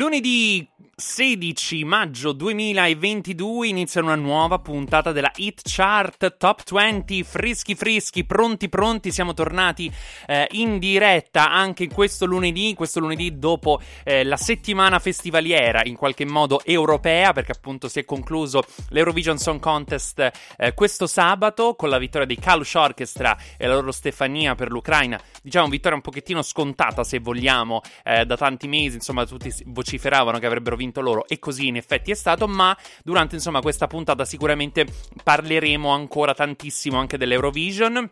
[0.00, 0.66] Lunedì
[1.00, 8.68] 16 maggio 2022 inizia una nuova puntata della Hit Chart Top 20 frischi frischi, pronti
[8.68, 9.90] pronti, siamo tornati
[10.26, 16.26] eh, in diretta anche questo lunedì, questo lunedì dopo eh, la settimana festivaliera in qualche
[16.26, 21.96] modo europea perché appunto si è concluso l'Eurovision Song Contest eh, questo sabato con la
[21.96, 27.04] vittoria dei Kalush Orchestra e la loro Stefania per l'Ucraina, diciamo vittoria un pochettino scontata
[27.04, 31.38] se vogliamo eh, da tanti mesi, insomma tutti vociferavano che avrebbero vinto vinto loro e
[31.38, 34.86] così in effetti è stato, ma durante insomma questa puntata sicuramente
[35.22, 38.10] parleremo ancora tantissimo anche dell'Eurovision.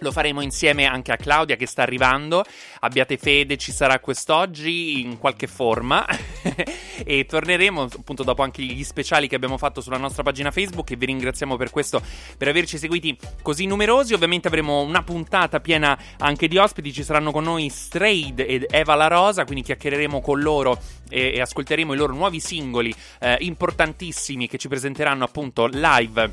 [0.00, 2.44] Lo faremo insieme anche a Claudia che sta arrivando.
[2.80, 6.04] Abbiate fede, ci sarà quest'oggi in qualche forma.
[7.04, 10.90] e torneremo appunto dopo anche gli speciali che abbiamo fatto sulla nostra pagina Facebook.
[10.90, 12.02] E vi ringraziamo per questo,
[12.36, 14.14] per averci seguiti così numerosi.
[14.14, 16.92] Ovviamente avremo una puntata piena anche di ospiti.
[16.92, 19.44] Ci saranno con noi Strayed ed Eva La Rosa.
[19.44, 24.68] Quindi chiacchiereremo con loro e, e ascolteremo i loro nuovi singoli eh, importantissimi che ci
[24.68, 26.32] presenteranno appunto live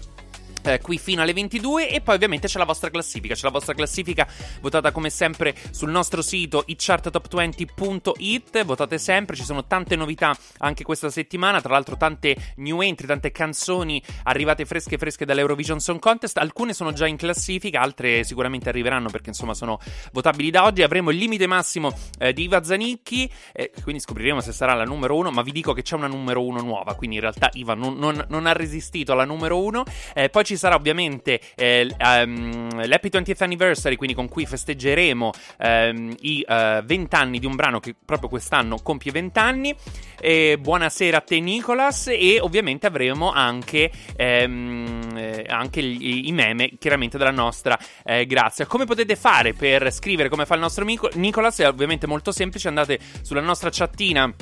[0.63, 3.73] eh, qui fino alle 22 e poi ovviamente c'è la vostra classifica, c'è la vostra
[3.73, 4.27] classifica
[4.61, 11.09] votata come sempre sul nostro sito itcharttop20.it, votate sempre, ci sono tante novità anche questa
[11.09, 16.73] settimana, tra l'altro tante new entry, tante canzoni arrivate fresche fresche dall'Eurovision Song Contest, alcune
[16.73, 19.79] sono già in classifica, altre sicuramente arriveranno perché insomma sono
[20.11, 24.51] votabili da oggi, avremo il limite massimo eh, di Iva Zanicchi, eh, quindi scopriremo se
[24.51, 27.21] sarà la numero 1, ma vi dico che c'è una numero 1 nuova, quindi in
[27.21, 29.83] realtà Iva non, non, non ha resistito alla numero 1,
[30.13, 36.15] eh, poi ci sarà ovviamente eh, um, l'Happy 20th Anniversary, quindi con cui festeggeremo um,
[36.21, 39.75] i uh, eh, 20 anni di un brano che proprio quest'anno compie 20 anni.
[40.19, 46.71] E buonasera a te Nicolas e ovviamente avremo anche, um, eh, anche gli, i meme
[46.79, 48.65] chiaramente della nostra eh, Grazia.
[48.65, 51.59] Come potete fare per scrivere come fa il nostro amico Nicolas?
[51.59, 54.33] È ovviamente molto semplice, andate sulla nostra chattina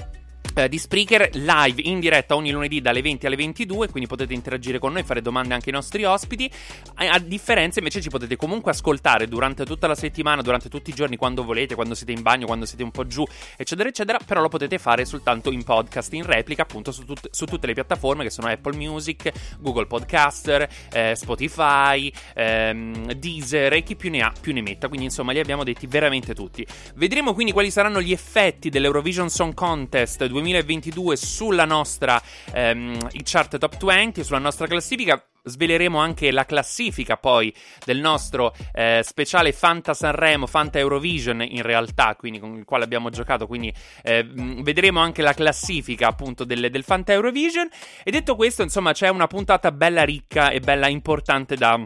[0.57, 4.79] eh, di Spreaker live in diretta ogni lunedì dalle 20 alle 22, quindi potete interagire
[4.79, 6.50] con noi, fare domande anche ai nostri ospiti.
[6.95, 10.94] A, a, differenza invece ci potete comunque ascoltare durante tutta la settimana, durante tutti i
[10.94, 13.23] giorni, quando volete, quando siete in bagno, quando siete un po' giù,
[13.56, 17.45] eccetera, eccetera, però lo potete fare soltanto in podcast, in replica, appunto su, tut- su
[17.45, 23.95] tutte le piattaforme che sono Apple Music, Google Podcaster, eh, Spotify, ehm, Deezer e chi
[23.95, 26.66] più ne ha più ne metta, quindi insomma li abbiamo detti veramente tutti.
[26.95, 32.21] Vedremo quindi quali saranno gli effetti dell'Eurovision Song Contest 2020 2022 sulla nostra
[32.53, 35.21] ehm, chart top 20, sulla nostra classifica.
[35.43, 37.53] Sveleremo anche la classifica poi
[37.85, 43.09] del nostro eh, speciale Fanta Sanremo, Fanta Eurovision in realtà, quindi con il quale abbiamo
[43.09, 47.69] giocato, quindi eh, vedremo anche la classifica appunto del, del Fanta Eurovision.
[48.03, 51.81] E detto questo, insomma, c'è una puntata bella ricca e bella importante da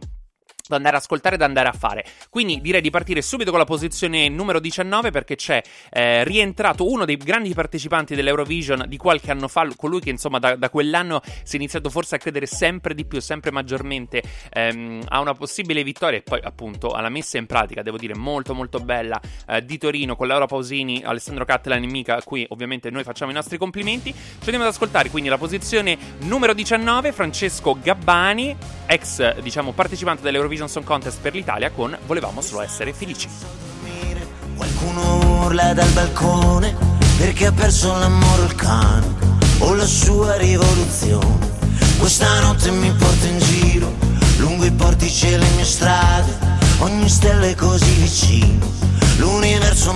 [0.72, 2.06] da andare a ascoltare e da andare a fare.
[2.30, 7.06] Quindi direi di partire subito con la posizione numero 19 perché c'è eh, rientrato uno
[7.06, 11.56] dei grandi partecipanti dell'Eurovision di qualche anno fa, colui che insomma da, da, quell'anno si
[11.56, 16.18] è iniziato forse a credere sempre di più, sempre maggiormente ehm, a una possibile vittoria
[16.18, 20.16] e poi appunto alla messa in pratica, devo dire molto molto bella eh, di Torino
[20.16, 24.12] con Laura Pausini, Alessandro Cattelan e Mica, a cui ovviamente noi facciamo i nostri complimenti.
[24.12, 30.61] Ci andiamo ad ascoltare quindi la posizione numero 19, Francesco Gabbani, ex diciamo partecipante dell'Eurovision
[30.62, 33.28] Eurovision Song Contest per l'Italia con Volevamo solo essere felici.
[34.56, 36.76] Qualcuno urla dal balcone
[37.18, 39.16] perché ha perso l'amore il cane
[39.60, 41.50] o la sua rivoluzione.
[41.98, 43.94] Questa notte mi porta in giro
[44.38, 46.38] lungo i portici e le mie strade,
[46.80, 48.66] ogni stella è così vicino.
[49.18, 49.94] L'universo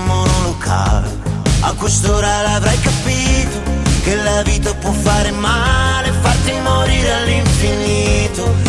[1.73, 3.59] quest'ora l'avrai capito
[4.03, 8.64] Che la vita può fare male Farti morire all'infinito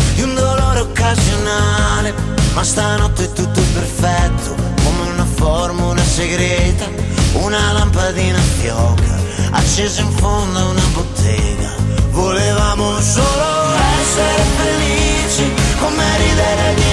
[0.77, 2.13] Dolore occasionale
[2.53, 6.85] Ma stanotte è tutto perfetto Come una formula segreta
[7.33, 9.15] Una lampadina fioca
[9.51, 11.73] Accesa in fondo a una bottega.
[12.11, 16.86] Volevamo solo essere felici Come ridere di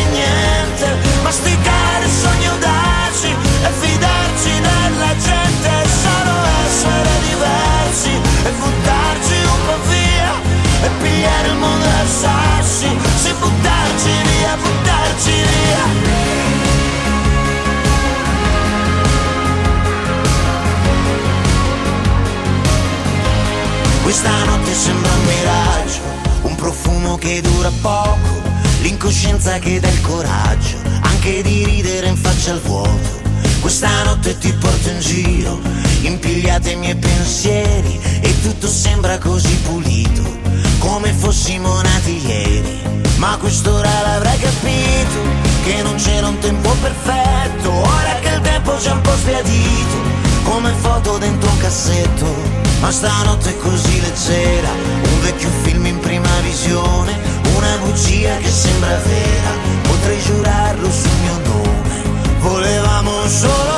[10.85, 16.13] E pigliare il mondo a sassi Se buttarci via, buttarci via.
[24.03, 26.01] Questa notte sembra un miraggio,
[26.43, 28.43] un profumo che dura poco,
[28.83, 33.23] l'incoscienza che dà il coraggio, anche di ridere in faccia al vuoto.
[33.61, 35.59] Questa notte ti porto in giro,
[36.03, 40.23] impigliate i miei pensieri e tutto sembra così pulito,
[40.85, 42.83] come fossimo nati ieri.
[43.17, 45.19] Ma quest'ora l'avrai capito,
[45.65, 49.97] che non c'era un tempo perfetto, ora che il tempo c'è un po' sbiadito,
[50.43, 52.27] come foto dentro un cassetto.
[52.81, 57.17] Ma stanotte è così leggera, un vecchio film in prima visione,
[57.57, 59.51] una bugia che sembra vera,
[59.83, 62.03] potrei giurarlo sul mio nome.
[62.41, 63.74] Volevamo solo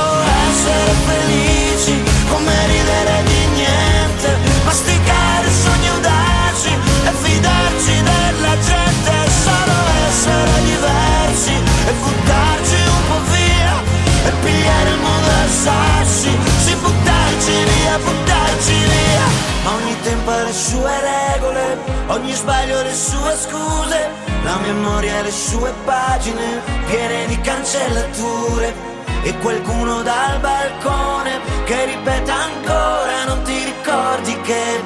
[20.57, 21.77] sue regole,
[22.07, 24.09] ogni sbaglio le sue scuse,
[24.43, 28.95] la memoria le sue pagine piene di cancellature.
[29.23, 34.81] E qualcuno dal balcone che ripete ancora non ti ricordi che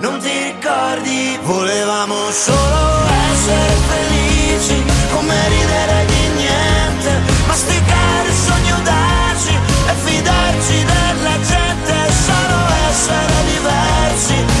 [0.00, 6.17] non ti ricordi volevamo solo essere felici come ridere di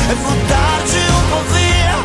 [0.08, 1.96] e buttarci un po' via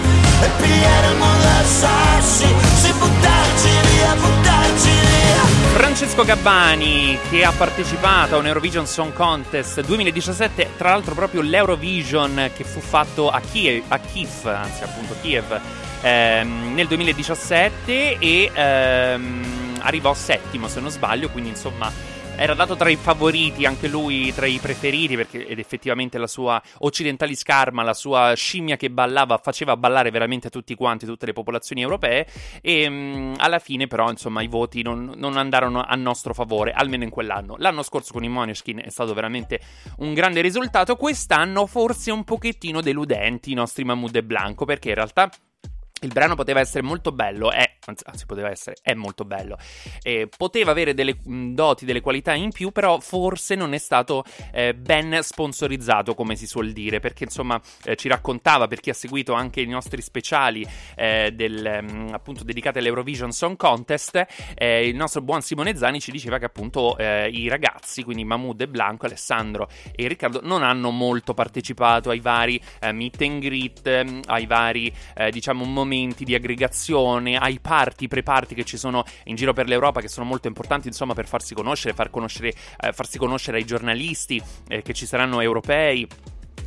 [0.41, 2.45] e pigliare il mondo a sassi
[2.75, 5.44] sì buttarci via buttarci via.
[5.73, 12.51] Francesco Gabbani che ha partecipato a un Eurovision Song Contest 2017, tra l'altro proprio l'Eurovision
[12.53, 15.59] che fu fatto a Kiev, a Kiev anzi appunto Kiev,
[16.01, 21.91] ehm, nel 2017 e ehm, arrivò settimo se non sbaglio, quindi insomma
[22.35, 26.62] era dato tra i favoriti, anche lui tra i preferiti, perché ed effettivamente la sua
[26.80, 31.81] occidentali scarma, la sua scimmia che ballava, faceva ballare veramente tutti quanti, tutte le popolazioni
[31.81, 32.27] europee.
[32.62, 37.03] E mh, alla fine, però, insomma, i voti non, non, andarono a nostro favore, almeno
[37.03, 37.56] in quell'anno.
[37.59, 39.59] L'anno scorso con i Moneskin è stato veramente
[39.97, 40.95] un grande risultato.
[40.95, 45.30] Quest'anno, forse un pochettino deludenti i nostri Mahmoud e Blanco, perché in realtà.
[46.03, 49.57] Il brano poteva essere molto bello, è, anzi poteva essere, è molto bello,
[50.01, 54.73] eh, poteva avere delle doti, delle qualità in più, però forse non è stato eh,
[54.73, 59.31] ben sponsorizzato, come si suol dire, perché insomma eh, ci raccontava, per chi ha seguito
[59.31, 60.67] anche i nostri speciali
[60.97, 64.25] eh, del, appunto dedicati all'Eurovision Song Contest,
[64.56, 68.59] eh, il nostro buon Simone Zani ci diceva che appunto eh, i ragazzi, quindi Mahmoud
[68.59, 72.61] e Blanco, Alessandro e Riccardo, non hanno molto partecipato ai vari
[72.92, 74.94] meet and greet, ai vari,
[75.31, 80.07] diciamo, momenti di aggregazione, ai party, pre-party che ci sono in giro per l'Europa che
[80.07, 84.81] sono molto importanti insomma per farsi conoscere, far conoscere eh, farsi conoscere ai giornalisti eh,
[84.81, 86.07] che ci saranno europei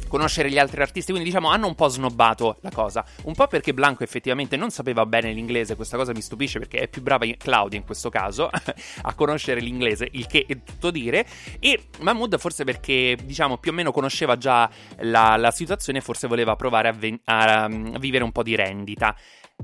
[0.09, 3.75] conoscere gli altri artisti, quindi diciamo hanno un po' snobbato la cosa, un po' perché
[3.75, 7.79] Blanco effettivamente non sapeva bene l'inglese, questa cosa mi stupisce perché è più brava Claudia
[7.79, 8.49] in questo caso
[9.03, 11.27] a conoscere l'inglese, il che è tutto dire,
[11.59, 16.57] e Mahmood forse perché diciamo più o meno conosceva già la, la situazione forse voleva
[16.57, 19.15] provare a, ven- a, a vivere un po' di rendita.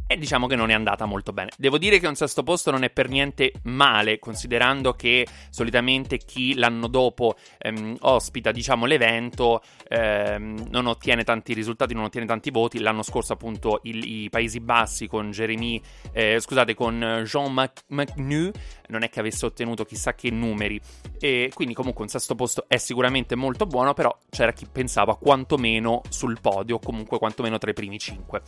[0.06, 1.50] E diciamo che non è andata molto bene.
[1.56, 6.54] Devo dire che un sesto posto non è per niente male, considerando che solitamente chi
[6.54, 12.78] l'anno dopo ehm, ospita, diciamo, l'evento ehm, non ottiene tanti risultati, non ottiene tanti voti.
[12.78, 15.80] L'anno scorso, appunto, il, i Paesi Bassi con Jeremy,
[16.12, 18.50] eh, scusate, con Jean McNew
[18.92, 20.80] non è che avesse ottenuto chissà che numeri.
[21.18, 26.02] E quindi, comunque, un sesto posto è sicuramente molto buono, però c'era chi pensava quantomeno
[26.08, 28.42] sul podio, comunque quantomeno tra i primi cinque.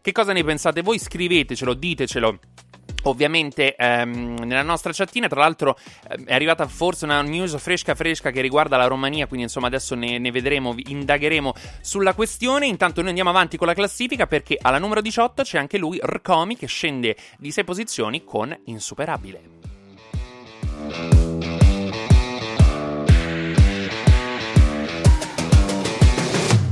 [0.00, 0.98] Che cosa ne pensate voi?
[0.98, 2.38] Scrivetecelo, ditecelo.
[3.04, 5.78] Ovviamente ehm, nella nostra chattina, tra l'altro,
[6.08, 9.94] ehm, è arrivata forse una news fresca fresca che riguarda la Romania, quindi insomma adesso
[9.94, 12.66] ne, ne, vedremo, indagheremo sulla questione.
[12.66, 16.56] Intanto noi andiamo avanti con la classifica perché alla numero 18 c'è anche lui, Rcomi,
[16.56, 19.57] che scende di 6 posizioni con Insuperabile.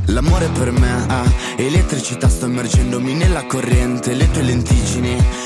[0.06, 5.45] L'amore per me ha ah, elettricità, sto immergendomi nella corrente, le tue lentiggini.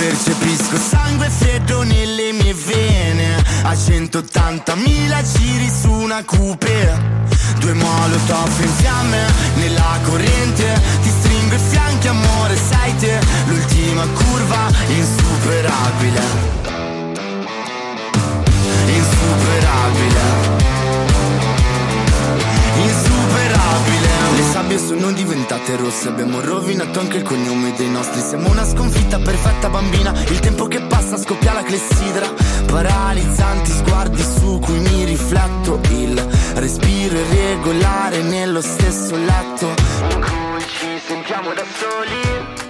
[0.00, 3.36] Percepisco sangue freddo nelle mie vene.
[3.64, 6.98] A 180.000 giri su una coupe
[7.58, 9.26] Due molotov in fiamme
[9.56, 10.80] nella corrente.
[11.02, 13.20] Ti stringo i fianchi amore sei te.
[13.48, 16.22] L'ultima curva insuperabile.
[18.86, 20.79] Insuperabile
[24.36, 28.20] Le sabbie sono diventate rosse Abbiamo rovinato anche il cognome dei nostri.
[28.20, 32.32] Siamo una sconfitta perfetta bambina Il tempo che passa scoppia la clessidra.
[32.66, 39.74] Paralizzanti sguardi su cui mi rifletto Il respiro irregolare nello stesso letto.
[40.10, 42.69] In cui ci sentiamo da soli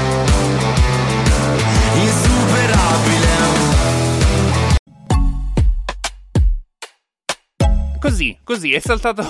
[8.01, 9.23] Così, così, è saltato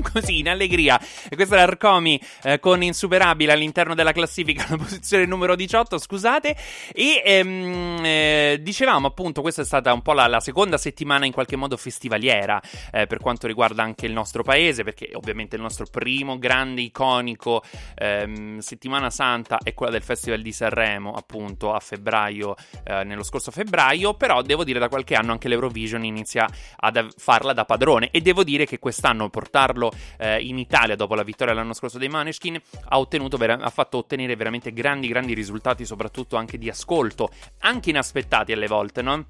[0.12, 1.00] così in allegria.
[1.28, 6.56] E questo era Arcomi eh, con Insuperabile all'interno della classifica, la posizione numero 18, scusate.
[6.92, 11.32] E ehm, eh, dicevamo appunto, questa è stata un po' la, la seconda settimana in
[11.32, 12.60] qualche modo festivaliera
[12.92, 17.62] eh, per quanto riguarda anche il nostro paese, perché ovviamente il nostro primo grande iconico
[17.94, 23.50] ehm, settimana santa è quella del Festival di Sanremo, appunto a febbraio, eh, nello scorso
[23.50, 28.20] febbraio, però devo dire da qualche anno anche l'Eurovision inizia a farla da padrone e
[28.20, 29.83] devo dire che quest'anno portarlo
[30.18, 34.36] eh, in Italia dopo la vittoria l'anno scorso dei Maneskin ha, vera- ha fatto ottenere
[34.36, 39.26] veramente grandi grandi risultati soprattutto anche di ascolto anche inaspettati alle volte no?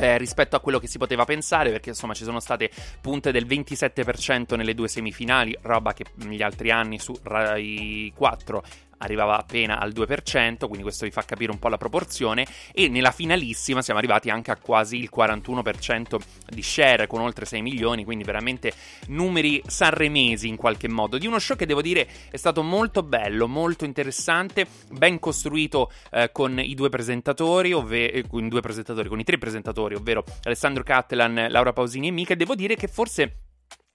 [0.00, 3.46] Eh, rispetto a quello che si poteva pensare, perché insomma ci sono state punte del
[3.46, 8.62] 27% nelle due semifinali, roba che negli altri anni su Rai 4
[8.98, 13.10] arrivava appena al 2%, quindi questo vi fa capire un po' la proporzione, e nella
[13.10, 18.24] finalissima siamo arrivati anche a quasi il 41% di share con oltre 6 milioni, quindi
[18.24, 18.72] veramente
[19.08, 23.48] numeri sanremesi in qualche modo, di uno show che devo dire è stato molto bello,
[23.48, 29.20] molto interessante, ben costruito eh, con i due presentatori, ovvero eh, con due presentatori, con
[29.20, 33.47] i tre presentatori, ovvero Alessandro Cattelan, Laura Pausini e Mica, devo dire che forse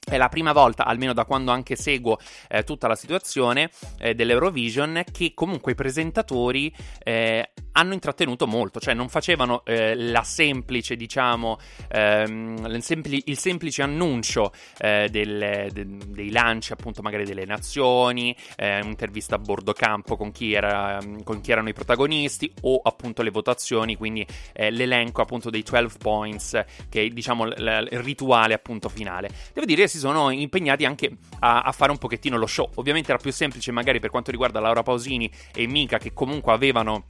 [0.05, 2.19] è la prima volta, almeno da quando anche seguo
[2.49, 3.69] eh, tutta la situazione
[3.99, 10.23] eh, dell'Eurovision, che comunque i presentatori eh, hanno intrattenuto molto, cioè non facevano eh, la
[10.23, 11.57] semplice, diciamo,
[11.89, 18.35] ehm, il, sempli- il, semplice annuncio eh, del, de- dei lanci, appunto, magari delle nazioni,
[18.55, 23.21] eh, un'intervista a bordo campo con chi, era, con chi, erano i protagonisti o appunto
[23.21, 28.53] le votazioni, quindi l'elenco appunto dei 12 points, che è diciamo l- l- il rituale
[28.53, 29.29] appunto finale.
[29.53, 32.67] Devo dire si sono impegnati anche a-, a fare un pochettino lo show.
[32.75, 37.05] Ovviamente era più semplice magari per quanto riguarda Laura Pausini e Mika che comunque avevano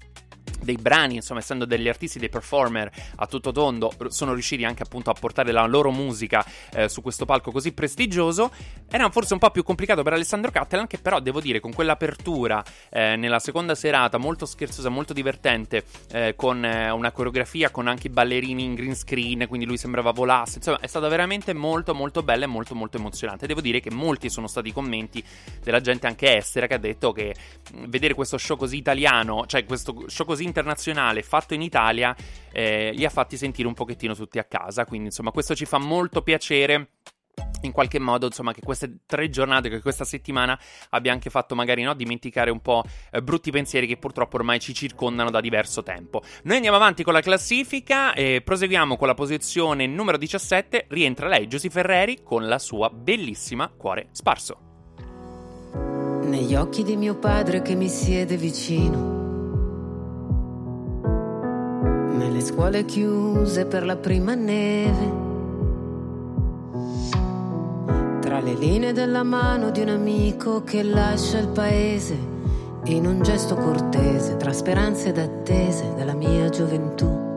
[0.63, 5.09] dei brani, insomma, essendo degli artisti, dei performer a tutto tondo, sono riusciti anche appunto
[5.09, 8.51] a portare la loro musica eh, su questo palco così prestigioso.
[8.89, 12.63] Era forse un po' più complicato per Alessandro Cattelan, che però devo dire con quell'apertura
[12.89, 18.07] eh, nella seconda serata, molto scherzosa, molto divertente, eh, con eh, una coreografia con anche
[18.07, 20.57] i ballerini in green screen, quindi lui sembrava volasse.
[20.57, 23.47] Insomma, è stata veramente molto molto bella e molto molto emozionante.
[23.47, 25.23] Devo dire che molti sono stati i commenti
[25.63, 27.35] della gente anche estera che ha detto che
[27.87, 32.15] vedere questo show così italiano, cioè questo show così internazionale fatto in Italia
[32.51, 34.85] eh, li ha fatti sentire un pochettino tutti a casa.
[34.85, 36.89] Quindi, insomma, questo ci fa molto piacere
[37.61, 40.57] in qualche modo, insomma, che queste tre giornate, che questa settimana
[40.89, 44.73] abbia anche fatto magari no, dimenticare un po' eh, brutti pensieri che purtroppo ormai ci
[44.73, 46.21] circondano da diverso tempo.
[46.43, 50.87] Noi andiamo avanti con la classifica e proseguiamo con la posizione numero 17.
[50.89, 54.71] Rientra lei, Giusy Ferreri, con la sua bellissima Cuore Sparso.
[56.23, 59.22] Negli occhi di mio padre che mi siede vicino
[62.13, 65.21] nelle scuole chiuse per la prima neve.
[68.21, 72.17] Tra le linee della mano di un amico che lascia il paese,
[72.85, 77.31] in un gesto cortese, tra speranze ed attese della mia gioventù.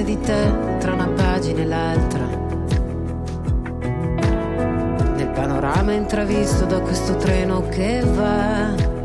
[0.00, 2.24] fosse di te tra una pagina e l'altra.
[5.16, 8.99] Nel panorama intravisto da questo treno che va.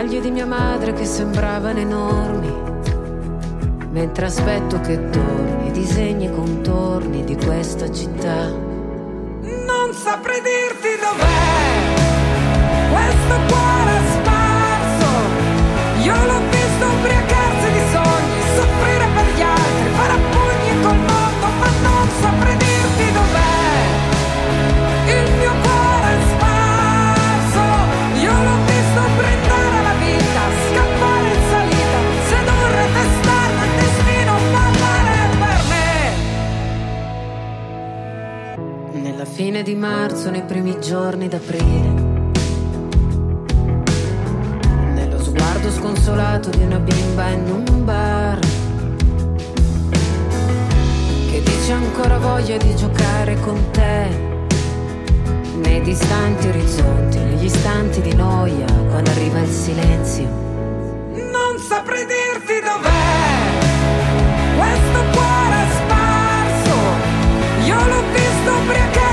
[0.00, 2.50] Maglie di mia madre che sembravano enormi.
[3.90, 8.46] Mentre aspetto che torni, disegni e contorni di questa città.
[8.46, 11.68] Non saprei dirti dov'è
[12.90, 15.08] questo cuore sparso.
[16.02, 17.79] Io l'ho visto ubriacarsi di
[39.42, 41.88] fine di marzo, nei primi giorni d'aprile.
[44.92, 48.38] Nello sguardo sconsolato di una bimba in un bar.
[51.30, 54.08] Che dice ancora voglia di giocare con te.
[55.54, 60.28] Nei distanti orizzonti, negli istanti di noia, quando arriva il silenzio.
[61.14, 63.38] Non saprei dirti dov'è
[64.58, 66.76] questo cuore sparso.
[67.64, 69.09] Io l'ho visto ubriacarsi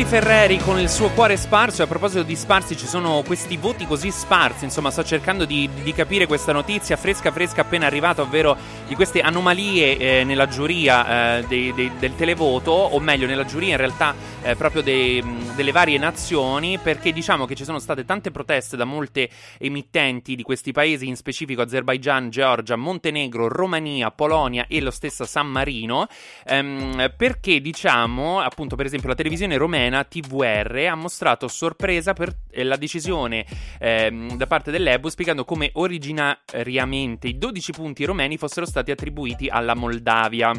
[0.00, 1.82] Giusy Ferreri con il suo cuore sparso.
[1.82, 4.64] E a proposito di sparsi, ci sono questi voti così sparsi.
[4.64, 8.56] Insomma, sto cercando di, di capire questa notizia fresca, fresca, appena arrivata, ovvero
[8.88, 13.72] di queste anomalie eh, nella giuria eh, dei- dei- del televoto, o meglio, nella giuria
[13.72, 15.22] in realtà eh, proprio dei-
[15.54, 16.78] delle varie nazioni.
[16.78, 21.16] Perché diciamo che ci sono state tante proteste da molte emittenti di questi paesi, in
[21.16, 26.06] specifico Azerbaigian, Georgia, Montenegro, Romania, Polonia e lo stesso San Marino.
[26.46, 32.64] ehm, perché diciamo, appunto, per esempio, la televisione romena TVR ha mostrato sorpresa per eh,
[32.64, 33.44] la decisione
[33.78, 39.74] ehm, da parte dell'EBU, spiegando come originariamente i 12 punti romeni fossero stati attribuiti alla
[39.74, 40.52] Moldavia.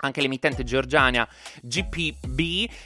[0.00, 1.28] Anche l'emittente georgiana
[1.62, 2.40] GPB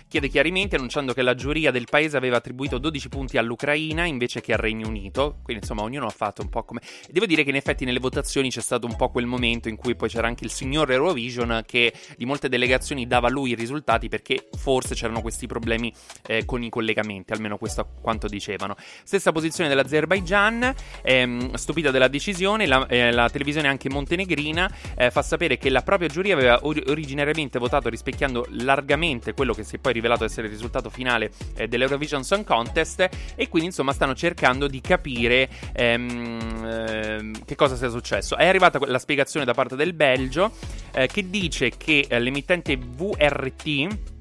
[0.08, 4.52] chiede chiarimenti annunciando che la giuria del paese aveva attribuito 12 punti all'Ucraina invece che
[4.52, 5.38] al Regno Unito.
[5.42, 6.80] Quindi insomma ognuno ha fatto un po' come...
[7.08, 9.94] Devo dire che in effetti nelle votazioni c'è stato un po' quel momento in cui
[9.94, 14.48] poi c'era anche il signor Eurovision che di molte delegazioni dava lui i risultati perché
[14.58, 15.92] forse c'erano questi problemi
[16.26, 18.74] eh, con i collegamenti, almeno questo a quanto dicevano.
[19.04, 25.22] Stessa posizione dell'Azerbaigian, ehm, stupita della decisione, la, eh, la televisione anche montenegrina eh, fa
[25.22, 29.78] sapere che la propria giuria aveva or- originariamente votato rispecchiando largamente quello che si è
[29.78, 34.66] poi rivelato essere il risultato finale eh, dell'Eurovision Song Contest e quindi insomma stanno cercando
[34.66, 38.36] di capire ehm, ehm, che cosa sia successo.
[38.36, 40.52] È arrivata la spiegazione da parte del Belgio
[40.92, 44.14] eh, che dice che eh, l'emittente VRT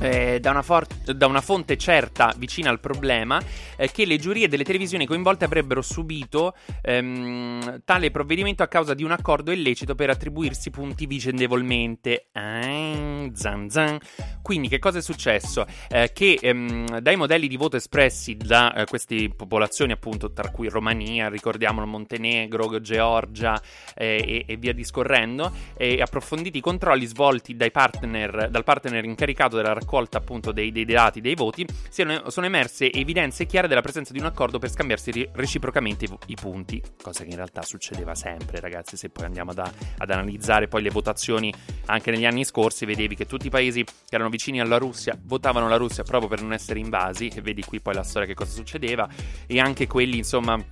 [0.00, 3.40] eh, da, una for- da una fonte certa vicina al problema
[3.76, 9.04] eh, che le giurie delle televisioni coinvolte avrebbero subito ehm, tale provvedimento a causa di
[9.04, 12.28] un accordo illecito per attribuirsi punti vicendevolmente.
[12.32, 13.98] Ah, zan zan.
[14.42, 15.64] Quindi che cosa è successo?
[15.88, 20.68] Eh, che ehm, dai modelli di voto espressi da eh, queste popolazioni appunto tra cui
[20.68, 23.60] Romania, ricordiamolo Montenegro, Georgia
[23.94, 29.83] e, e via discorrendo e approfonditi controlli svolti partner, dal partner incaricato della raccolta
[30.18, 34.26] appunto dei, dei dati dei voti siano, sono emerse evidenze chiare della presenza di un
[34.26, 38.96] accordo per scambiarsi reciprocamente i, i punti cosa che in realtà succedeva sempre ragazzi.
[38.96, 41.52] Se poi andiamo ad, ad analizzare poi le votazioni
[41.86, 45.68] anche negli anni scorsi vedevi che tutti i paesi che erano vicini alla Russia votavano
[45.68, 48.52] la Russia proprio per non essere invasi e vedi qui poi la storia che cosa
[48.52, 49.08] succedeva
[49.46, 50.62] e anche quelli insomma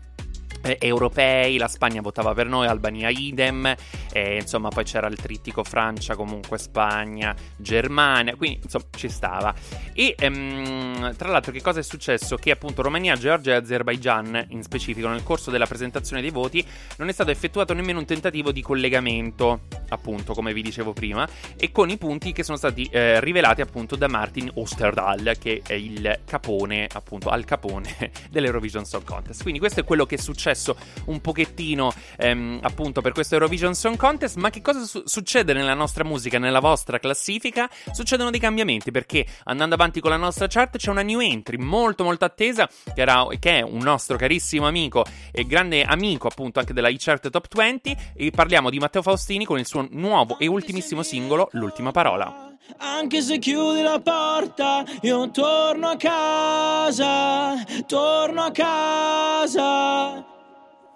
[0.63, 3.75] eh, europei, la Spagna votava per noi, Albania idem,
[4.13, 9.55] e, insomma poi c'era il trittico Francia, comunque Spagna, Germania, quindi insomma ci stava.
[9.93, 12.37] E ehm, tra l'altro che cosa è successo?
[12.37, 16.65] Che appunto Romania, Georgia e Azerbaijan in specifico nel corso della presentazione dei voti
[16.97, 21.73] non è stato effettuato nemmeno un tentativo di collegamento, appunto come vi dicevo prima, e
[21.73, 26.21] con i punti che sono stati eh, rivelati appunto da Martin Osterdahl, che è il
[26.25, 29.43] capone, appunto al capone dell'Eurovision Song Contest.
[29.43, 33.75] Quindi questo è quello che è successo successo un pochettino ehm, appunto per questo Eurovision
[33.75, 37.69] Song Contest, ma che cosa su- succede nella nostra musica, nella vostra classifica?
[37.93, 42.05] Succedono dei cambiamenti perché andando avanti con la nostra chart c'è una new entry molto
[42.05, 46.73] molto attesa che, era, che è un nostro carissimo amico e grande amico appunto anche
[46.73, 51.03] della e-chart Top 20 e parliamo di Matteo Faustini con il suo nuovo e ultimissimo
[51.03, 52.51] singolo L'ultima parola.
[52.79, 57.55] Anche se chiudi la porta, io torno a casa,
[57.87, 60.32] torno a casa.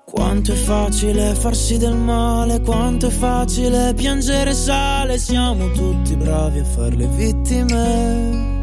[0.09, 6.64] Quanto è facile farsi del male, quanto è facile piangere sale, siamo tutti bravi a
[6.64, 8.55] fare le vittime.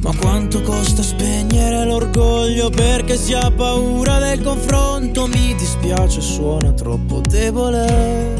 [0.00, 7.20] Ma quanto costa spegnere l'orgoglio perché si ha paura del confronto, mi dispiace, suona troppo
[7.22, 8.38] debole.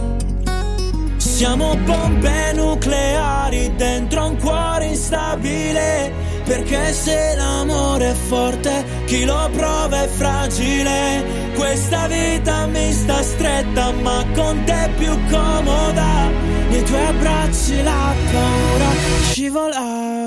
[1.16, 6.29] Siamo bombe nucleari dentro un cuore instabile.
[6.44, 11.24] Perché se l'amore è forte, chi lo prova è fragile.
[11.54, 16.28] Questa vita mi sta stretta, ma con te è più comoda.
[16.70, 18.90] Nei tuoi abbracci la paura
[19.30, 20.18] scivola.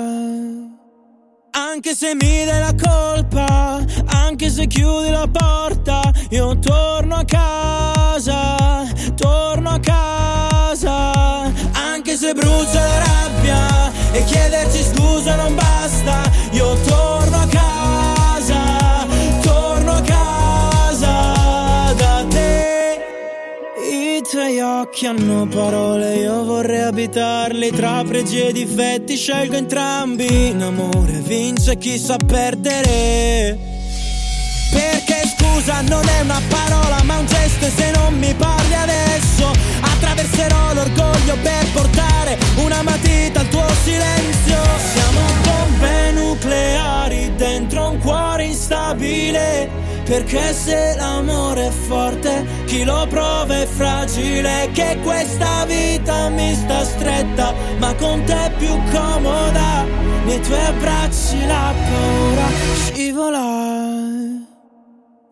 [1.56, 6.00] Anche se mi dai la colpa, anche se chiudi la porta,
[6.30, 11.12] io torno a casa, torno a casa.
[11.72, 13.43] Anche se brucia la rabbia
[14.14, 16.22] e chiederci scusa non basta,
[16.52, 19.06] io torno a casa,
[19.42, 23.00] torno a casa da te.
[23.90, 30.48] I tuoi occhi hanno parole, io vorrei abitarli tra pregi e difetti, scelgo entrambi.
[30.50, 33.58] In amore vince chi sa perdere.
[34.70, 35.13] Perché
[35.54, 40.74] scusa non è una parola ma un gesto e se non mi parli adesso attraverserò
[40.74, 44.58] l'orgoglio per portare una matita al tuo silenzio.
[44.92, 49.82] Siamo bombe nucleari dentro un cuore instabile.
[50.04, 54.68] Perché se l'amore è forte, chi lo prova è fragile.
[54.72, 59.84] Che questa vita mi sta stretta, ma con te è più comoda.
[60.24, 64.33] Nei tuoi abbracci la paura scivola.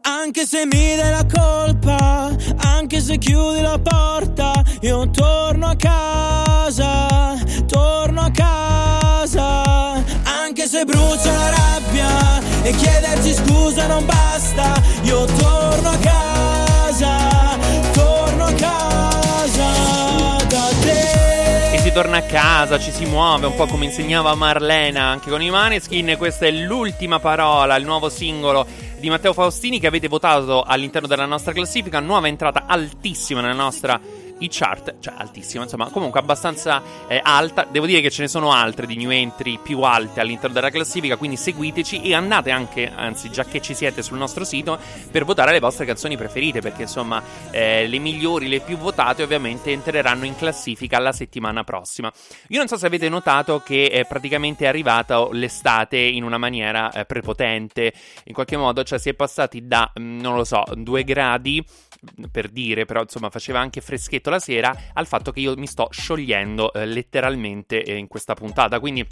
[0.04, 7.38] Anche se mi dai la colpa, anche se chiudi la porta, io torno a casa,
[7.68, 10.02] torno a casa.
[10.24, 17.56] Anche se brucia la rabbia e chiederci scusa non basta, io torno a casa,
[17.92, 21.74] torno a casa da te.
[21.74, 25.40] E si torna a casa, ci si muove, un po' come insegnava Marlena anche con
[25.42, 26.16] i Maneskin.
[26.18, 31.26] Questa è l'ultima parola, il nuovo singolo di Matteo Faustini che avete votato all'interno della
[31.26, 34.00] nostra classifica, nuova entrata altissima nella nostra
[34.42, 37.66] i chart, cioè altissima, insomma, comunque abbastanza eh, alta.
[37.70, 41.16] Devo dire che ce ne sono altre di new entry più alte all'interno della classifica,
[41.16, 44.78] quindi seguiteci e andate anche, anzi, già che ci siete sul nostro sito,
[45.10, 49.70] per votare le vostre canzoni preferite, perché insomma, eh, le migliori, le più votate, ovviamente
[49.70, 52.12] entreranno in classifica la settimana prossima.
[52.48, 57.04] Io non so se avete notato che è praticamente arrivata l'estate in una maniera eh,
[57.04, 57.92] prepotente,
[58.24, 61.64] in qualche modo, cioè si è passati da, mm, non lo so, due gradi
[62.30, 65.88] per dire, però insomma faceva anche freschetto la sera, al fatto che io mi sto
[65.90, 68.80] sciogliendo eh, letteralmente eh, in questa puntata.
[68.80, 69.06] Quindi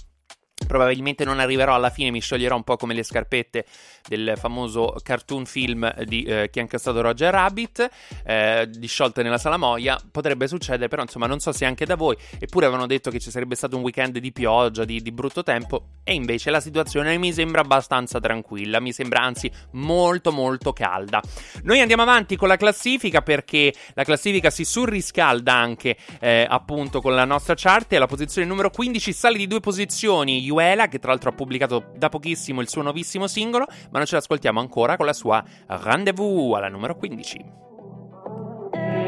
[0.67, 3.65] Probabilmente non arriverò alla fine, mi scioglierò un po' come le scarpette
[4.07, 7.89] del famoso cartoon film di eh, chi ha incassato Roger Rabbit,
[8.25, 10.01] eh, disciolte nella salamoia.
[10.11, 12.17] Potrebbe succedere, però insomma non so se anche da voi.
[12.39, 15.87] Eppure avevano detto che ci sarebbe stato un weekend di pioggia, di, di brutto tempo,
[16.05, 21.21] e invece la situazione mi sembra abbastanza tranquilla, mi sembra anzi molto molto calda.
[21.63, 27.15] Noi andiamo avanti con la classifica perché la classifica si surriscalda anche eh, appunto con
[27.15, 31.11] la nostra chart e alla posizione numero 15 sale di due posizioni Yuela, che tra
[31.11, 35.07] l'altro ha pubblicato da pochissimo il suo nuovissimo singolo, ma non ce l'ascoltiamo ancora con
[35.07, 37.45] la sua Rendezvous alla numero 15.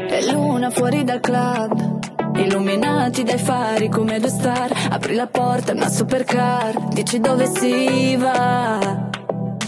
[0.09, 4.71] E luna fuori dal club, illuminati dai fari come due star.
[4.89, 9.09] Apri la porta, una supercar, dici dove si va.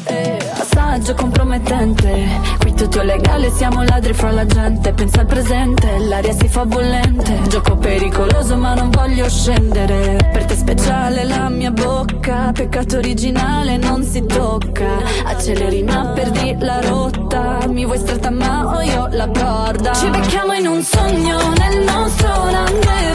[0.08, 0.40] Eh,
[0.76, 4.92] assaggio compromettente, qui tutto è legale, siamo ladri fra la gente.
[4.94, 7.40] Pensa al presente, l'aria si fa bollente.
[7.48, 10.30] Gioco pericoloso ma non voglio scendere.
[10.34, 14.98] Per te speciale la mia bocca, peccato originale non si tocca.
[15.26, 19.94] Acceleri ma perdi la rotta, mi vuoi stretta ma ho io la corda.
[19.94, 23.15] Ci becchiamo in un sogno nel nostro rendezvous,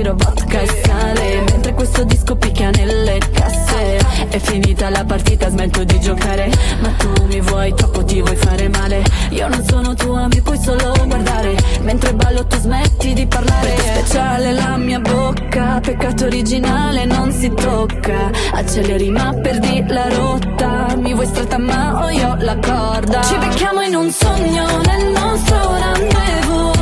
[0.00, 1.44] giro vodka e sale.
[1.50, 3.98] Mentre questo disco picchia nelle casse.
[4.28, 6.50] È finita la partita smetto di giocare.
[6.80, 9.02] Ma tu mi vuoi troppo ti vuoi fare male.
[9.30, 11.56] Io non sono tua mi puoi solo guardare.
[11.82, 13.68] Mentre ballo tu smetti di parlare.
[13.68, 18.30] Perché speciale la mia bocca Peccato originale non si tocca.
[18.54, 20.96] Acceleri ma perdi la rotta.
[20.96, 23.22] Mi vuoi stretta ma ho io la corda.
[23.22, 25.58] Ci becchiamo in un sogno nel nostro
[25.92, 26.79] Rendezvous,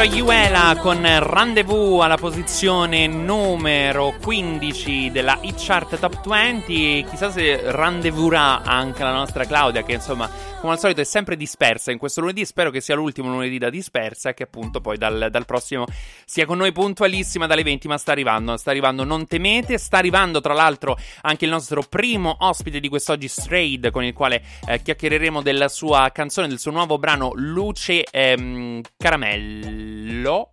[0.00, 7.04] nostra Iuela con Rendezvous alla posizione numero 15 della Hit Chart Top 20.
[7.10, 11.92] Chissà se rendezvousrà anche la nostra Claudia, che insomma, come al solito, è sempre dispersa
[11.92, 12.46] in questo lunedì.
[12.46, 15.84] Spero che sia l'ultimo lunedì da dispersa e che appunto poi dal, dal prossimo
[16.24, 17.86] sia con noi puntualissima dalle 20.
[17.88, 19.76] Ma sta arrivando, sta arrivando, non temete.
[19.76, 24.42] Sta arrivando, tra l'altro, anche il nostro primo ospite di quest'oggi, Strayed, con il quale
[24.66, 28.80] eh, chiacchiereremo della sua canzone, del suo nuovo brano Luce ehm,
[29.90, 30.52] lo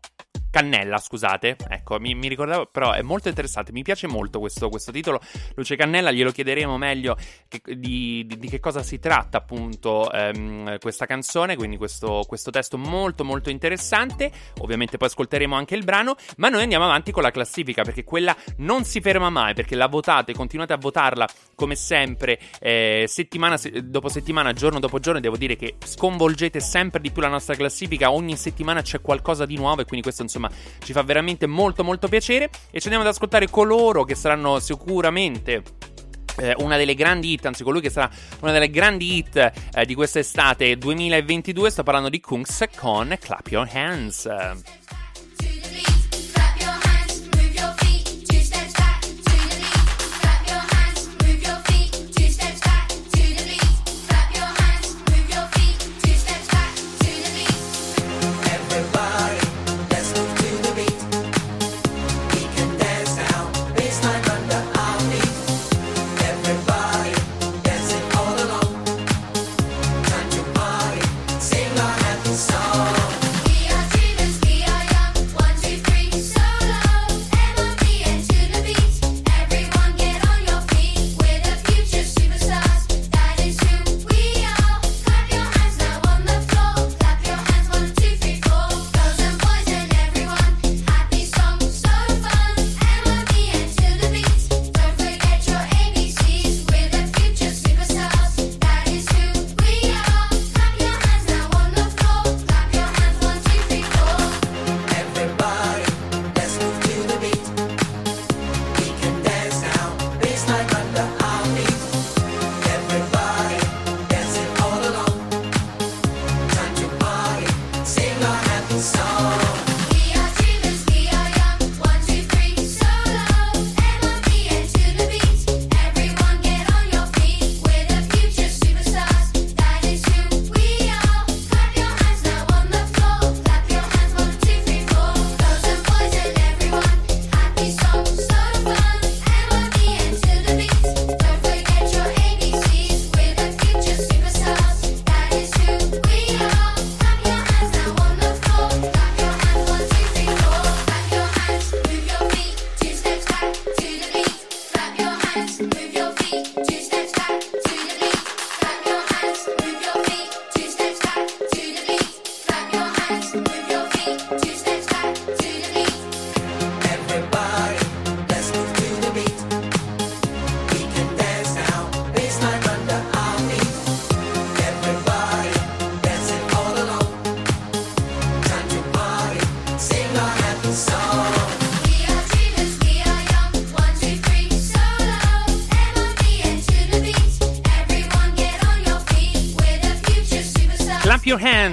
[0.57, 1.55] Cannella, scusate.
[1.69, 3.71] Ecco, mi, mi, ricordavo, però è molto interessante.
[3.71, 5.21] Mi piace molto questo, questo titolo.
[5.53, 7.15] Luce Cannella, glielo chiederemo meglio
[7.47, 11.55] che, di, di, di, che cosa si tratta, appunto, ehm, questa canzone.
[11.55, 14.31] Quindi, questo, questo, testo molto, molto interessante.
[14.61, 16.15] Ovviamente, poi ascolteremo anche il brano.
[16.37, 19.53] Ma noi andiamo avanti con la classifica perché quella non si ferma mai.
[19.53, 25.19] Perché la votate, continuate a votarla come sempre, eh, settimana dopo settimana, giorno dopo giorno.
[25.19, 28.11] Devo dire che sconvolgete sempre di più la nostra classifica.
[28.11, 30.45] Ogni settimana c'è qualcosa di nuovo, e quindi questo, insomma
[30.83, 35.63] ci fa veramente molto molto piacere e ci andiamo ad ascoltare coloro che saranno sicuramente
[36.37, 38.09] eh, una delle grandi hit, anzi colui che sarà
[38.41, 43.69] una delle grandi hit eh, di quest'estate 2022, sto parlando di Kungs con Clap Your
[43.71, 44.96] Hands.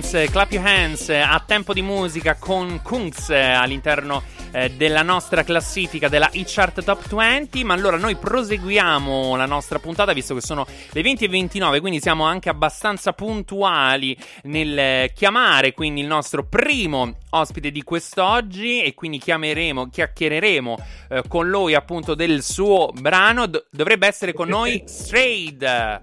[0.05, 6.09] Hands, Clap Your Hands a tempo di musica con Kungs all'interno eh, della nostra classifica
[6.09, 7.65] della e-chart top 20.
[7.65, 12.01] Ma allora noi proseguiamo la nostra puntata visto che sono le 20 e 29, quindi
[12.01, 19.19] siamo anche abbastanza puntuali nel chiamare quindi il nostro primo ospite di quest'oggi e quindi
[19.19, 23.47] chiameremo, chiacchiereremo eh, con lui appunto del suo brano.
[23.47, 26.03] D- dovrebbe essere con noi Strayed.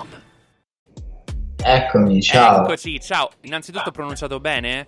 [1.63, 2.63] Eccomi, ciao.
[2.63, 3.29] Eccoci, ciao.
[3.41, 4.87] Innanzitutto ho pronunciato bene?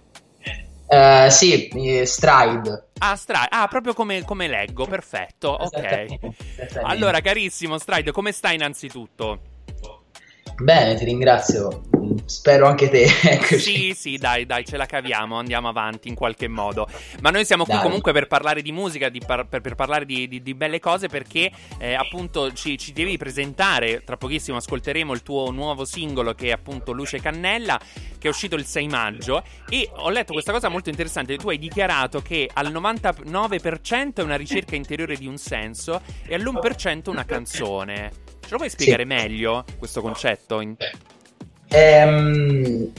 [0.87, 2.89] Uh, sì, eh, Stride.
[2.99, 3.47] Ah, Stride.
[3.49, 5.49] Ah, proprio come, come leggo, perfetto.
[5.49, 6.05] Ok.
[6.83, 9.39] Allora, carissimo Stride, come stai innanzitutto?
[10.57, 11.81] Bene, ti ringrazio.
[12.25, 13.07] Spero anche te.
[13.57, 16.87] sì, sì, dai, dai, ce la caviamo, andiamo avanti in qualche modo.
[17.21, 17.83] Ma noi siamo qui Dai.
[17.83, 21.07] comunque per parlare di musica, di par- per, per parlare di, di- di belle cose,
[21.07, 24.03] perché eh, appunto ci, ci devi presentare.
[24.03, 27.79] Tra pochissimo ascolteremo il tuo nuovo singolo che è appunto Luce Cannella,
[28.17, 29.43] che è uscito il 6 maggio.
[29.69, 31.37] E ho letto questa cosa molto interessante.
[31.37, 37.09] Tu hai dichiarato che al 99% è una ricerca interiore di un senso e all'1%
[37.09, 38.11] una canzone.
[38.43, 40.59] Ce lo puoi spiegare meglio questo concetto?
[40.59, 40.75] In-
[41.73, 42.91] Ehm,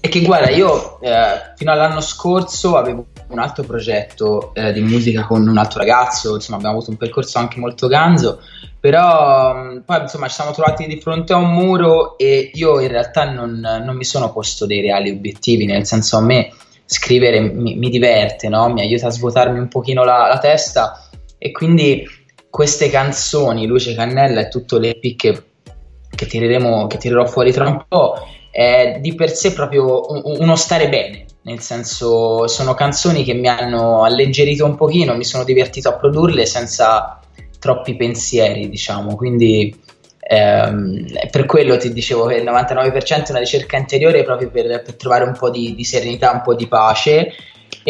[0.00, 5.24] è che guarda, io eh, fino all'anno scorso avevo un altro progetto eh, di musica
[5.24, 8.40] con un altro ragazzo, insomma abbiamo avuto un percorso anche molto ganzo,
[8.80, 12.88] però mh, poi insomma ci siamo trovati di fronte a un muro e io in
[12.88, 16.52] realtà non, non mi sono posto dei reali obiettivi, nel senso a me
[16.84, 18.68] scrivere mi, mi diverte, no?
[18.72, 22.04] mi aiuta a svuotarmi un pochino la, la testa e quindi
[22.50, 25.42] queste canzoni, Luce Cannella e tutto l'EP che
[26.18, 28.16] che tireremo, che tirerò fuori tra un po',
[28.50, 31.26] è di per sé proprio un- uno stare bene.
[31.42, 36.44] Nel senso, sono canzoni che mi hanno alleggerito un pochino, mi sono divertito a produrle
[36.44, 37.20] senza
[37.60, 39.14] troppi pensieri, diciamo.
[39.14, 39.74] Quindi
[40.18, 44.94] ehm, per quello ti dicevo che il 99% è una ricerca interiore proprio per, per
[44.96, 47.32] trovare un po' di, di serenità, un po' di pace.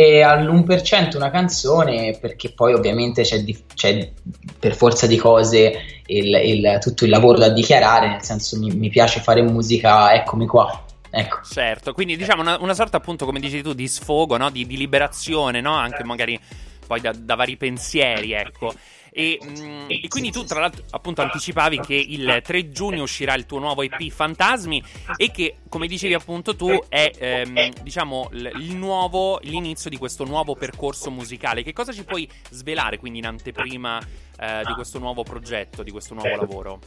[0.01, 4.13] E all'1% una canzone perché poi ovviamente c'è, di- c'è
[4.57, 8.91] per forza di cose il- il- tutto il lavoro da dichiarare, nel senso mi, mi
[8.91, 10.85] piace fare musica, eccomi qua.
[11.11, 11.41] Ecco.
[11.43, 14.51] Certo, quindi diciamo una, una sorta appunto, come dici tu, di sfogo, no?
[14.51, 15.75] di, di liberazione, no?
[15.75, 16.39] anche magari
[16.87, 18.73] poi da, da vari pensieri, ecco.
[19.11, 23.47] E, mm, e quindi tu, tra l'altro, appunto, anticipavi che il 3 giugno uscirà il
[23.47, 24.83] tuo nuovo EP Fantasmi
[25.17, 30.55] e che, come dicevi appunto tu, è ehm, diciamo il nuovo, l'inizio di questo nuovo
[30.55, 31.63] percorso musicale.
[31.63, 33.99] Che cosa ci puoi svelare quindi in anteprima
[34.41, 36.81] eh, di questo nuovo progetto, di questo nuovo lavoro?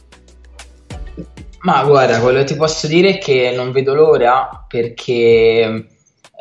[1.60, 5.86] Ma guarda, quello che ti posso dire è che non vedo l'ora perché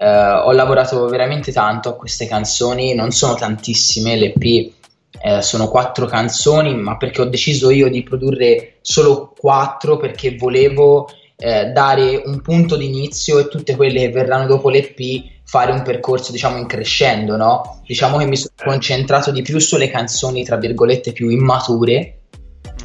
[0.01, 4.73] eh, ho lavorato veramente tanto a queste canzoni, non sono tantissime, l'EP
[5.23, 11.07] eh, sono quattro canzoni, ma perché ho deciso io di produrre solo quattro perché volevo
[11.37, 15.81] eh, dare un punto di inizio e tutte quelle che verranno dopo l'EP fare un
[15.81, 17.81] percorso diciamo in crescendo, no?
[17.85, 22.21] Diciamo che mi sono concentrato di più sulle canzoni tra virgolette più immature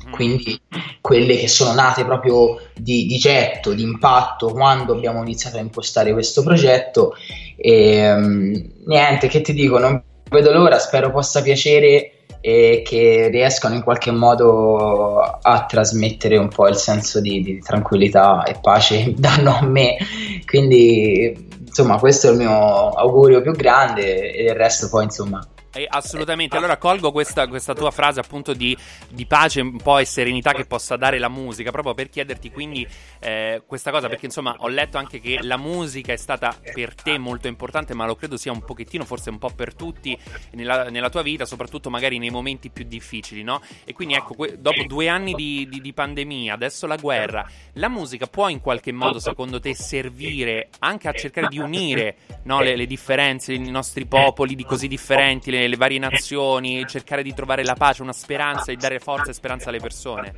[0.07, 0.11] Mhm.
[0.11, 0.61] quindi
[1.01, 6.13] quelle che sono nate proprio di, di getto, di impatto quando abbiamo iniziato a impostare
[6.13, 7.15] questo progetto.
[7.57, 8.55] E, mm,
[8.87, 12.16] niente, che ti dico, non vedo l'ora, spero possa piacere
[12.49, 18.45] e che riescano in qualche modo a trasmettere un po' il senso di, di tranquillità
[18.45, 19.97] e pace che danno a me.
[20.45, 25.45] Quindi, insomma, questo è il mio augurio più grande e il resto poi, insomma,
[25.77, 28.75] Eh, assolutamente, allora colgo questa, questa tua frase appunto di,
[29.11, 32.89] di, pace un po' e serenità che possa dare la musica, proprio per chiederti quindi
[33.21, 37.19] eh, questa cosa, perché insomma ho letto anche che la musica è stata per te
[37.19, 40.19] molto importante, ma lo credo sia un pochettino, forse un po' per tutti
[40.53, 43.61] nella, nella tua vita, soprattutto magari nei momenti più difficili, no?
[43.85, 47.91] E quindi ecco, que- dopo due anni di, di, di pandemia, adesso la guerra, la
[47.91, 52.77] musica può in qualche modo secondo te servire anche a cercare di unire no, le,
[52.77, 57.65] le differenze, i nostri popoli di così differenti, le le varie nazioni, cercare di trovare
[57.65, 60.35] la pace, una speranza e dare forza e speranza alle persone?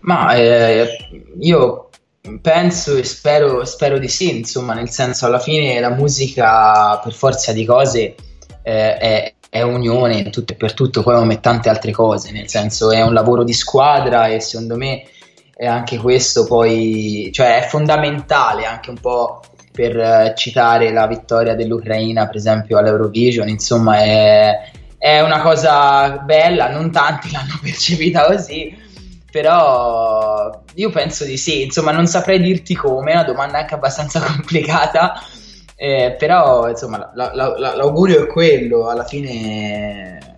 [0.00, 1.08] Ma eh,
[1.40, 1.88] io
[2.40, 7.52] penso e spero, spero, di sì, insomma, nel senso alla fine la musica per forza
[7.52, 8.14] di cose
[8.62, 12.48] eh, è, è, unione in tutto e per tutto, poi come tante altre cose, nel
[12.48, 15.04] senso è un lavoro di squadra e secondo me
[15.54, 19.40] è anche questo poi, cioè è fondamentale anche un po'
[19.76, 26.70] per eh, citare la vittoria dell'Ucraina, per esempio, all'Eurovision, insomma, è, è una cosa bella,
[26.70, 28.74] non tanti l'hanno percepita così,
[29.30, 34.20] però io penso di sì, insomma, non saprei dirti come, è una domanda anche abbastanza
[34.24, 35.20] complicata.
[35.78, 40.35] Eh, però insomma la, la, la, l'augurio è quello alla fine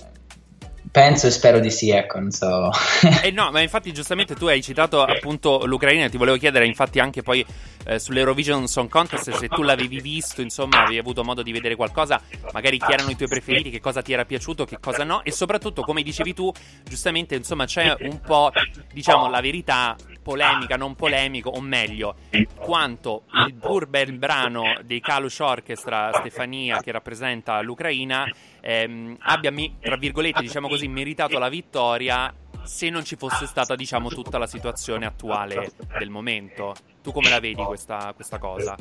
[0.90, 2.70] Penso e spero di sì, ecco, non so.
[3.22, 7.22] eh no, ma infatti giustamente tu hai citato appunto l'Ucraina, ti volevo chiedere infatti anche
[7.22, 7.44] poi
[7.84, 12.20] eh, sull'Eurovision Song Contest se tu l'avevi visto, insomma, avevi avuto modo di vedere qualcosa,
[12.52, 15.30] magari chi erano i tuoi preferiti, che cosa ti era piaciuto, che cosa no e
[15.30, 16.52] soprattutto come dicevi tu,
[16.84, 18.50] giustamente, insomma, c'è un po',
[18.92, 22.16] diciamo, la verità polemica, non polemico, o meglio,
[22.56, 28.30] quanto il pur bel brano dei Kalush Orchestra Stefania che rappresenta l'Ucraina
[28.68, 29.50] ehm, abbia,
[29.80, 32.32] tra virgolette, diciamo così, meritato la vittoria
[32.64, 36.74] se non ci fosse stata, diciamo, tutta la situazione attuale del momento.
[37.02, 38.76] Tu come la vedi questa, questa cosa?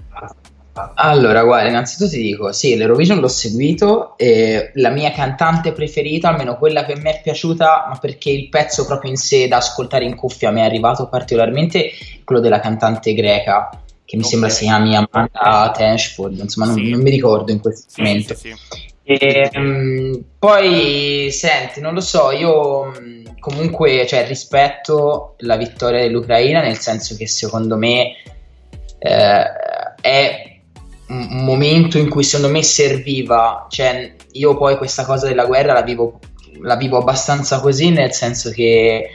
[0.96, 6.58] Allora, guarda, innanzitutto ti dico, sì, l'Eurovision l'ho seguito e la mia cantante preferita, almeno
[6.58, 10.16] quella che mi è piaciuta, ma perché il pezzo proprio in sé da ascoltare in
[10.16, 11.92] cuffia mi è arrivato particolarmente,
[12.26, 13.70] quello della cantante greca,
[14.04, 14.32] che mi okay.
[14.32, 16.90] sembra si chiami Amanda Tenchford, insomma, non, sì.
[16.90, 18.36] non, mi ricordo in questo sì, momento.
[18.36, 18.54] Sì,
[19.10, 26.62] e, um, poi, senti, non lo so, io mm, comunque cioè, rispetto la vittoria dell'Ucraina,
[26.62, 28.16] nel senso che secondo me
[29.00, 29.44] eh,
[30.02, 30.60] è
[31.08, 35.84] un momento in cui secondo me serviva, cioè io poi questa cosa della guerra la
[35.84, 36.20] vivo,
[36.62, 39.12] la vivo abbastanza così, nel senso che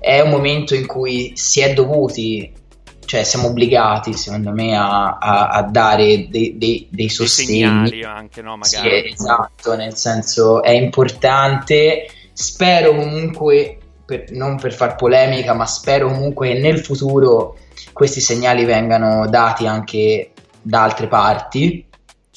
[0.00, 2.52] è un momento in cui si è dovuti
[3.06, 7.88] cioè siamo obbligati secondo me a, a, a dare dei, dei, dei sostegni.
[7.88, 9.02] dei anche no magari.
[9.02, 12.08] sì, esatto nel senso è importante.
[12.32, 17.56] Spero comunque per, non per far polemica ma spero comunque che nel futuro
[17.92, 21.85] questi segnali vengano dati anche da altre parti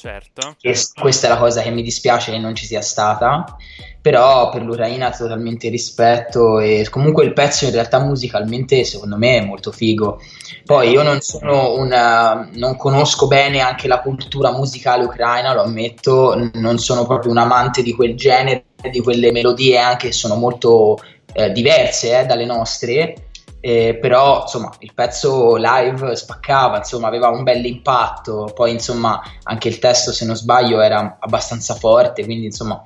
[0.00, 0.56] certo.
[0.60, 3.56] E questa è la cosa che mi dispiace che non ci sia stata
[4.00, 9.44] però per l'Ucraina totalmente rispetto e comunque il pezzo in realtà musicalmente secondo me è
[9.44, 10.20] molto figo.
[10.64, 16.50] Poi io non sono una non conosco bene anche la cultura musicale ucraina lo ammetto
[16.54, 20.98] non sono proprio un amante di quel genere di quelle melodie anche che sono molto
[21.34, 23.29] eh, diverse eh, dalle nostre
[23.60, 29.68] eh, però insomma il pezzo live spaccava insomma aveva un bel impatto poi insomma anche
[29.68, 32.82] il testo se non sbaglio era abbastanza forte quindi insomma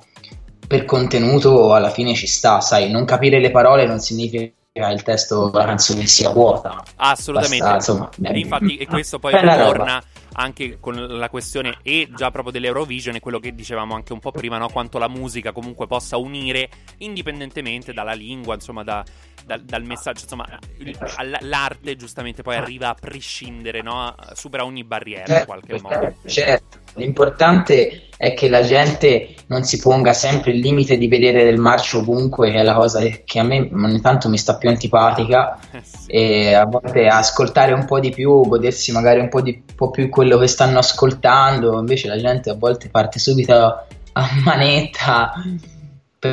[0.67, 5.49] per contenuto alla fine ci sta, sai, non capire le parole non significa il testo
[5.49, 6.83] della canzone sia vuota.
[6.97, 7.63] Assolutamente.
[7.63, 10.03] Basta, insomma, Infatti, e questo poi torna
[10.35, 14.31] anche con la questione e già proprio dell'Eurovision e quello che dicevamo anche un po'
[14.31, 14.69] prima, no?
[14.69, 19.03] quanto la musica comunque possa unire indipendentemente dalla lingua, insomma, da,
[19.45, 20.47] da, dal messaggio, insomma,
[21.41, 24.15] l'arte giustamente poi arriva a prescindere, no?
[24.33, 26.15] supera ogni barriera in qualche modo.
[26.25, 31.59] Certo, l'importante è che la gente non si ponga sempre il limite di vedere del
[31.59, 35.59] marcio ovunque, che è la cosa che a me ogni tanto mi sta più antipatica,
[35.71, 39.75] eh e a volte ascoltare un po' di più, godersi magari un po', di, un
[39.75, 45.33] po' più quello che stanno ascoltando, invece la gente a volte parte subito a manetta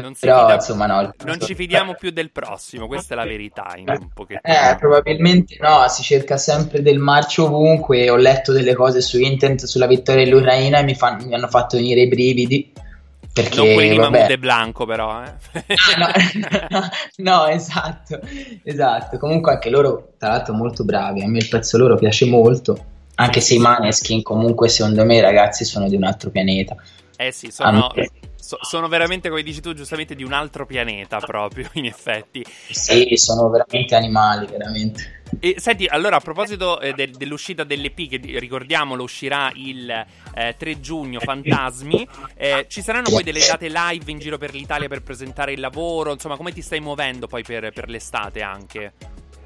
[0.01, 1.15] non Però, fida, insomma, no.
[1.25, 3.75] Non ci fidiamo più del prossimo, questa è la verità.
[3.77, 4.55] In un pochettino.
[4.55, 8.09] Eh, probabilmente no, si cerca sempre del marcio ovunque.
[8.11, 11.77] Ho letto delle cose su internet sulla vittoria dell'Ucraina e mi, fan, mi hanno fatto
[11.77, 12.73] venire i brividi.
[13.33, 15.23] Perché, non quelli di Mahmoud Blanco, però.
[15.23, 15.33] Eh.
[15.99, 16.13] Ah,
[16.69, 18.21] no, no, esatto,
[18.63, 19.19] esatto.
[19.19, 21.23] Comunque anche loro, tra l'altro, molto bravi.
[21.23, 22.91] A me il pezzo loro piace molto.
[23.15, 26.77] Anche se i Maneskin, comunque, secondo me, ragazzi, sono di un altro pianeta.
[27.17, 27.91] Eh sì, sono,
[28.43, 32.45] So- sono veramente, come dici tu giustamente, di un altro pianeta proprio, in effetti.
[32.71, 35.21] Sì, sono veramente animali, veramente.
[35.39, 39.89] E, senti, allora a proposito eh, de- dell'uscita dell'EP, che ricordiamolo uscirà il
[40.35, 44.89] eh, 3 giugno, Fantasmi, eh, ci saranno poi delle date live in giro per l'Italia
[44.89, 48.93] per presentare il lavoro, insomma come ti stai muovendo poi per, per l'estate anche?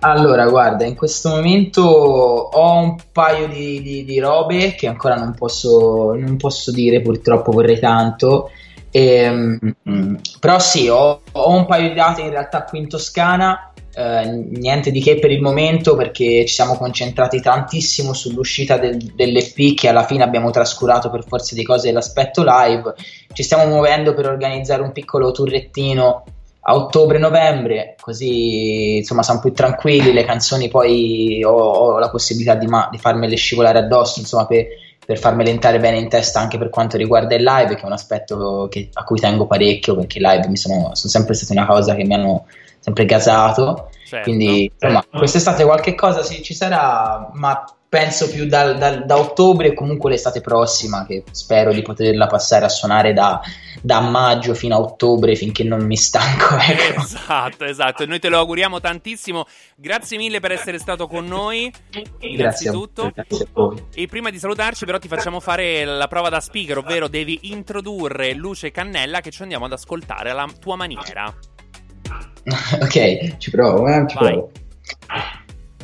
[0.00, 5.34] Allora, guarda, in questo momento ho un paio di, di, di robe che ancora non
[5.34, 8.50] posso, non posso, dire, purtroppo vorrei tanto.
[8.90, 13.72] E, um, però sì, ho, ho, un paio di date in realtà qui in Toscana
[13.98, 19.74] eh, niente di che per il momento perché ci siamo concentrati tantissimo sull'uscita del, dell'EP
[19.74, 22.94] che alla fine abbiamo trascurato per forza di cose l'aspetto live.
[23.32, 26.24] Ci stiamo muovendo per organizzare un piccolo turrettino
[26.68, 32.66] a ottobre-novembre, così insomma siamo più tranquilli, le canzoni poi ho, ho la possibilità di,
[32.66, 34.66] ma- di, farmele scivolare addosso, insomma per,
[35.06, 37.92] per, farmele entrare bene in testa anche per quanto riguarda il live, che è un
[37.92, 41.66] aspetto che, a cui tengo parecchio perché i live mi sono, sono sempre stati una
[41.66, 42.46] cosa che mi hanno
[42.80, 43.90] sempre gasato.
[44.04, 44.28] Certo.
[44.28, 47.64] Quindi insomma, quest'estate qualche cosa sì, ci sarà, ma
[47.96, 52.66] penso più dal, dal, da ottobre e comunque l'estate prossima, che spero di poterla passare
[52.66, 53.40] a suonare da,
[53.80, 56.54] da maggio fino a ottobre finché non mi stanco.
[56.66, 57.00] Ecco.
[57.00, 58.02] Esatto, esatto.
[58.02, 59.46] E noi te lo auguriamo tantissimo.
[59.76, 61.72] Grazie mille per essere stato con noi.
[62.20, 63.10] Innanzitutto.
[63.14, 63.82] Grazie a voi.
[63.94, 68.34] E prima di salutarci, però, ti facciamo fare la prova da speaker, ovvero devi introdurre
[68.34, 71.32] Luce Cannella che ci andiamo ad ascoltare alla tua maniera.
[72.82, 74.50] ok, ci provo, eh, ci provo.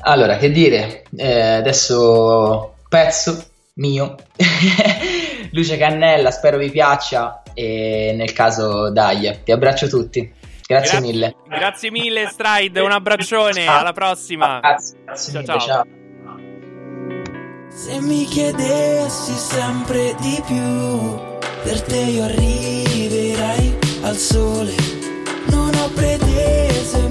[0.05, 3.45] Allora, che dire, eh, adesso pezzo
[3.75, 4.17] mio,
[5.53, 10.21] Luce Cannella, spero vi piaccia e nel caso dai, vi abbraccio tutti.
[10.67, 11.35] Grazie, grazie mille.
[11.49, 14.59] Grazie mille Stride, un abbraccione, alla prossima.
[14.61, 15.61] Grazie, grazie ciao, mille, ciao.
[15.61, 15.87] ciao.
[17.69, 21.19] Se mi chiedessi sempre di più,
[21.63, 25.03] per te io arriverai al sole
[25.47, 27.02] non ho pretese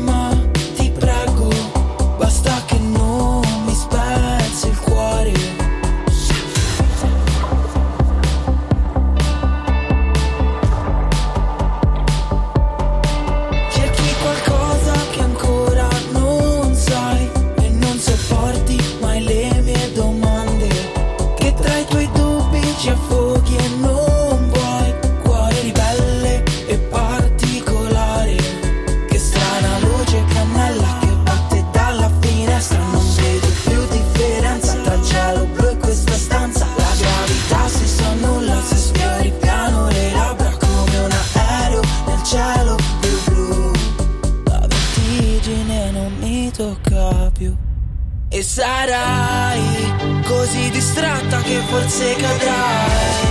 [48.44, 53.30] Sarai così distratta che forse cadrai.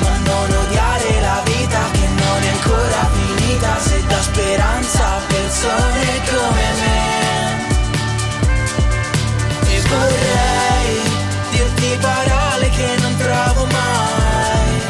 [0.00, 6.20] Ma non odiare la vita che non è ancora finita se dà speranza a persone
[6.28, 7.04] come me.
[9.68, 11.00] E vorrei
[11.52, 14.80] dirti parole che non trovo mai.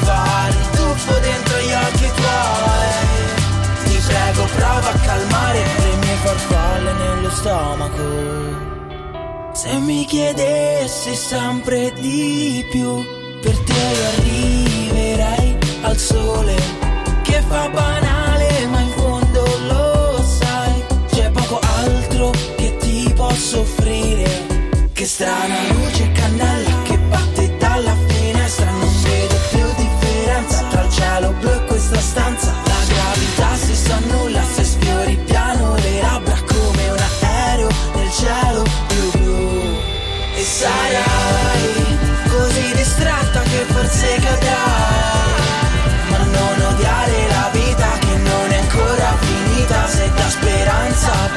[0.00, 2.92] Fare il tuffo dentro gli occhi tuoi.
[3.84, 8.79] Ti prego prova a calmare le mie farfalle nello stomaco.
[9.52, 13.04] Se mi chiedessi sempre di più,
[13.40, 16.54] per te io arriverei al sole
[17.22, 24.48] che fa banale, ma in fondo lo sai, c'è poco altro che ti posso offrire.
[24.92, 31.34] Che strana luce cannella che batte dalla finestra, non vedo più differenza tra il cielo
[31.40, 32.54] blu e questa stanza.
[32.64, 34.64] La gravità si sa nulla se
[40.60, 41.98] sarai
[42.28, 45.38] così distratta che forse cadrai.
[46.10, 51.29] Ma non odiare la vita che non è ancora finita se dà speranza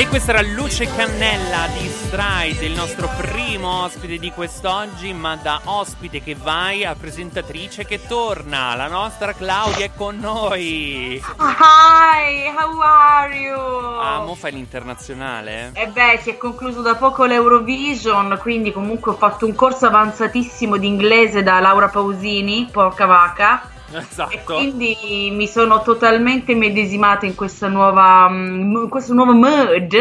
[0.00, 5.60] E questa era Luce Cannella di Stride, il nostro primo ospite di quest'oggi, ma da
[5.64, 8.74] ospite che vai a presentatrice che torna.
[8.76, 11.22] La nostra Claudia è con noi.
[11.36, 13.58] Hi, how are you?
[14.00, 15.72] Ah, mo fai l'internazionale?
[15.74, 20.78] E beh, si è concluso da poco l'Eurovision, quindi comunque ho fatto un corso avanzatissimo
[20.78, 23.68] di inglese da Laura Pausini, porca vacca.
[24.10, 24.54] Esatto.
[24.54, 29.94] quindi mi sono totalmente medesimata in questa nuova, mm, in questo nuovo mood,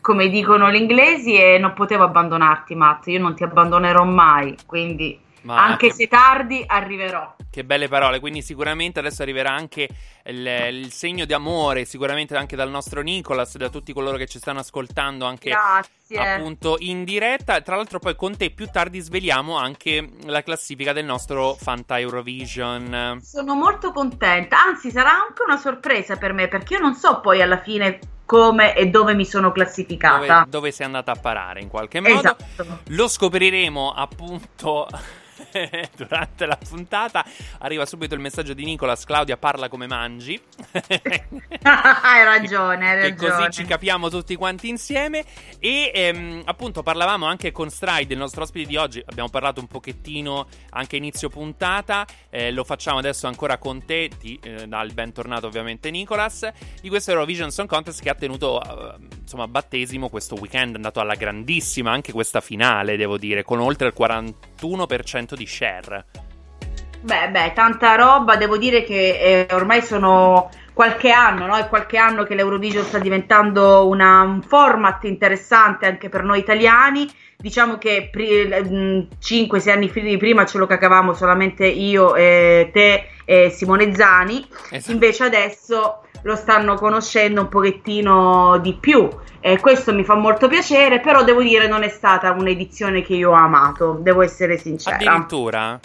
[0.00, 3.08] come dicono gli inglesi, e non potevo abbandonarti, Matt.
[3.08, 4.56] Io non ti abbandonerò mai.
[4.64, 7.34] Quindi Ma Anche che- se tardi, arriverò.
[7.48, 9.88] Che belle parole, quindi sicuramente adesso arriverà anche
[10.24, 14.38] il, il segno di amore, sicuramente anche dal nostro Nicolas, da tutti coloro che ci
[14.38, 16.34] stanno ascoltando anche Grazie.
[16.34, 17.60] appunto in diretta.
[17.62, 23.20] Tra l'altro poi con te più tardi sveliamo anche la classifica del nostro Fanta Eurovision.
[23.22, 27.40] Sono molto contenta, anzi sarà anche una sorpresa per me perché io non so poi
[27.40, 30.18] alla fine come e dove mi sono classificata.
[30.40, 32.18] Dove, dove sei andata a parare in qualche modo.
[32.18, 32.80] Esatto.
[32.88, 34.88] Lo scopriremo appunto
[35.96, 37.24] durante la puntata.
[37.58, 40.40] Arriva subito il messaggio di Nicolas, Claudia parla come mangi.
[41.62, 43.50] hai ragione, hai Che così ragione.
[43.50, 45.24] ci capiamo tutti quanti insieme.
[45.58, 49.02] E ehm, appunto parlavamo anche con Stride, il nostro ospite di oggi.
[49.06, 52.06] Abbiamo parlato un pochettino anche inizio puntata.
[52.30, 54.10] eh, lo facciamo adesso ancora con te.
[54.18, 56.48] Ti eh, dà il bentornato, ovviamente, Nicolas.
[56.80, 60.72] Di questo Eurovision Song Contest che ha tenuto eh, insomma battesimo questo weekend.
[60.72, 66.04] È andato alla grandissima anche questa finale, devo dire, con oltre il 41% di share.
[67.00, 71.56] Beh, beh, tanta roba, devo dire che eh, ormai sono qualche anno, no?
[71.56, 77.08] È qualche anno che l'Eurovision sta diventando una- un format interessante anche per noi italiani.
[77.36, 78.10] Diciamo che
[79.18, 84.46] 5-6 anni fi- prima ce lo cacavamo solamente io, eh, te e Simone Zani.
[84.70, 84.90] Esatto.
[84.92, 89.08] Invece adesso lo stanno conoscendo un pochettino di più
[89.40, 93.30] e questo mi fa molto piacere, però devo dire non è stata un'edizione che io
[93.30, 94.96] ho amato, devo essere sincera.
[94.96, 95.78] Addirittura,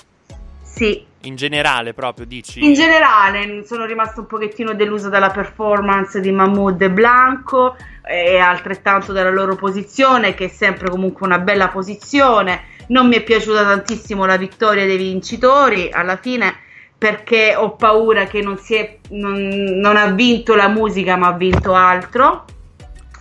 [0.63, 2.65] Sì, in generale, proprio dici.
[2.65, 9.11] in generale sono rimasta un pochettino delusa dalla performance di Mahmoud e Blanco e altrettanto
[9.11, 12.63] dalla loro posizione che è sempre comunque una bella posizione.
[12.88, 16.55] Non mi è piaciuta tantissimo la vittoria dei vincitori alla fine
[17.02, 19.34] perché ho paura che non, si è, non,
[19.80, 22.45] non ha vinto la musica ma ha vinto altro.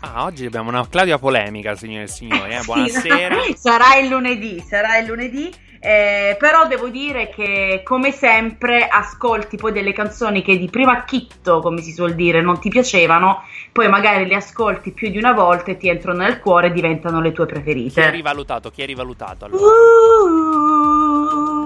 [0.01, 2.53] Ah, oggi abbiamo una Claudia polemica, signore e signori.
[2.53, 2.59] Eh?
[2.61, 3.37] Sì, Buonasera.
[3.57, 5.51] sarà il lunedì, sarà il lunedì.
[5.81, 11.61] eh, però devo dire che come sempre ascolti poi delle canzoni che di primo acchitto,
[11.61, 15.70] come si suol dire, non ti piacevano, poi magari le ascolti più di una volta
[15.70, 18.11] e ti entrano nel cuore e diventano le tue Chi hai preferite.
[18.11, 18.70] rivalutato?
[18.70, 19.47] Chi hai rivalutato?
[19.47, 19.62] Allora?
[19.62, 20.26] Uh,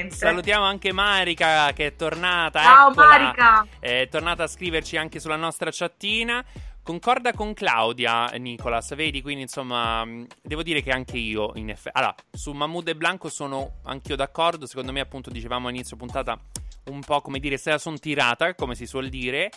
[0.09, 2.61] salutiamo anche Marica che è tornata.
[2.61, 3.05] Ciao eccola.
[3.05, 3.67] Marica.
[3.79, 6.43] È tornata a scriverci anche sulla nostra chattina.
[6.81, 9.21] Concorda con Claudia, Nicolas, vedi?
[9.21, 10.05] Quindi, insomma,
[10.41, 11.97] devo dire che anche io, in effetti.
[11.97, 14.67] Allora, su Mahmoud e Blanco sono anch'io d'accordo.
[14.67, 16.39] Secondo me, appunto, dicevamo all'inizio puntata,
[16.85, 19.51] un po' come dire, se la son tirata, come si suol dire.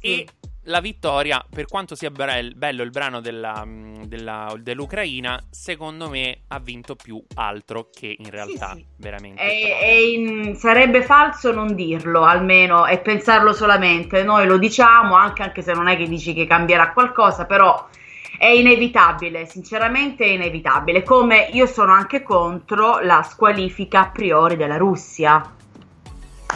[0.00, 0.26] E
[0.66, 6.42] la vittoria, per quanto sia bel- bello il brano della, mh, della- dell'Ucraina, secondo me
[6.48, 8.84] ha vinto più altro che in realtà, sì.
[8.96, 9.42] veramente.
[9.42, 14.22] E- e in- sarebbe falso non dirlo, almeno, e pensarlo solamente.
[14.22, 17.88] Noi lo diciamo, anche, anche se non è che dici che cambierà qualcosa, però
[18.38, 21.02] è inevitabile, sinceramente è inevitabile.
[21.02, 25.56] Come io sono anche contro la squalifica a priori della Russia.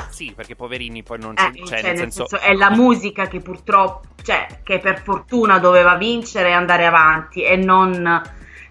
[0.08, 2.38] Sì, perché poverini poi non Eh, c'è, cioè, cioè, nel senso...
[2.38, 7.56] è la musica che purtroppo, cioè, che per fortuna doveva vincere e andare avanti e
[7.56, 8.22] non.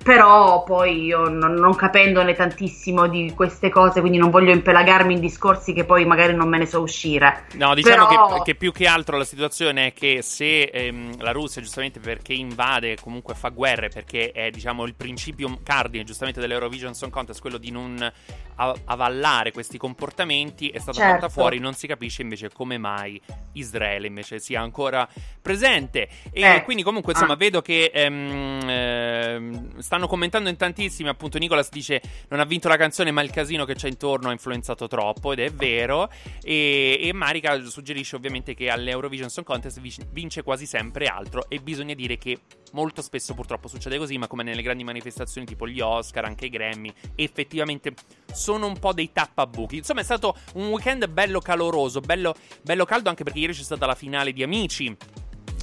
[0.06, 5.20] Però poi io non, non capendone tantissimo di queste cose, quindi non voglio impelagarmi in
[5.20, 7.46] discorsi che poi magari non me ne so uscire.
[7.56, 11.32] No, diciamo Però- che, che più che altro la situazione è che se ehm, la
[11.32, 16.94] Russia, giustamente perché invade, comunque fa guerre, perché è diciamo il principio cardine, giustamente dell'Eurovision
[16.94, 18.12] Song Contest, quello di non
[18.58, 21.14] avallare questi comportamenti, è stata Certo.
[21.16, 23.20] fatta fuori, non si capisce invece come mai
[23.54, 25.06] Israele invece sia ancora
[25.42, 26.08] presente.
[26.32, 26.64] E Eh.
[26.64, 27.38] quindi comunque insomma Ah.
[27.38, 32.76] vedo che ehm, ehm, stanno commentando in tantissimi, appunto Nicolas dice non ha vinto la
[32.76, 36.10] canzone ma il casino che c'è intorno ha influenzato troppo ed è vero.
[36.44, 39.80] E, e Marica suggerisce ovviamente che all'Eurovision Song Contest
[40.12, 42.40] vince quasi sempre altro e bisogna dire che
[42.74, 46.50] molto spesso purtroppo succede così ma come nelle grandi manifestazioni tipo gli Oscar, anche i
[46.50, 47.94] Grammy effettivamente
[48.34, 49.78] sono un po' dei tappabuchi.
[49.78, 53.86] Insomma è stato un weekend bello caloroso bello, bello caldo anche perché ieri c'è stata
[53.86, 54.96] la finale di Amici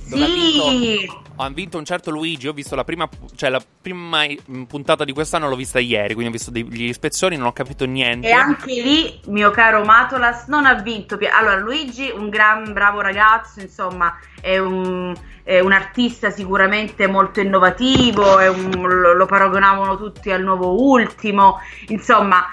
[0.07, 2.49] dove ha vinto Sì, ha vinto un certo Luigi.
[2.49, 6.15] Ho visto la prima, cioè la prima mm, puntata di quest'anno, l'ho vista ieri.
[6.15, 8.29] Quindi ho visto degli ispezioni, non ho capito niente.
[8.29, 11.19] e anche lì, mio caro Matolas, non ha vinto.
[11.31, 18.39] Allora, Luigi, un gran bravo ragazzo, insomma, è un, è un artista sicuramente molto innovativo,
[18.39, 18.71] è un-
[19.17, 22.45] lo, paragonavano tutti al nuovo ultimo, insomma,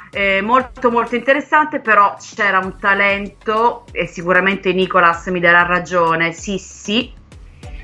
[0.41, 7.13] molto molto interessante, però c'era un talento, e sicuramente Nicolas mi darà ragione, Sissi,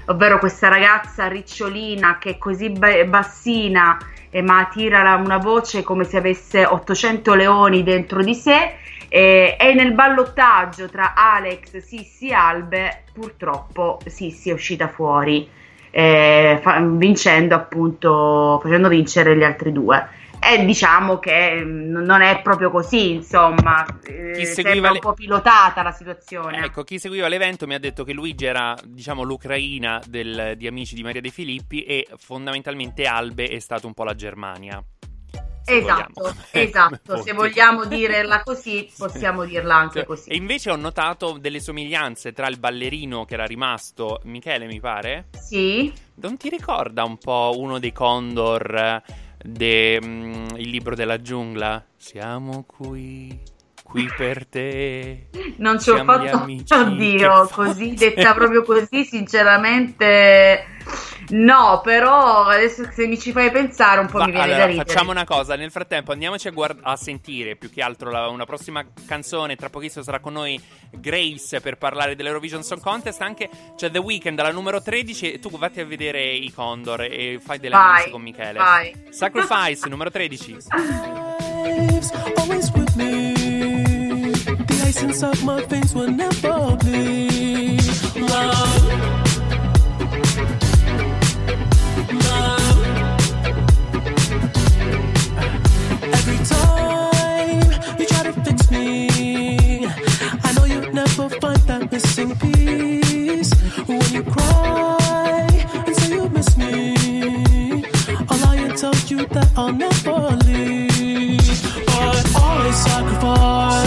[0.05, 3.97] ovvero questa ragazza ricciolina che è così ba- bassina
[4.29, 8.73] eh, ma tira una voce come se avesse 800 leoni dentro di sé
[9.07, 15.49] eh, e nel ballottaggio tra Alex, Sissi e Albe purtroppo Sissi è uscita fuori
[15.97, 20.05] eh, fa- vincendo appunto, facendo vincere gli altri due.
[20.47, 24.99] E diciamo che mm, non è proprio così, insomma, eh, Chi sembra seguiva un le-
[24.99, 26.63] po' pilotata la situazione.
[26.65, 30.93] Ecco, chi seguiva l'evento mi ha detto che Luigi era, diciamo, l'Ucraina del- di Amici
[30.93, 34.83] di Maria De Filippi e fondamentalmente Albe è stato un po' la Germania.
[35.67, 36.35] se Esatto, vogliamo.
[36.51, 40.29] esatto, se vogliamo dirla così, possiamo dirla anche Cioè, così.
[40.29, 45.29] E invece ho notato delle somiglianze tra il ballerino che era rimasto, Michele mi pare?
[45.41, 49.01] Sì, Non ti ricorda un po' uno dei Condor
[49.43, 51.83] del libro della giungla?
[51.95, 53.39] Siamo qui,
[53.95, 55.27] qui per te.
[55.57, 60.67] non ci ho fatto, amici oddio, che così, detta proprio così, sinceramente
[61.29, 64.65] no, però adesso se mi ci fai pensare un po' Va, mi viene allora, da
[64.67, 64.85] ridere.
[64.85, 65.55] facciamo una cosa.
[65.55, 69.55] Nel frattempo, andiamoci a, guard- a sentire più che altro la- una prossima canzone.
[69.55, 73.21] Tra pochissimo sarà con noi Grace per parlare dell'Eurovision Song Contest.
[73.21, 75.31] Anche c'è The Weeknd alla numero 13.
[75.33, 78.59] E tu vatti a vedere i Condor e fai delle annunce con Michele.
[78.59, 78.93] vai.
[79.09, 80.57] Sacrifice, numero 13.
[84.85, 85.01] Lives always with me.
[85.01, 87.81] The ice inside my veins will never bleed.
[88.15, 88.83] Love.
[92.25, 92.79] Love.
[96.13, 99.87] Every time you try to fix me,
[100.43, 103.51] I know you'll never find that missing piece.
[103.87, 105.47] When you cry
[105.87, 106.95] and say you miss me,
[108.29, 111.85] I'll lie and tell you that I'll never leave.
[111.85, 113.84] But I sacrificed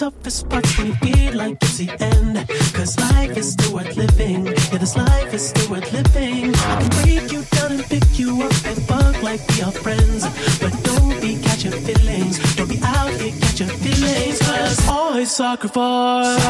[0.00, 2.48] toughest parts when you feel like it's the end.
[2.72, 4.46] Cause life is still worth living.
[4.46, 6.54] Yeah, this life is still worth living.
[6.54, 10.24] I can break you down and pick you up and fuck like we are friends.
[10.58, 12.38] But don't be catching feelings.
[12.56, 14.38] Don't be out here catching feelings.
[14.40, 16.40] Cause I sacrifice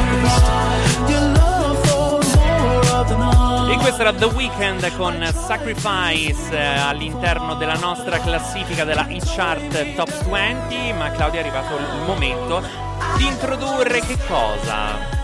[1.10, 2.22] your love for
[2.62, 3.40] more of the.
[3.72, 9.94] E questo era The Weeknd con Sacrifice eh, all'interno della nostra classifica della Hit Chart
[9.96, 10.92] Top 20.
[10.92, 12.88] Ma Claudia è arrivato il momento
[13.20, 15.18] di introdurre che cosa?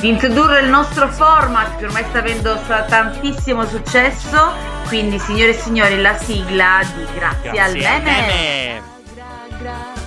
[0.00, 4.52] di introdurre il nostro format che ormai sta avendo tantissimo successo.
[4.88, 8.20] Quindi, signore e signori, la sigla di Grazie, Grazie al meme.
[8.26, 8.82] meme.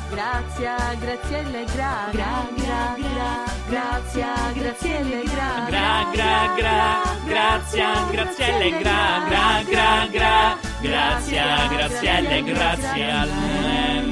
[0.10, 1.44] Grazie, grazie,
[1.74, 10.08] gra, gra, gra, gra, grazie, grazie, gra, Gra gra gra, grazie, grazielle, gra gra gra
[10.12, 14.05] gra, grazie, grazielle, grazie al meme.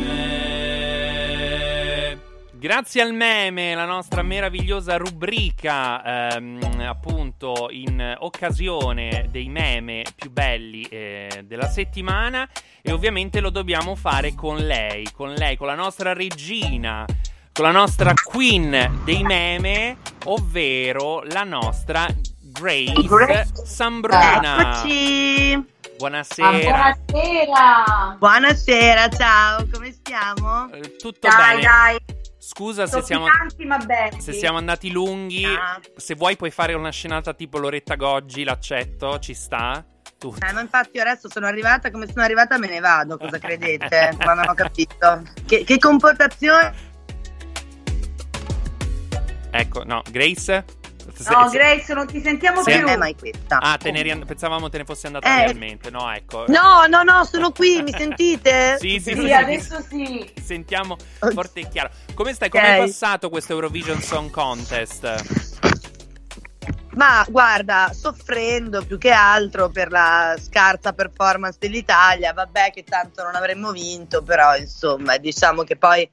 [2.64, 10.84] Grazie al meme, la nostra meravigliosa rubrica, ehm, appunto in occasione dei meme più belli
[10.84, 12.48] eh, della settimana
[12.82, 17.06] e ovviamente lo dobbiamo fare con lei, con lei, con la nostra regina,
[17.52, 19.98] con la nostra queen dei meme,
[20.28, 22.08] ovvero la nostra
[22.40, 23.66] Grace Grace.
[23.66, 24.80] Sambruna.
[24.80, 25.66] Eccoci!
[25.98, 26.98] Buonasera.
[27.08, 28.16] Buonasera.
[28.18, 30.72] Buonasera, ciao, come stiamo?
[30.72, 31.62] Eh, Tutto Dai, bene.
[31.62, 32.22] dai.
[32.46, 33.28] Scusa se siamo,
[34.20, 35.46] se siamo andati lunghi.
[35.46, 35.80] Ah.
[35.96, 39.82] Se vuoi puoi fare una scenata tipo Loretta Goggi, l'accetto, ci sta.
[40.18, 40.36] Tu.
[40.46, 44.18] Eh, ma infatti io adesso sono arrivata, come sono arrivata me ne vado, cosa credete?
[44.26, 45.22] ma non ho capito.
[45.46, 46.74] Che, che comportazione?
[49.50, 50.66] Ecco, no, Grace?
[51.16, 52.72] Se- No, se- Grace, non ti sentiamo Sì.
[52.72, 52.82] più.
[52.82, 53.58] Non è mai questa.
[53.60, 55.44] Ah, te ne eri and- pensavamo te ne fossi andata Eh.
[55.46, 55.90] realmente.
[55.90, 56.46] No, ecco.
[56.48, 58.78] No, no, no, sono qui, mi sentite?
[58.82, 60.32] Sì, sì, Sì, sì, adesso sì.
[60.34, 60.98] ti Sentiamo
[61.34, 61.90] forte e chiaro.
[62.14, 62.50] Come stai?
[62.50, 62.70] Come Ok.
[62.70, 65.62] hai passato questo Eurovision Song Contest?
[66.96, 73.34] Ma guarda, soffrendo più che altro per la scarsa performance dell'Italia, vabbè che tanto non
[73.34, 76.08] avremmo vinto, però insomma diciamo che poi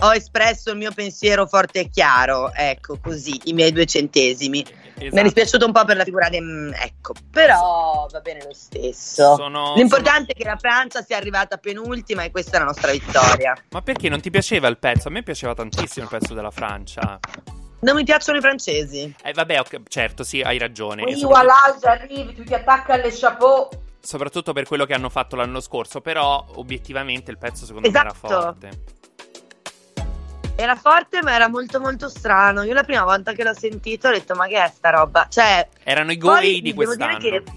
[0.00, 4.64] ho espresso il mio pensiero forte e chiaro, ecco così, i miei due centesimi.
[4.98, 5.22] Mi è Esatto.
[5.22, 6.40] dispiaciuto un po' per la figura di...
[6.40, 9.36] mm, ecco, però va bene lo stesso.
[9.36, 13.56] Sono- L'importante è che la Francia sia arrivata penultima e questa è la nostra vittoria.
[13.70, 15.06] Ma perché non ti piaceva il pezzo?
[15.08, 17.18] A me piaceva tantissimo il pezzo della Francia.
[17.80, 19.14] Non mi piacciono i francesi.
[19.22, 21.04] Eh, vabbè, ok, certo, sì, hai ragione.
[21.04, 23.68] Oui, soprattutto- j'arrive, tu ti attacchi alle chapeau.
[24.00, 28.26] soprattutto per quello che hanno fatto l'anno scorso, però obiettivamente il pezzo secondo me Esatto.
[28.26, 28.70] era forte.
[30.60, 32.64] Era forte, ma era molto molto strano.
[32.64, 35.28] Io la prima volta che l'ho sentito ho detto: Ma che è sta roba?
[35.30, 37.18] Cioè, Erano i Goei di devo quest'anno.
[37.18, 37.52] dire che-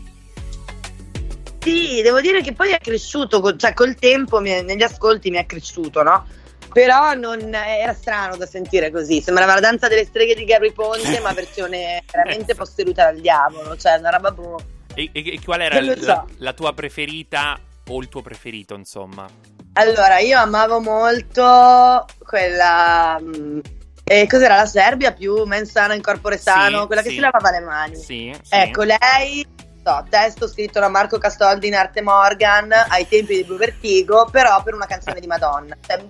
[1.61, 5.47] Sì, devo dire che poi è cresciuto, cioè col tempo mi negli ascolti mi è
[5.47, 6.27] cresciuto, no?
[6.71, 11.19] Però non era strano da sentire così, sembrava la danza delle streghe di Gary Ponte,
[11.21, 14.59] ma versione veramente posseduta dal diavolo, cioè una roba boh.
[14.93, 16.27] E, e- e qual era la, so.
[16.37, 19.27] la tua preferita o il tuo preferito, insomma?
[19.73, 23.17] Allora, io amavo molto quella.
[23.19, 23.61] mh,
[24.03, 26.81] eh, cos'era la Serbia più mensana in corpore sano?
[26.81, 27.15] Sì, quella che sì.
[27.15, 27.95] si lavava le mani.
[27.95, 28.35] Sì.
[28.49, 29.45] Ecco, lei,
[29.83, 34.61] so, testo scritto da Marco Castoldi in arte Morgan ai tempi di Blue Vertigo, però
[34.61, 35.77] per una canzone di Madonna.
[35.79, 36.01] Cioè,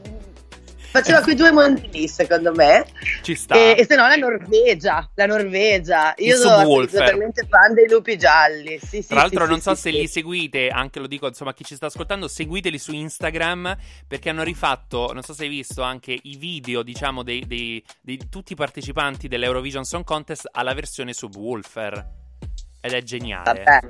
[0.92, 2.86] faceva quei due mondi lì, secondo me.
[3.22, 3.56] Ci sta.
[3.56, 6.14] E, e se no la Norvegia, la Norvegia.
[6.18, 8.78] Io sono totalmente fan dei lupi gialli.
[8.80, 11.54] Sì, sì, Tra l'altro, sì, non so se li seguite, anche lo dico insomma a
[11.54, 13.76] chi ci sta ascoltando, seguiteli su Instagram
[14.08, 18.20] perché hanno rifatto, non so se hai visto anche i video, diciamo, dei, dei- di
[18.30, 22.20] tutti i partecipanti dell'Eurovision Song Contest alla versione Subwoofer.
[22.82, 23.64] Ed è geniale.
[23.64, 23.88] Vabbè,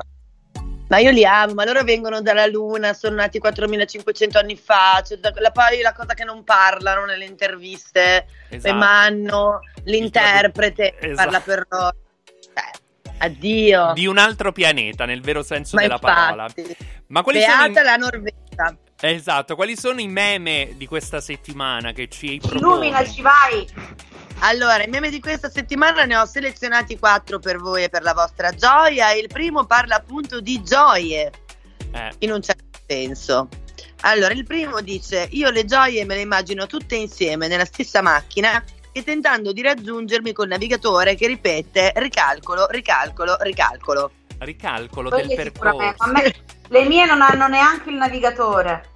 [0.91, 5.01] ma- io li amo, ma loro vengono dalla Luna, sono nati 4500 anni fa.
[5.05, 8.75] Cioè, la, poi la cosa che non parlano nelle interviste, Esatto.
[8.75, 11.15] ma hanno l'interprete che Esatto.
[11.15, 11.95] parla per loro.
[12.53, 13.93] Cioè, addio.
[13.93, 16.43] Di un altro pianeta, nel vero senso Ma della parola.
[16.43, 16.75] infatti,
[17.07, 17.83] Ma quali beata sono i...
[17.83, 18.77] la Norvegia.
[19.03, 22.59] Esatto, quali sono i meme di questa settimana che ci proponi?
[22.59, 23.67] Illuminaci, vai!
[24.43, 28.13] Allora, i meme di questa settimana ne ho selezionati quattro per voi e per la
[28.13, 29.11] vostra gioia.
[29.11, 31.31] Il primo parla appunto di gioie,
[31.93, 33.49] Eh, in un certo senso.
[34.01, 38.63] Allora, il primo dice: Io le gioie me le immagino tutte insieme nella stessa macchina
[38.91, 44.11] e tentando di raggiungermi col navigatore che ripete ricalcolo, ricalcolo, ricalcolo.
[44.39, 45.95] ricalcolo Quelle del percorso.
[45.97, 46.33] A me-
[46.67, 48.89] le mie non hanno neanche il navigatore.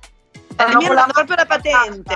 [0.58, 2.14] Le mie quella hanno proprio la patente.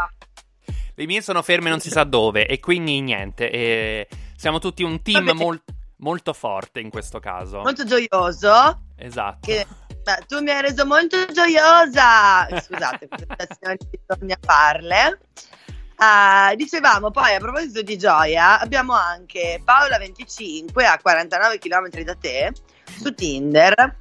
[1.00, 3.50] Le mie sono ferme non si sa dove e quindi niente.
[3.50, 5.38] eh, siamo tutti un team Vabbè.
[5.38, 5.64] mol-
[6.00, 7.62] molto forte in questo caso.
[7.62, 8.82] Molto gioioso.
[8.98, 9.48] Esatto.
[9.48, 9.66] Che
[10.04, 12.46] beh, tu mi hai reso molto gioiosa.
[12.50, 15.22] Scusate, queste citazioni bisogna farle.
[16.00, 22.52] Ah, dicevamo poi a proposito di gioia, abbiamo anche Paola25 a 49 km da te
[23.00, 24.00] su Tinder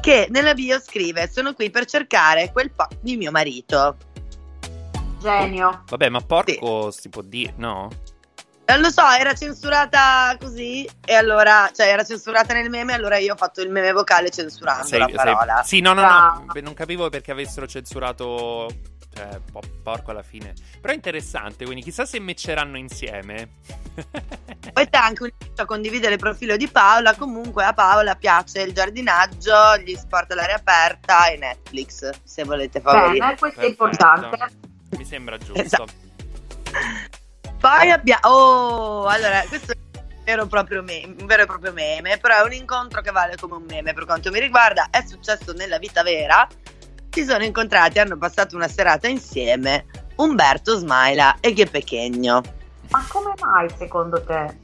[0.00, 3.96] che nella bio scrive: Sono qui per cercare quel po' di mio marito.
[5.20, 5.84] Genio.
[5.88, 7.88] Vabbè, ma porco si può dire, no?
[8.66, 13.32] Non lo so, era censurata così e allora, cioè era censurata nel meme, allora io
[13.32, 15.62] ho fatto il meme vocale censurando la parola.
[15.64, 16.40] Sì, no, no, Ah.
[16.46, 16.60] no.
[16.60, 18.68] Non capivo perché avessero censurato.
[19.12, 20.54] Cioè, po- porco alla fine.
[20.80, 23.56] Però è interessante, quindi chissà se matcheranno insieme.
[24.72, 27.16] Poi c'è anche un invito a condividere il profilo di Paola.
[27.16, 33.18] Comunque a Paola piace il giardinaggio, gli sport all'aria aperta e Netflix, se volete favorire.
[33.18, 33.84] Bene, questo è Perfetto.
[33.84, 34.68] importante.
[34.96, 35.60] Mi sembra giusto.
[35.60, 35.92] Esatto.
[37.58, 38.26] Poi abbiamo...
[38.28, 42.38] Oh, allora, questo è un vero, e proprio meme, un vero e proprio meme, però
[42.38, 44.88] è un incontro che vale come un meme per quanto mi riguarda.
[44.90, 46.46] È successo nella vita vera.
[47.10, 49.86] Si sono incontrati, hanno passato una serata insieme.
[50.16, 52.42] Umberto Smaila e Che Pechegno.
[52.90, 54.58] Ma come mai secondo te?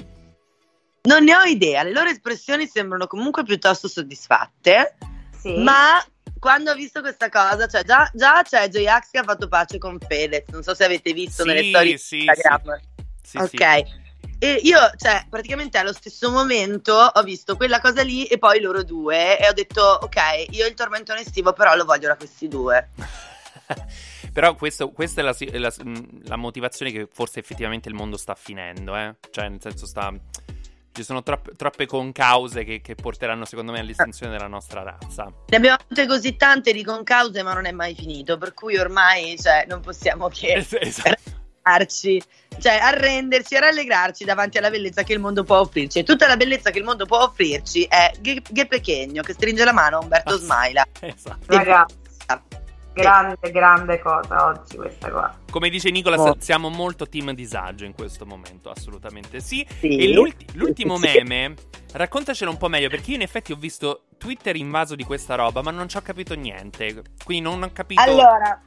[1.02, 4.96] Non ne ho idea, le loro espressioni sembrano comunque piuttosto soddisfatte.
[5.38, 5.62] Sì.
[5.62, 6.04] Ma
[6.38, 9.98] quando ho visto questa cosa, cioè già, già c'è J-Ax che ha fatto pace con
[9.98, 12.80] Fedez, non so se avete visto Sì, nelle storie sì, di Instagram.
[13.22, 14.04] Sì, ok.
[14.38, 18.82] E io, cioè, praticamente allo stesso momento ho visto quella cosa lì e poi loro
[18.84, 20.16] due e ho detto, ok,
[20.50, 22.90] io il tormentone estivo però lo voglio da questi due.
[24.32, 25.72] Però questo- questa è la, la-
[26.24, 29.14] la motivazione che forse effettivamente il mondo sta finendo, eh?
[29.30, 30.12] Cioè, nel senso sta...
[30.96, 35.30] Ci sono troppe, troppe concause che, che porteranno, secondo me, all'estinzione della nostra razza.
[35.48, 39.38] Ne abbiamo avute così tante di concause ma non è mai finito, per cui ormai
[39.38, 41.20] cioè, non possiamo che Es- esatto.
[41.60, 42.22] arrenderci,
[42.58, 45.98] cioè arrenderci e rallegrarci davanti alla bellezza che il mondo può offrirci.
[45.98, 49.64] E tutta la bellezza che il mondo può offrirci è Ghe Ghe Pechegno che stringe
[49.64, 50.86] la mano a Umberto Ah, Smaila.
[51.00, 51.36] Esatto.
[51.44, 51.94] Ragazzi,
[53.00, 55.34] grande, grande cosa oggi questa qua.
[55.50, 56.36] Come dice Nicola, Oh.
[56.38, 59.66] siamo molto team disagio in questo momento, assolutamente sì.
[59.78, 59.96] Sì.
[59.98, 61.02] E l'ulti- l'ultimo Sì.
[61.22, 61.54] meme,
[61.92, 65.62] raccontacelo un po' meglio, perché io in effetti ho visto Twitter invaso di questa roba,
[65.62, 67.02] ma non ci ho capito niente.
[67.24, 68.00] Quindi non ho capito...
[68.00, 68.60] Allora,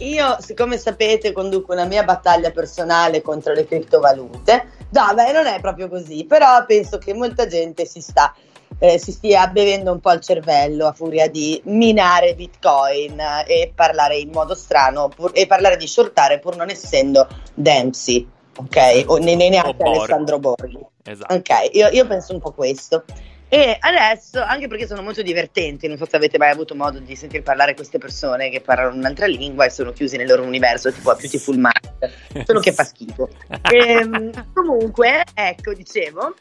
[0.00, 4.76] io, siccome sapete, conduco una mia battaglia personale contro le criptovalute.
[4.90, 8.32] No, beh, non è proprio così, però penso che molta gente si sta
[8.78, 14.16] eh, si stia bevendo un po' il cervello a furia di minare bitcoin e parlare
[14.16, 18.26] in modo strano pur- e parlare di shortare pur non essendo Dempsey,
[18.56, 19.04] ok?
[19.06, 19.98] O ne- ne- neanche Borghi.
[19.98, 20.78] Alessandro Borghi.
[21.04, 21.34] Esatto.
[21.34, 23.04] Ok, io, io penso un po' questo.
[23.50, 27.16] E adesso, anche perché sono molto divertenti, non so se avete mai avuto modo di
[27.16, 31.10] sentir parlare queste persone che parlano un'altra lingua e sono chiusi nel loro universo, tipo
[31.10, 32.44] a Beautiful Mind.
[32.44, 33.30] solo che fa schifo.
[33.72, 36.34] Ehm, comunque, ecco, dicevo,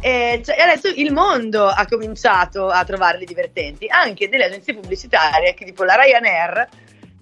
[0.00, 5.64] eh, cioè, adesso il mondo ha cominciato a trovarli divertenti, anche delle agenzie pubblicitarie, che
[5.64, 6.68] tipo la Ryanair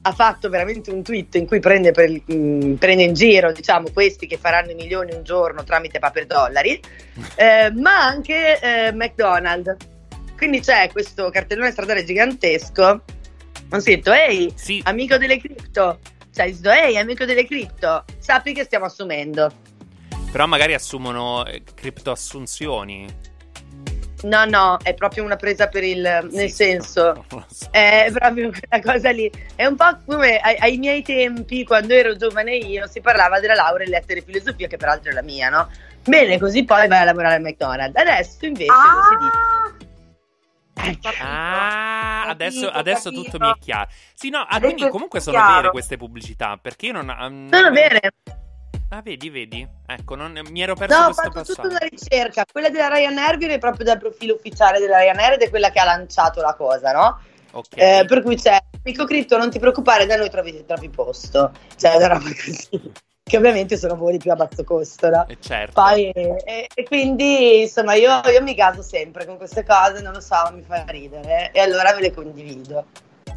[0.03, 4.27] ha fatto veramente un tweet in cui prende, per mh, prende in giro diciamo, questi
[4.27, 6.79] che faranno i milioni un giorno tramite paper dollari,
[7.35, 9.77] eh, ma anche eh, McDonald's.
[10.37, 13.03] Quindi c'è questo cartellone stradale gigantesco
[13.69, 14.53] con scritto Ehi,
[14.85, 15.99] amico delle cripto,
[16.33, 19.51] cioè Ehi, amico delle cripto, sappi che stiamo assumendo.
[20.37, 23.07] Però magari assumono eh, criptoassunzioni.
[24.25, 26.29] No, no, è proprio una presa per il...
[26.31, 27.25] nel senso,
[27.71, 29.33] è proprio quella cosa lì.
[29.55, 33.55] È un po' come ai, ai miei tempi, quando ero giovane io, si parlava della
[33.55, 35.71] laurea in lettere e filosofia, che peraltro è la mia, no?
[36.05, 37.99] Bene, così poi vai a lavorare al McDonald's.
[37.99, 41.15] Adesso invece lo si dice...
[41.23, 43.23] Ah, adesso, adesso capito.
[43.23, 43.89] tutto mi è chiaro.
[44.13, 45.55] Sì, no, ah, Adesso quindi comunque sono chiaro.
[45.55, 46.59] vere queste pubblicità.
[46.61, 47.09] Perché io non.
[47.09, 48.13] um, Sono vere.
[48.91, 49.67] Ah, vedi, vedi.
[49.87, 51.69] Ecco, non, mi ero perso No, ho questo fatto tutta passaggio.
[51.69, 52.45] una ricerca.
[52.51, 55.85] Quella della Ryanair viene proprio dal profilo ufficiale della Ryanair ed è quella che ha
[55.85, 57.21] lanciato la cosa, no?
[57.53, 57.67] Ok.
[57.75, 61.53] Eh, per cui c'è Amico Critto, non ti preoccupare, da noi trovi, trovi posto.
[61.77, 62.93] Cioè, una roba così.
[63.29, 65.27] Che ovviamente sono voli più a basso costo, no?
[65.27, 65.83] Eh, certo.
[65.83, 70.21] Poi, e, e quindi, insomma, io, io mi caso sempre con queste cose, non lo
[70.21, 71.51] so, mi fa ridere.
[71.53, 72.85] E allora ve le condivido.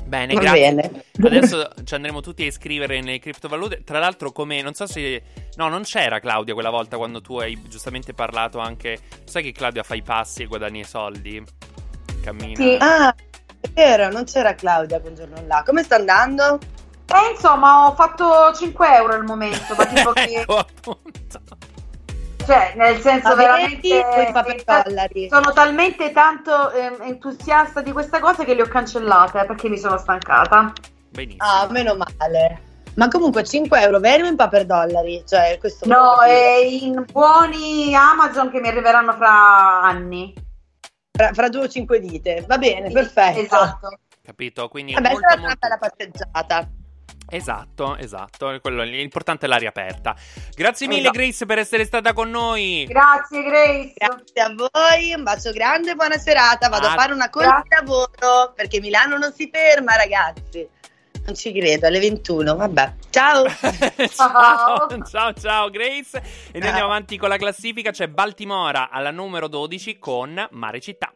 [0.10, 0.74] Bene, Va grazie.
[0.74, 1.04] bene.
[1.22, 3.84] Adesso ci andremo tutti a iscrivere nelle criptovalute.
[3.84, 5.22] Tra l'altro, come non so se.
[5.56, 8.98] No, non c'era Claudia quella volta quando tu hai giustamente parlato anche.
[9.26, 11.44] Sai che Claudia fa i passi e guadagna i soldi?
[12.24, 12.78] Cammina.
[12.80, 13.16] Ah,
[13.62, 15.62] è vero, non c'era Claudia quel giorno là.
[15.64, 16.58] Come sta andando?
[17.06, 20.42] Eh, insomma, ho fatto 5 euro al momento, ma tipo che...
[20.42, 21.40] ecco, appunto.
[22.50, 25.28] Cioè, nel senso Ma veramente...
[25.30, 29.78] Sono talmente tanto ehm, entusiasta di questa cosa che le ho cancellate eh, perché mi
[29.78, 30.74] sono stancata.
[31.12, 31.44] Benissimo.
[31.48, 32.62] Ah, meno male.
[32.96, 35.24] Ma comunque 5 euro veri o in paper dollari?
[35.28, 40.34] Cioè, questo No, è in buoni Amazon che mi arriveranno fra anni.
[41.12, 42.46] fra, fra due o cinque dite.
[42.48, 43.42] Va bene, perfetto.
[43.42, 44.00] Esatto.
[44.24, 44.68] Capito?
[44.70, 45.68] Quindi Vabbè, molto, sarà una molto...
[45.68, 46.70] bella passeggiata.
[47.30, 48.58] Esatto, esatto.
[48.62, 50.16] Quello, l'importante è l'aria aperta.
[50.56, 51.18] Grazie mille, Esatto.
[51.18, 52.86] Grace, per essere stata con noi.
[52.88, 53.94] Grazie Grace.
[53.96, 56.70] Grazie a voi, un bacio grande buona serata.
[56.70, 60.68] Vado Ah, a fare una corsa di lavoro perché Milano non si ferma, ragazzi.
[61.26, 62.56] Non ci credo, alle 21.
[62.56, 63.46] Vabbè, ciao.
[64.10, 66.18] ciao, ciao, ciao, Grace.
[66.52, 67.92] E noi andiamo avanti con la classifica.
[67.92, 71.14] C'è Baltimora alla numero 12 con Mare Città.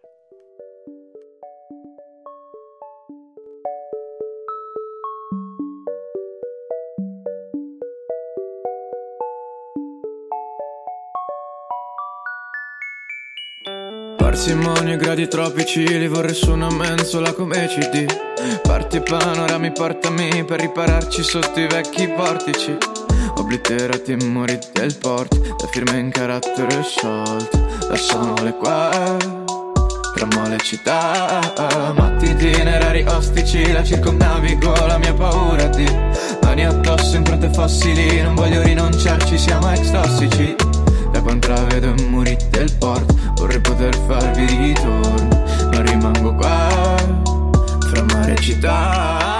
[14.34, 18.04] Parsimonia, gradi tropici, li vorrei su una mensola come CD.
[18.64, 22.76] Parti panorami, portami per ripararci sotto i vecchi portici.
[23.38, 27.64] Obliterati e muri del port, da firme in carattere sciolto.
[27.88, 28.90] Lasciamole qua,
[30.16, 31.94] tra mole e città.
[31.96, 35.86] Matti itinerari ostici, la circumnavigo, la mia paura di
[36.42, 38.20] mani addosso, impronte fossili.
[38.24, 40.56] Non voglio rinunciarci, siamo ex tossici.
[41.12, 43.14] Da quando intravedo i muri del port
[43.44, 46.96] Vorrei poter farvi ritorno Ma rimango qua
[47.90, 49.33] Fra mare e città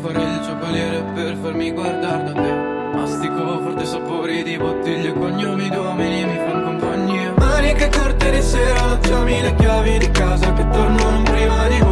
[0.00, 2.52] farei il giocoliere per farmi guardare da te.
[2.94, 7.34] Mastico forte sapori di bottiglie cognomi d'uomini mi fanno compagnia.
[7.36, 11.89] Maniche corte di sera lasciami le chiavi di casa che tornano prima di ora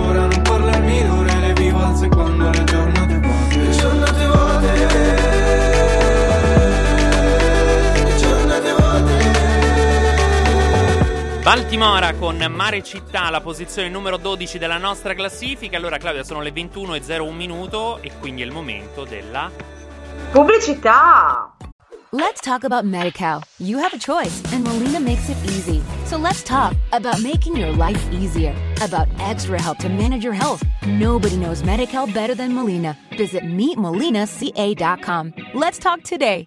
[11.49, 15.79] Baltimora con Mare Città, la posizione numero 12 della nostra classifica.
[15.79, 19.51] Allora, Claudia, sono le 21.01 minuto e quindi è il momento della.
[20.31, 21.57] Pubblicità.
[22.11, 23.41] Let's talk about MediCal.
[23.61, 25.81] You have a choice, and Molina makes it easy.
[26.05, 30.63] So let's talk about making your life easier, about extra help to manage your health.
[30.87, 32.95] Nobody knows MediCal better than Molina.
[33.17, 35.33] Visit meetmolinaca.com.
[35.55, 36.47] Let's talk today.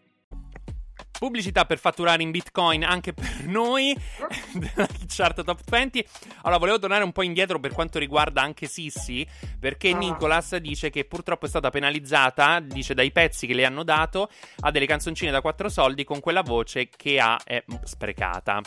[1.21, 3.95] Pubblicità per fatturare in bitcoin anche per noi
[4.53, 6.03] della chart top 20.
[6.41, 9.23] Allora, volevo tornare un po' indietro per quanto riguarda anche Sissi,
[9.59, 14.31] perché Nicolas dice che purtroppo è stata penalizzata, dice dai pezzi che le hanno dato,
[14.61, 18.59] a delle canzoncine da 4 soldi con quella voce che ha è sprecata.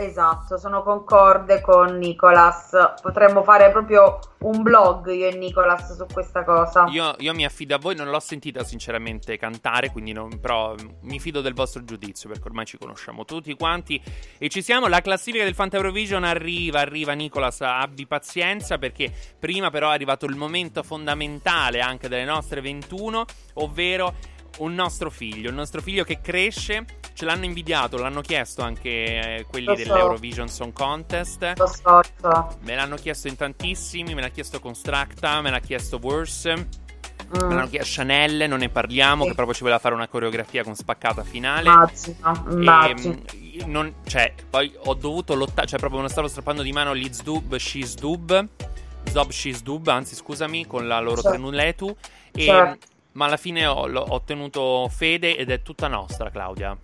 [0.00, 2.70] Esatto, sono concorde con Nicolas.
[3.02, 6.86] Potremmo fare proprio un blog io e Nicolas su questa cosa.
[6.88, 11.20] Io, io mi affido a voi, non l'ho sentita sinceramente cantare, quindi non, però mi
[11.20, 14.00] fido del vostro giudizio perché ormai ci conosciamo tutti quanti
[14.38, 14.88] e ci siamo.
[14.88, 20.24] La classifica del Fanta Eurovision arriva, arriva Nicolas, abbi pazienza perché prima però è arrivato
[20.24, 23.24] il momento fondamentale anche delle nostre 21,
[23.54, 24.14] ovvero
[24.60, 26.84] un nostro figlio, il nostro figlio che cresce,
[27.14, 28.88] ce l'hanno invidiato, l'hanno chiesto anche
[29.38, 29.74] eh, quelli so.
[29.74, 31.52] dell'Eurovision Song Contest.
[31.56, 32.58] Lo so, lo so.
[32.62, 36.54] Me l'hanno chiesto in tantissimi, me l'ha chiesto Constructa, me l'ha chiesto Worse.
[36.56, 37.46] Mm.
[37.46, 39.28] Me l'hanno chiesto Chanel, non ne parliamo, Sì.
[39.28, 41.68] che proprio ci voleva fare una coreografia con spaccata finale.
[41.68, 43.22] Immagino, immagino.
[43.32, 46.72] E, mm, non- cioè, poi ho dovuto lottare, cioè proprio me lo stavo strappando di
[46.72, 48.46] mano Liz Dub, She's Dub,
[49.10, 51.30] Zob She's Dub, anzi scusami, con la loro Certo.
[51.30, 51.96] Trenuletu.
[52.32, 52.86] E, Certo.
[53.12, 56.76] Ma alla fine ho, ho ottenuto fede ed è tutta nostra, Claudia.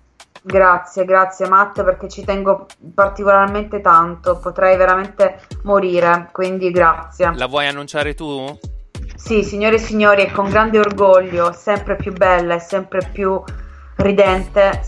[0.42, 7.32] Grazie, grazie Matt perché ci tengo particolarmente tanto, potrei veramente morire, quindi grazie.
[7.34, 8.56] La vuoi annunciare tu?
[9.16, 13.42] Sì, signore e signori, è con grande orgoglio, sempre più bella e sempre più
[13.96, 14.82] ridente,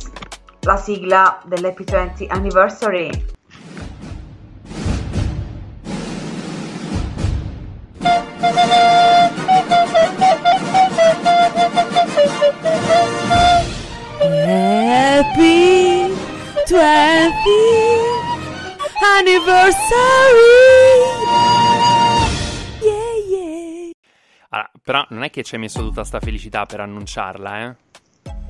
[0.61, 3.37] la sigla dell'Happy 20 Anniversary.
[14.45, 16.07] Happy
[16.69, 16.79] 20
[19.19, 20.47] anniversary.
[22.81, 23.91] Yeah, yeah.
[24.51, 27.75] Allora, però non è che ci hai messo tutta sta felicità per annunciarla, eh?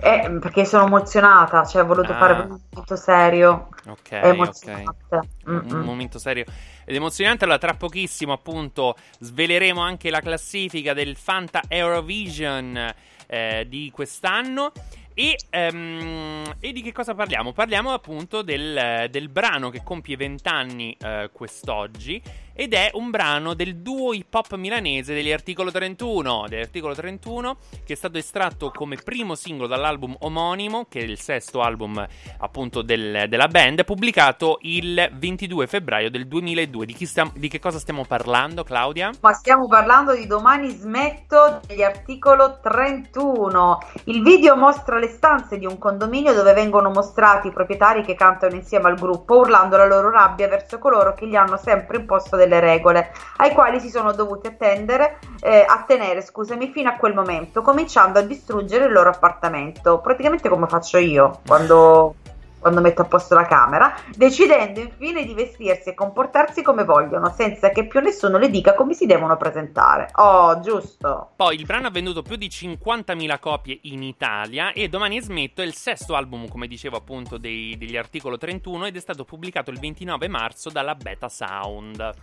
[0.01, 2.19] Eh, perché sono emozionata, cioè ho voluto Ah.
[2.19, 3.69] fare un momento serio.
[3.87, 4.13] Ok, ok.
[4.23, 5.29] emozionante.
[5.47, 5.81] Un, Mm-mm.
[5.85, 6.45] momento serio
[6.85, 7.45] ed emozionante.
[7.45, 12.95] Allora, tra pochissimo, appunto, sveleremo anche la classifica del Fanta Eurovision
[13.27, 14.73] eh, di quest'anno.
[15.19, 17.53] E, ehm, e di che cosa parliamo?
[17.53, 22.23] Parliamo appunto del, del brano che compie 20 anni eh, quest'oggi.
[22.61, 26.47] Ed è un brano del duo hip hop milanese degli Articolo 31.
[26.49, 31.21] Degli Articolo 31, che è stato estratto come primo singolo dall'album omonimo, che è il
[31.21, 32.05] sesto album
[32.39, 36.85] appunto del- della band, pubblicato il 22 febbraio del 2002.
[36.85, 39.13] Di, stiamo- di che cosa stiamo parlando, Claudia?
[39.21, 43.79] Ma stiamo parlando di Domani smetto degli articolo 31.
[44.07, 48.57] Il video mostra le stanze di un condominio dove vengono mostrati i proprietari che cantano
[48.57, 52.47] insieme al gruppo, urlando la loro rabbia verso coloro che gli hanno sempre imposto delle
[52.49, 58.19] regole, ai quali si sono dovuti attendere, eh, attenere, scusami, fino a quel momento, cominciando
[58.19, 62.15] a distruggere il loro appartamento, praticamente come faccio io quando
[62.59, 67.71] quando metto a posto la camera, decidendo infine di vestirsi e comportarsi come vogliono, senza
[67.71, 70.11] che più nessuno le dica come si devono presentare.
[70.15, 71.31] Oh, giusto.
[71.37, 75.65] Poi il brano ha venduto più di 50.000 copie in Italia e Domani smetto è
[75.65, 79.79] il sesto album, come dicevo appunto, dei- degli Articolo 31 ed è stato pubblicato il
[79.79, 82.15] 29 marzo dalla Beta Sound.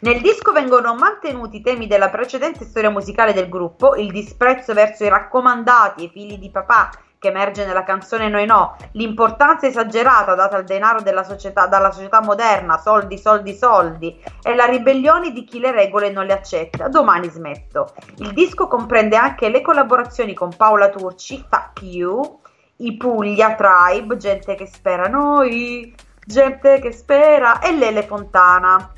[0.00, 5.04] Nel disco vengono mantenuti i temi della precedente storia musicale del gruppo, il disprezzo verso
[5.04, 6.90] i raccomandati e i figli di papà
[7.22, 12.20] che emerge nella canzone Noi No, l'importanza esagerata data al denaro della società, dalla società
[12.20, 16.88] moderna, soldi, soldi, soldi, e la ribellione di chi le regole non le accetta.
[16.88, 17.94] Domani smetto.
[18.16, 22.40] Il disco comprende anche le collaborazioni con Paola Turci, Fuck You,
[22.78, 25.94] i Puglia Tribe, gente che spera noi,
[26.26, 28.94] gente che spera, e Lele Fontana.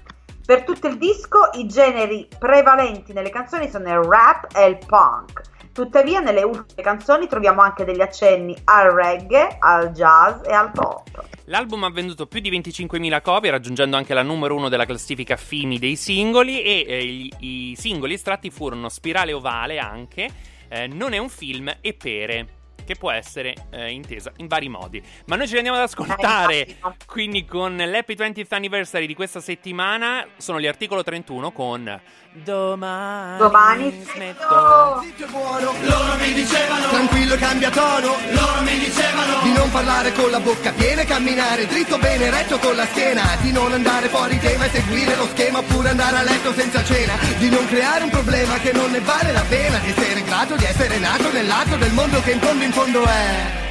[0.46, 5.52] Per tutto il disco i generi prevalenti nelle canzoni sono il rap e il punk.
[5.74, 11.24] Tuttavia nelle ultime canzoni troviamo anche degli accenni al reggae, al jazz e al pop.
[11.46, 15.80] L'album ha venduto più di 25.000 copie, raggiungendo anche la numero uno della classifica FIMI
[15.80, 20.30] dei singoli e eh, i, i singoli estratti furono Spirale Ovale anche,
[20.68, 22.53] eh, Non è un film e Pere.
[22.85, 25.02] Che può essere eh, intesa in vari modi.
[25.27, 29.40] Ma noi ce li andiamo ad ascoltare, Eh, quindi con l'Happy 20th Anniversary di questa
[29.40, 32.01] settimana sono gli articolo 31 con
[32.36, 35.01] Domani, Domani smetto.
[35.02, 36.89] Zitto buono, loro mi dicevano.
[36.89, 39.43] Tranquillo cambia tono, loro mi dicevano.
[39.44, 43.23] Di non parlare con la bocca piena e camminare dritto bene retto con la schiena.
[43.40, 47.15] Di non andare fuori tema e seguire lo schema Oppure andare a letto senza cena.
[47.39, 49.78] Di non creare un problema che non ne vale la pena.
[49.78, 53.05] Di essere grato di essere nato nel lato del mondo che in fondo in fondo
[53.05, 53.62] è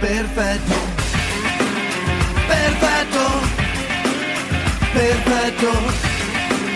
[0.00, 0.74] Perfetto.
[2.46, 3.22] Perfetto.
[4.92, 5.70] Perfetto.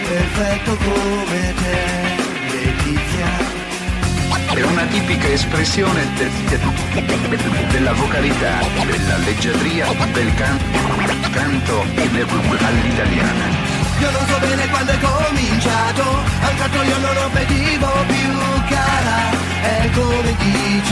[0.08, 1.76] Perfetto come te.
[2.52, 3.30] Letizia.
[4.54, 10.58] È una tipica espressione de- de- della vocalità, della leggiadria, del can-
[11.30, 11.84] canto
[12.66, 13.44] all'italiana.
[14.00, 16.02] Io non so bene quando è cominciato
[16.42, 19.18] A un tratto io non lo vedivo più cara.
[19.60, 20.87] È come dici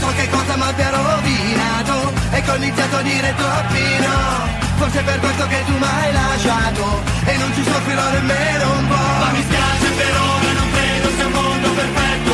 [0.00, 2.12] Non so che cosa mi abbia rovinato.
[2.30, 4.66] E che ho iniziato a dire troppi no.
[4.78, 7.02] Forse è per questo che tu mi hai lasciato.
[7.24, 11.26] E non ci soffrirò nemmeno un po' Ma mi spiace per ora, non credo sia
[11.26, 12.32] un mondo perfetto.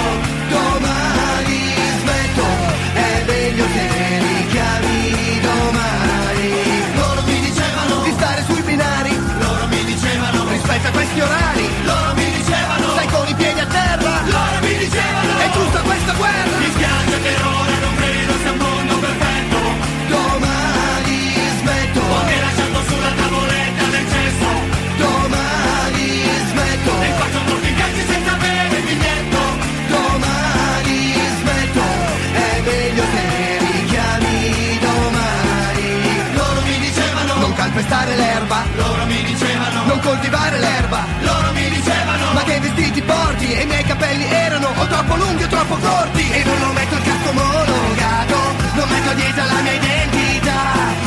[0.53, 1.61] Domani
[2.01, 2.47] smetto.
[2.93, 3.85] È meglio se
[4.25, 6.51] mi chiami domani.
[7.01, 9.15] Loro mi dicevano Di stare sui binari.
[9.41, 11.67] Loro mi dicevano Rispetta questi orari.
[11.85, 14.13] Loro mi dicevano Stai con i piedi a terra.
[14.21, 16.45] Loro mi dicevano È giusta questa guerra
[45.05, 48.37] troppo lunghi o troppo corti E non lo metto il casco monogato
[48.75, 50.61] Non metto dietro la mia identità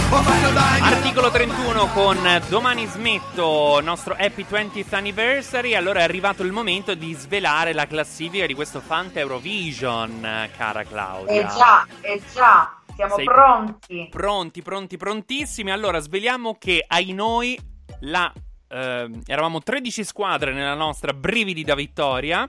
[0.09, 5.73] Ho fatto il bagno Articolo 31 con Domani smetto, nostro Happy 20th Anniversary.
[5.73, 11.33] Allora è arrivato il momento di svelare la classifica di questo Fanta Eurovision, cara Claudia.
[11.33, 14.07] Eh già, eh già, siamo Sei pronti.
[14.11, 15.71] Pronti, pronti, prontissimi.
[15.71, 17.59] Allora, sveliamo che ai noi
[18.01, 18.31] la,
[18.69, 22.47] ehm, eravamo 13 squadre nella nostra brividi da vittoria.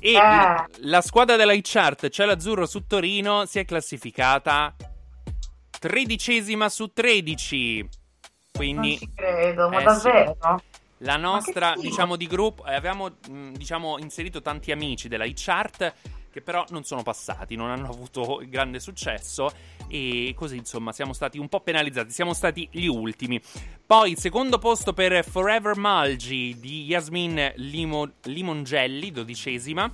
[0.00, 4.74] E l- la squadra della chart, cioè l'azzurro su Torino, si è classificata
[5.78, 7.80] tredicesima su 13.
[7.80, 7.90] Non
[8.52, 10.36] Quindi ci credo, ma Eh, davvero?
[10.98, 15.92] la nostra, diciamo, di gruppo, eh, avevamo, mh, diciamo, inserito tanti amici della chart
[16.38, 19.50] che però non sono passati, non hanno avuto grande successo
[19.88, 23.40] e così, insomma, siamo stati un po' penalizzati, siamo stati gli ultimi.
[23.84, 29.90] Poi, secondo posto per Forever Malgi di Yasmin Limo- Limongelli, dodicesima.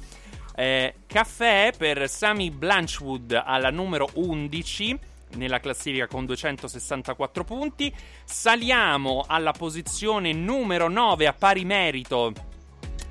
[0.57, 4.99] Eh, caffè per Sami Blanchwood alla numero 11
[5.35, 7.93] nella classifica con 264 punti.
[8.25, 12.33] Saliamo alla posizione numero 9 a pari merito.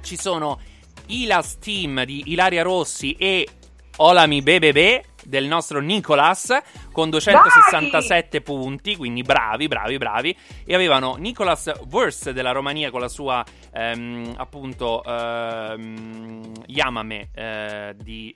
[0.02, 0.60] Ci sono
[1.08, 3.48] Ilas Team di Ilaria Rossi e
[3.98, 6.56] Olami Bebebe del nostro Nicolas
[6.92, 10.38] con 267 punti, quindi bravi, bravi, bravi.
[10.66, 18.36] E avevano Nicolas Wurst della Romania con la sua ehm, appunto ehm, Yamame eh, di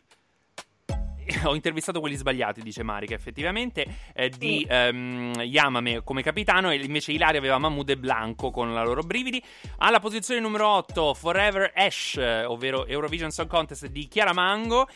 [1.45, 7.11] ho intervistato quelli sbagliati, dice Marica, effettivamente, eh, di ehm, Yamame come capitano e invece
[7.11, 9.43] Ilaria aveva Mahmoud e Blanco con la loro brividi.
[9.77, 14.87] Alla posizione numero 8 Forever Ash, ovvero Eurovision Song Contest di Chiara Mango.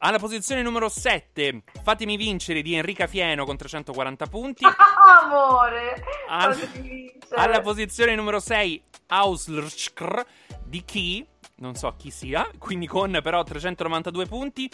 [0.00, 4.64] Alla posizione numero 7 Fatemi vincere di Enrica Fieno con 340 punti.
[5.22, 7.12] Amore, Al-.
[7.34, 10.26] Alla posizione numero 6 Auslrskr
[10.64, 11.26] di chi?
[11.56, 14.70] Non so chi sia, quindi con però 392 punti.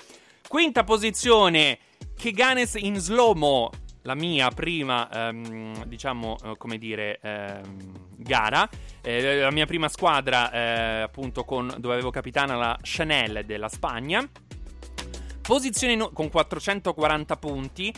[0.48, 1.78] Quinta posizione
[2.16, 3.70] Keganes in slow-mo,
[4.02, 7.76] la mia prima, ehm, diciamo, eh, come dire, ehm,
[8.18, 8.68] gara.
[9.02, 14.26] Eh, la mia prima squadra, eh, appunto, con, dove avevo capitana la Chanel della Spagna.
[15.40, 17.92] Posizione nu- con 440 punti.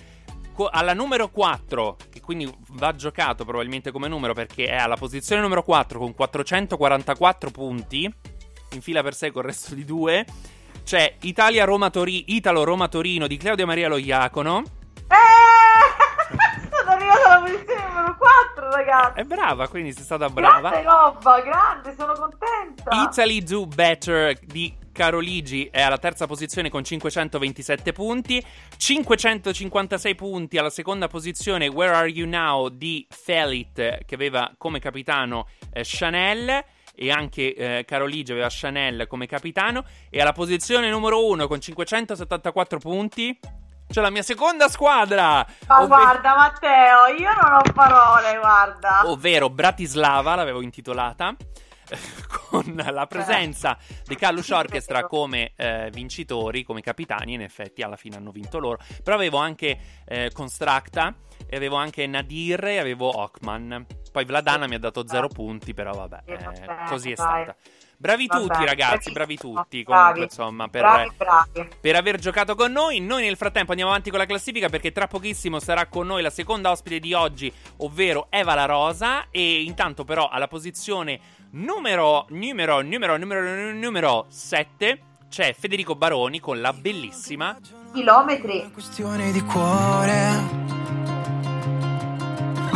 [0.55, 5.43] Co- alla numero 4, che quindi va giocato probabilmente come numero perché è alla posizione
[5.43, 8.11] numero 4 con 444 punti,
[8.73, 10.25] in fila per sé con il resto di due,
[10.87, 14.63] c'è Italia-Roma-Tori- Italo-Roma-Torino di Claudia Maria Loiacono.
[15.09, 19.19] Eh, sono arrivata alla posizione numero 4, ragazzi.
[19.19, 20.71] È brava, quindi sei stata brava.
[20.71, 23.03] Grande roba, grande, sono contenta.
[23.03, 28.41] Italy Do Better di Caroligi è alla terza posizione con 527 punti,
[28.77, 35.49] 556 punti alla seconda posizione Where Are You Now di Felit che aveva come capitano
[35.73, 36.65] eh, Chanel
[36.97, 39.85] e anche eh, Caroligi aveva Chanel come capitano.
[40.11, 43.39] E alla posizione numero 1 con 574 punti
[43.89, 45.47] c'è la mia seconda squadra.
[45.69, 49.03] Ma ovve- guarda Matteo, io non ho parole, guarda.
[49.07, 51.37] ovvero Bratislava, l'avevo intitolata.
[52.51, 58.17] Con la presenza dei Kallus Orchestra come eh, vincitori, come capitani, in effetti alla fine
[58.17, 58.79] hanno vinto loro.
[59.05, 61.15] Però avevo anche eh, Constracta,
[61.49, 63.87] e avevo anche Nadir e avevo Ockman.
[64.17, 66.39] Poi Vladana mi ha dato zero punti, però vabbè, eh,
[66.89, 67.55] così è stata.
[67.99, 69.83] Bravi Vabbè, tutti, ragazzi, bravi tutti.
[69.83, 71.69] bravi, Comunque, insomma, per, bravi, bravi.
[71.79, 72.99] per aver giocato con noi.
[72.99, 76.31] Noi nel frattempo andiamo avanti con la classifica perché tra pochissimo sarà con noi la
[76.31, 79.27] seconda ospite di oggi, ovvero Eva La Rosa.
[79.31, 81.21] E intanto, però, alla posizione
[81.51, 87.55] numero, numero, numero, numero, numero 7 c'è Federico Baroni con la bellissima
[87.93, 88.71] Chilometri.
[88.73, 90.76] questione di cuore.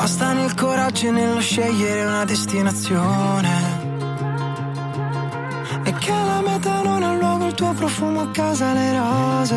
[0.01, 3.51] Ma sta nel coraggio e nello scegliere una destinazione.
[5.85, 9.57] E che la meta non ha luogo il tuo profumo a casa le rose.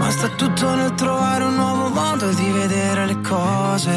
[0.00, 3.94] Ma sta tutto nel trovare un nuovo modo di vedere le cose.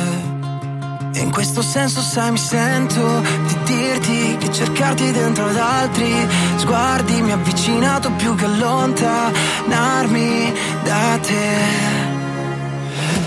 [1.12, 6.14] E in questo senso sai mi sento di dirti che cercarti dentro ad altri
[6.58, 10.54] sguardi mi ha avvicinato più che allontanarmi
[10.84, 11.99] da te.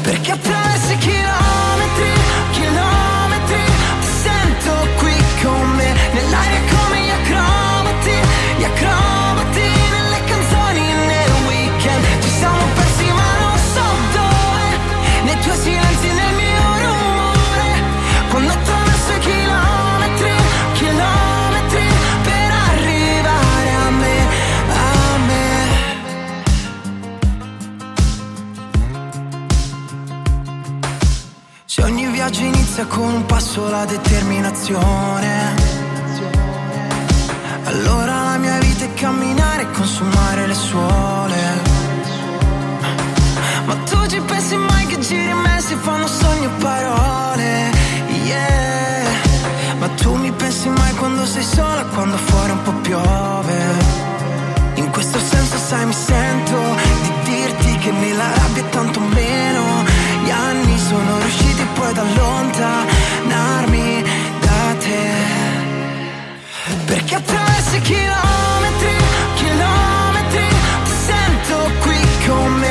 [0.03, 1.62] Perché attraverso i chilometri,
[32.93, 35.55] con un passo la determinazione,
[37.65, 41.41] allora la mia vita è camminare e consumare le suole.
[43.65, 47.71] Ma tu ci pensi mai che giri me si fanno sogni e parole?
[48.25, 49.09] Yeah.
[49.79, 53.57] Ma tu mi pensi mai quando sei sola, quando fuori un po' piove?
[54.75, 56.59] In questo senso sai mi sento
[57.05, 59.63] di dirti che nella rabbia tanto meno
[60.25, 61.42] Gli anni sono riusciti
[61.83, 64.05] poi ad allontanarmi
[64.41, 65.11] da te.
[66.87, 68.97] Perché attraverso chilometri,
[69.35, 70.49] chilometri
[70.85, 72.62] Ti sento qui con me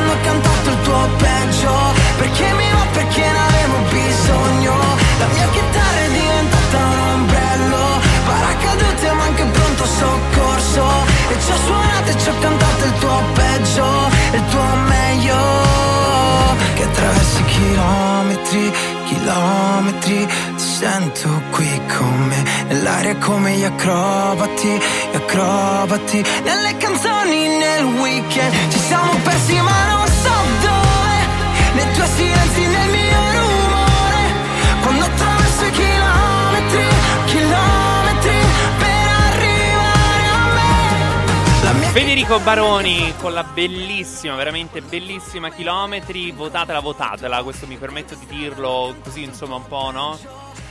[0.00, 1.72] hanno cantato il tuo peggio.
[2.18, 4.74] Perché mi va, perché ne avevo bisogno?
[5.18, 7.84] La mia chitarra è diventata un ombrello.
[8.26, 10.84] Paracadute ma anche pronto soccorso.
[11.28, 13.86] E ci ho suonato e ci ho cantato il tuo peggio.
[14.32, 15.38] Il tuo meglio.
[16.74, 18.72] Che attraverso i chilometri,
[19.04, 20.26] chilometri.
[20.56, 24.80] Ti sento qui con me Nell'aria come gli acrobati,
[25.30, 31.18] acrobati Nelle canzoni, nel weekend Ci siamo persi ma non so dove
[31.74, 34.22] Nei tuoi silenzi, nel mio rumore
[34.82, 36.84] Quando attraverso i chilometri,
[37.26, 38.38] chilometri
[38.78, 40.26] Per arrivare
[41.68, 46.30] a me Federico Baroni con la bellissima, veramente bellissima chilometri.
[46.30, 47.42] Votatela, votatela.
[47.42, 50.16] Questo mi permetto di dirlo così, insomma, un po', no?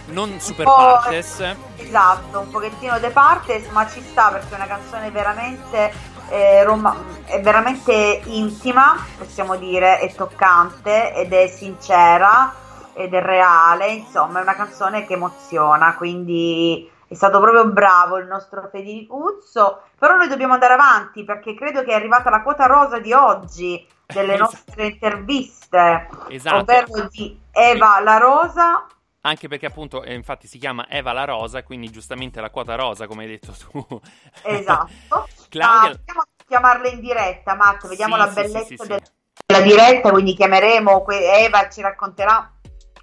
[0.09, 1.55] Non super partes.
[1.77, 5.91] Esatto, un pochettino de partes, ma ci sta perché è una canzone veramente,
[6.29, 12.53] eh, rom- è veramente intima, possiamo dire, è toccante ed è sincera
[12.93, 18.27] ed è reale, insomma è una canzone che emoziona, quindi è stato proprio bravo il
[18.27, 22.99] nostro Federicuzzo, però noi dobbiamo andare avanti perché credo che è arrivata la quota rosa
[22.99, 24.51] di oggi delle Esatto.
[24.53, 26.57] nostre interviste, Esatto.
[26.57, 28.85] ovvero di Eva La Rosa
[29.29, 33.05] Anche perché, appunto, eh, infatti si chiama Eva la Rosa, quindi giustamente la quota rosa,
[33.05, 34.01] come hai detto tu.
[34.41, 35.27] Esatto.
[35.49, 38.87] Claudia- Ma possiamo chiamarla in diretta, Matt, vediamo Sì, la sì, bellezza sì, sì, sì.
[38.87, 39.01] del-
[39.45, 42.51] della diretta, quindi chiameremo que- Eva ci racconterà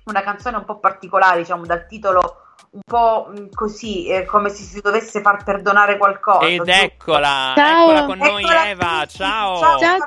[0.06, 2.40] una canzone un po' particolare, diciamo, dal titolo
[2.70, 6.44] un po' mh, così, eh, come se si dovesse far perdonare qualcosa.
[6.46, 6.72] Ed giusto?
[6.72, 7.82] eccola, Ciao.
[7.82, 9.78] eccola con noi Eccola Eva, qui, ciao.
[9.78, 10.06] ciao.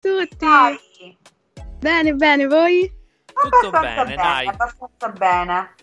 [0.00, 1.16] Tutti.
[1.78, 2.92] Bene, bene, voi?
[3.26, 4.46] Tutto abbastanza bene, dai.
[4.46, 5.74] abbastanza bene.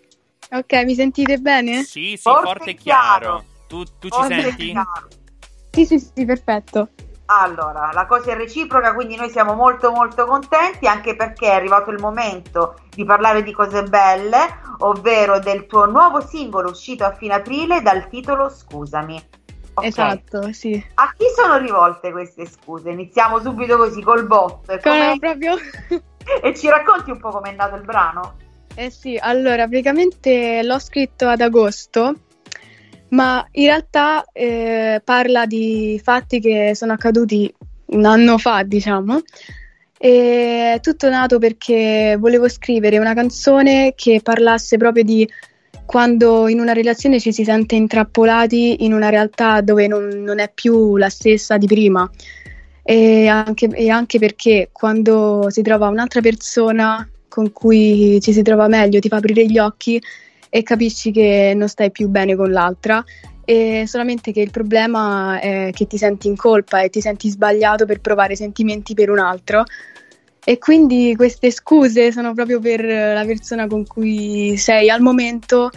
[0.52, 1.84] Ok, mi sentite bene?
[1.84, 3.20] Sì, sì, Forte forte e chiaro.
[3.20, 3.44] chiaro.
[3.68, 4.72] Tu, tu ci senti?
[4.72, 5.08] chiaro.
[5.72, 6.90] Sì, sì, sì, perfetto.
[7.28, 11.90] Allora, la cosa è reciproca, quindi noi siamo molto molto contenti anche perché è arrivato
[11.90, 17.34] il momento di parlare di cose belle, ovvero del tuo nuovo singolo uscito a fine
[17.34, 19.30] aprile dal titolo Scusami.
[19.76, 19.86] Ok.
[19.86, 20.84] Esatto, sì.
[20.96, 22.90] A chi sono rivolte queste scuse?
[22.90, 24.72] Iniziamo subito così col botto.
[24.72, 25.56] E, Come proprio...
[26.42, 28.38] e ci racconti un po' com'è nato il brano?
[28.74, 32.14] Eh sì, allora praticamente l'ho scritto ad agosto,
[33.10, 37.54] ma in realtà eh, parla di fatti che sono accaduti
[37.88, 39.22] un anno fa, diciamo.
[39.98, 45.30] E è tutto nato perché volevo scrivere una canzone che parlasse proprio di
[45.86, 50.52] quando in una relazione ci si sente intrappolati in una realtà dove non, non è
[50.54, 52.10] più la stessa di prima.
[52.84, 58.68] E anche, e anche perché quando si trova un'altra persona con cui ci si trova
[58.68, 60.02] meglio, ti fa aprire gli occhi
[60.50, 63.04] e capisci che non stai più bene con l'altra.
[63.44, 67.86] E solamente che il problema è che ti senti in colpa e ti senti sbagliato
[67.86, 69.64] per provare sentimenti per un altro.
[70.48, 75.72] E quindi queste scuse sono proprio per la persona con cui sei al momento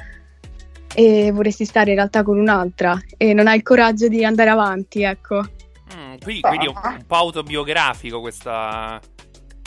[0.94, 5.02] e vorresti stare in realtà con un'altra e non hai il coraggio di andare avanti,
[5.02, 5.36] ecco.
[5.94, 9.00] Mm, quindi, quindi è un, un po' autobiografico questa,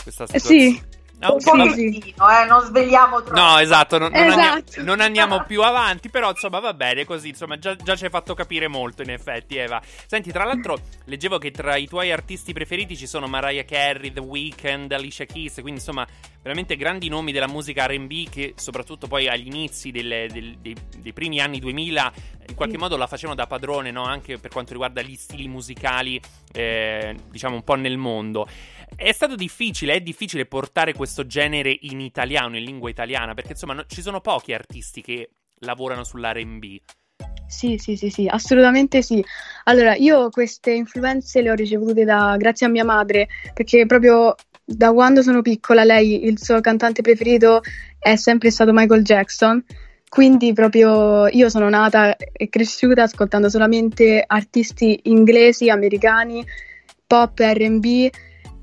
[0.03, 0.60] questa Eh, situazione.
[0.61, 0.82] sì.
[1.22, 1.69] No, un vabbè.
[1.69, 3.39] pochettino, eh, non svegliamo troppo.
[3.39, 4.41] No, esatto, non, non Esatto.
[4.57, 8.10] andiamo, non andiamo più avanti, però insomma va bene così, insomma già, già ci hai
[8.10, 9.81] fatto capire molto in effetti Eva.
[10.07, 14.19] Senti, tra l'altro leggevo che tra i tuoi artisti preferiti ci sono Mariah Carey, The
[14.19, 16.07] Weeknd, Alicia Keys, quindi insomma
[16.41, 21.14] veramente grandi nomi della musica R&B che soprattutto poi agli inizi delle- del- dei, dei
[21.14, 22.11] primi anni 2000
[22.48, 24.03] in qualche modo la facevano da padrone, no?
[24.03, 26.19] anche per quanto riguarda gli stili musicali,
[26.52, 28.48] eh, diciamo un po' nel mondo.
[28.95, 33.73] È stato difficile, è difficile portare questo genere in italiano, in lingua italiana, perché insomma
[33.73, 36.80] no- ci sono pochi artisti che lavorano sull'R&B.
[37.47, 39.23] Sì, sì, sì, sì, assolutamente sì.
[39.65, 44.93] Allora, io queste influenze le ho ricevute da, grazie a mia madre, perché proprio da
[44.93, 47.61] quando sono piccola lei, il suo cantante preferito
[47.99, 49.63] è sempre stato Michael Jackson.
[50.07, 56.45] Quindi proprio io sono nata e cresciuta ascoltando solamente artisti inglesi, americani,
[57.07, 58.09] pop, R&B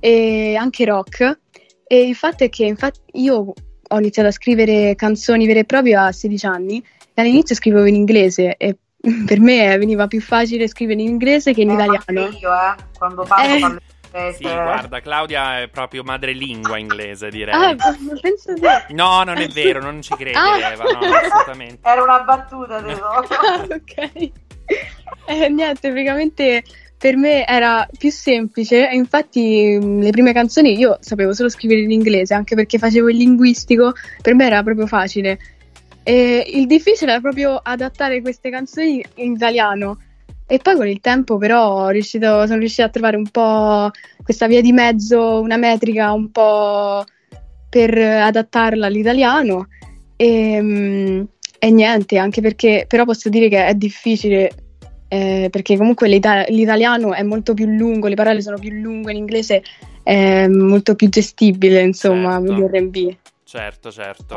[0.00, 1.38] e anche rock.
[1.86, 3.52] E il fatto è che infatti io
[3.90, 6.84] ho iniziato a scrivere canzoni vere e proprie a 16 anni
[7.14, 8.76] e all'inizio scrivevo in inglese e
[9.26, 12.20] per me veniva più facile scrivere in inglese che in Eh, italiano.
[12.38, 13.60] io, eh, quando parlo Eh.
[13.60, 13.96] parlo inglese.
[14.36, 17.54] Sì, guarda, Claudia è proprio madrelingua inglese, direi.
[17.54, 17.76] Ah,
[18.20, 18.86] penso te.
[18.94, 20.72] No, non è vero, non ci credi, Ah.
[20.72, 21.86] Eva, no, assolutamente.
[21.88, 23.26] Era una battuta, tesoro.
[23.28, 24.30] Ah, ok.
[25.26, 26.64] Eh, niente, praticamente
[26.98, 31.82] per me era più semplice e infatti mh, le prime canzoni io sapevo solo scrivere
[31.82, 35.38] in inglese, anche perché facevo il linguistico, per me era proprio facile.
[36.02, 40.00] E il difficile era proprio adattare queste canzoni in italiano.
[40.46, 43.90] E poi con il tempo però riuscito, sono riuscita a trovare un po'
[44.22, 47.04] questa via di mezzo, una metrica un po'
[47.68, 49.68] per adattarla all'italiano.
[50.16, 51.28] E, mh,
[51.60, 54.50] e niente, anche perché però posso dire che è difficile
[55.08, 59.18] eh, perché comunque l'ita- l'italiano è molto più lungo, le parole sono più lunghe, in
[59.18, 59.62] inglese
[60.02, 62.52] è molto più gestibile, insomma, Certo.
[62.52, 63.16] l'R&B.
[63.44, 64.36] Certo, certo.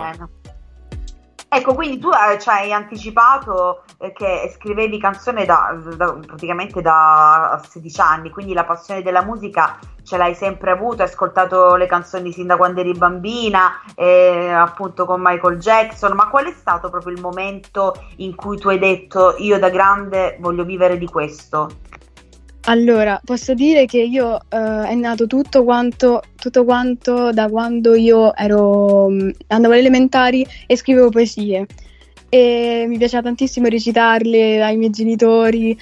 [1.53, 7.61] Ecco, quindi tu eh, ci hai anticipato eh, che scrivevi canzoni da, da- praticamente da
[7.69, 9.77] 16 anni, quindi la passione della musica
[10.11, 15.05] ce l'hai sempre avuto, hai ascoltato le canzoni sin da quando eri bambina, eh, appunto
[15.05, 19.35] con Michael Jackson, ma qual è stato proprio il momento in cui tu hai detto
[19.37, 21.69] io da grande voglio vivere di questo?
[22.65, 28.35] Allora, posso dire che io eh, è nato tutto quanto, tutto quanto da quando io
[28.35, 31.65] ero, mh, andavo alle elementari e scrivevo poesie.
[32.27, 35.77] E mi piaceva tantissimo recitarle ai miei genitori,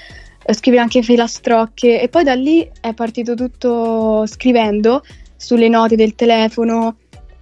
[0.53, 2.01] scrivere anche filastrocche.
[2.01, 5.03] E poi da lì è partito tutto scrivendo
[5.35, 6.97] sulle note del telefono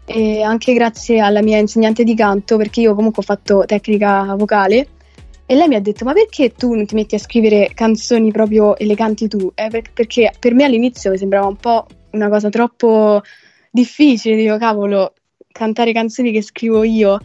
[0.06, 4.88] e anche grazie alla mia insegnante di canto, perché io comunque ho fatto tecnica vocale.
[5.46, 8.78] E lei mi ha detto: Ma perché tu non ti metti a scrivere canzoni proprio
[8.78, 9.52] eleganti tu?
[9.56, 13.22] Eh, per- perché per me all'inizio mi sembrava un po' una cosa troppo
[13.72, 14.36] difficile.
[14.36, 15.14] Dico, cavolo,
[15.52, 17.20] cantare canzoni che scrivo io.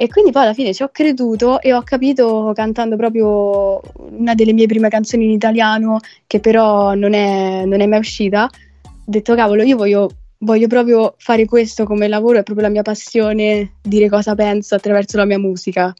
[0.00, 3.80] E quindi poi alla fine ci ho creduto e ho capito cantando proprio
[4.16, 8.44] una delle mie prime canzoni in italiano, che però non è, non è mai uscita.
[8.44, 10.08] Ho detto, cavolo, io voglio,
[10.38, 15.16] voglio proprio fare questo come lavoro, è proprio la mia passione, dire cosa penso attraverso
[15.16, 15.92] la mia musica.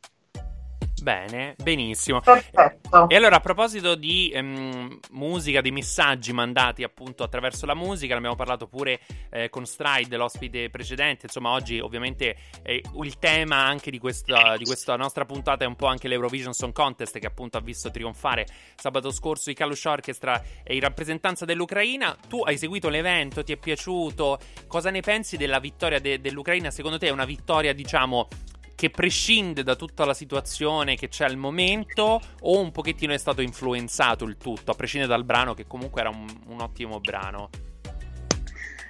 [1.03, 2.21] Bene, benissimo.
[2.21, 3.09] Perfetto.
[3.09, 8.19] E allora, a proposito di ehm, musica, di messaggi mandati appunto attraverso la musica, ne
[8.19, 9.01] abbiamo parlato pure
[9.31, 11.27] eh, con Stride, l'ospite precedente.
[11.27, 15.77] Insomma, oggi ovviamente eh, il tema anche di questa, di questa nostra puntata è un
[15.77, 18.47] po' anche l'Eurovision Song Contest, che appunto ha visto trionfare
[18.77, 22.17] sabato scorso i Kalush Orchestra eh, in rappresentanza dell'Ucraina.
[22.29, 24.39] Tu hai seguito l'evento, ti è piaciuto?
[24.67, 26.71] Cosa ne pensi della vittoria de- dell'Ucraina?
[26.71, 28.29] Secondo te è una vittoria, diciamo
[28.79, 33.41] che prescinde da tutta la situazione che c'è al momento o un pochettino è stato
[33.41, 37.51] influenzato il tutto, a prescindere dal brano che comunque era un, un ottimo brano?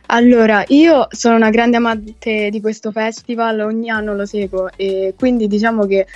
[0.08, 5.46] Allora, io sono una grande amante di questo festival, ogni anno lo seguo e quindi
[5.46, 6.06] diciamo che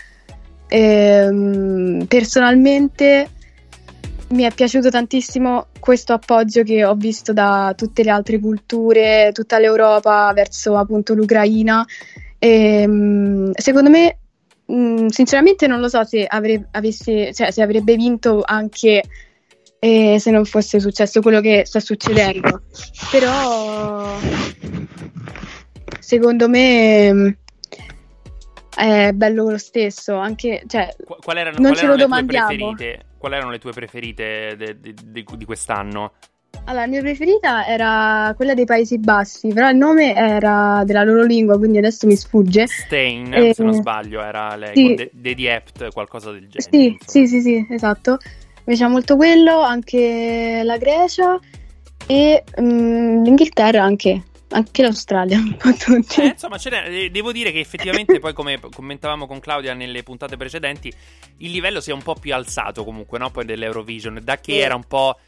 [0.69, 3.31] ehm, personalmente
[4.33, 9.59] mi è piaciuto tantissimo questo appoggio che ho visto da tutte le altre culture, tutta
[9.59, 11.87] l'Europa verso appunto l'Ucraina.
[12.45, 14.19] E, mm, secondo me,
[14.73, 19.01] mm, sinceramente, non lo so se, avre- avesse, cioè, se avrebbe vinto anche
[19.79, 22.63] eh, se non fosse successo quello che sta succedendo.
[23.13, 24.17] Però,
[26.01, 27.29] secondo me, mm,
[28.77, 30.17] è bello lo stesso.
[30.17, 32.75] Anche, cioè, Qu- qual erano, non qual ce lo erano le tue domandiamo.
[32.75, 33.05] preferite?
[33.19, 36.13] Qual erano le tue preferite de- de- de- di quest'anno?
[36.65, 41.25] Allora, la mia preferita era quella dei Paesi Bassi, però il nome era della loro
[41.25, 42.67] lingua, quindi adesso mi sfugge.
[42.69, 44.95] Stain, Eh, se non sbaglio, era lei, sì.
[44.95, 46.71] De- Dedi Apt, qualcosa del genere.
[46.71, 48.19] Sì, sì, sì, sì, esatto.
[48.23, 51.39] Mi piaceva molto quello, anche la Grecia
[52.07, 56.21] e mm, l'Inghilterra anche, anche l'Australia, un po' tutti.
[56.21, 60.93] Eh, insomma, eh, devo dire che effettivamente poi come commentavamo con Claudia nelle puntate precedenti,
[61.39, 63.31] il livello si è un po' più alzato comunque, no?
[63.31, 65.19] Poi dell'Eurovision, da che era un po'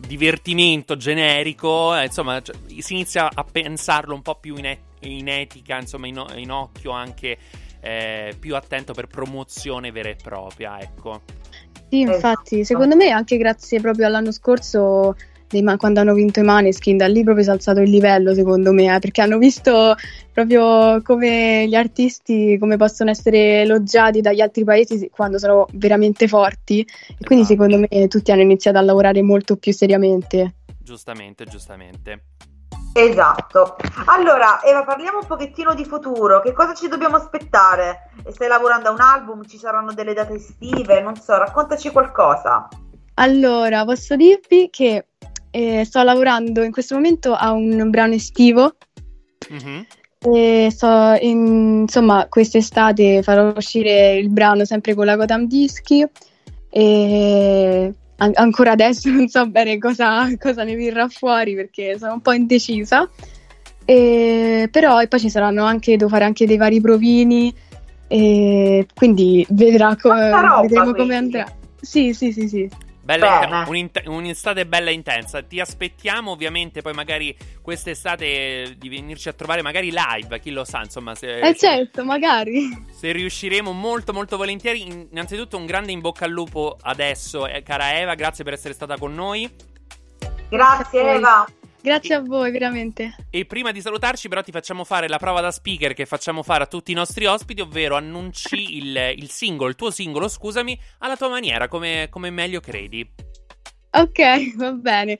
[0.00, 5.28] divertimento generico, eh, insomma, cioè, si inizia a pensarlo un po' più in, e- in
[5.28, 7.38] etica, insomma, in, o- in occhio anche
[7.80, 11.22] eh, più attento per promozione vera e propria, ecco.
[11.88, 15.16] Sì, infatti, secondo me anche grazie proprio all'anno scorso,
[15.62, 18.72] Ma- quando hanno vinto i Maneskin, da lì proprio si è alzato il livello, secondo
[18.72, 19.96] me, eh, perché hanno visto
[20.32, 26.80] proprio come gli artisti, come possono essere elogiati dagli altri paesi quando sono veramente forti,
[26.80, 30.54] e quindi secondo me tutti hanno iniziato a lavorare molto più seriamente.
[30.78, 32.24] Giustamente, giustamente.
[32.92, 33.76] Esatto.
[34.06, 36.40] Allora, Eva, parliamo un pochettino di futuro.
[36.40, 38.10] Che cosa ci dobbiamo aspettare?
[38.30, 39.46] Stai lavorando a un album?
[39.46, 41.00] Ci saranno delle date estive?
[41.00, 42.68] Non so, raccontaci qualcosa.
[43.14, 45.06] Allora, posso dirvi che
[45.50, 48.76] eh, sto lavorando in questo momento a un brano estivo
[49.50, 49.86] Mhm.
[50.32, 56.04] e sto, in- insomma, quest'estate farò uscire il brano sempre con la Gotham Dischi
[56.68, 62.20] e an- ancora adesso non so bene cosa, cosa ne verrà fuori perché sono un
[62.20, 63.08] po' indecisa.
[63.84, 67.52] E- però e poi ci saranno anche, devo fare anche dei vari provini
[68.06, 71.46] e quindi vedrà co- roba, vedremo come andrà.
[71.80, 72.68] Sì, sì, sì, sì.
[73.18, 75.42] Bella un'int- un'estate bella intensa.
[75.42, 80.80] Ti aspettiamo ovviamente poi magari quest'estate di venirci a trovare magari live, chi lo sa,
[80.82, 82.68] insomma, se, Eh certo, magari.
[82.90, 84.82] se riusciremo molto molto volentieri.
[84.82, 88.74] In- Innanzitutto un grande in bocca al lupo adesso, eh, cara Eva, grazie per essere
[88.74, 89.50] stata con noi.
[90.48, 91.14] Grazie.
[91.14, 91.46] Eva.
[91.82, 93.14] Grazie a voi, veramente.
[93.30, 96.64] E prima di salutarci, però, ti facciamo fare la prova da speaker che facciamo fare
[96.64, 101.16] a tutti i nostri ospiti, ovvero annunci il, il singolo, il tuo singolo, scusami, alla
[101.16, 103.08] tua maniera, come, come meglio credi.
[103.92, 105.18] Ok, va bene.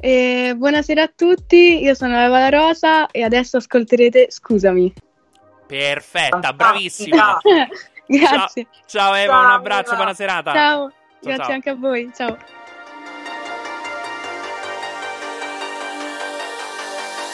[0.00, 4.92] Eh, buonasera a tutti, io sono Eva La Rosa e adesso ascolterete Scusami.
[5.66, 7.38] Perfetta, bravissima.
[8.06, 8.66] Grazie.
[8.86, 9.96] Ciao, ciao Eva, Ciao, un abbraccio, Eva.
[9.96, 10.52] buona serata.
[10.54, 11.52] Ciao, grazie ciao.
[11.52, 12.10] anche a voi.
[12.14, 12.38] Ciao.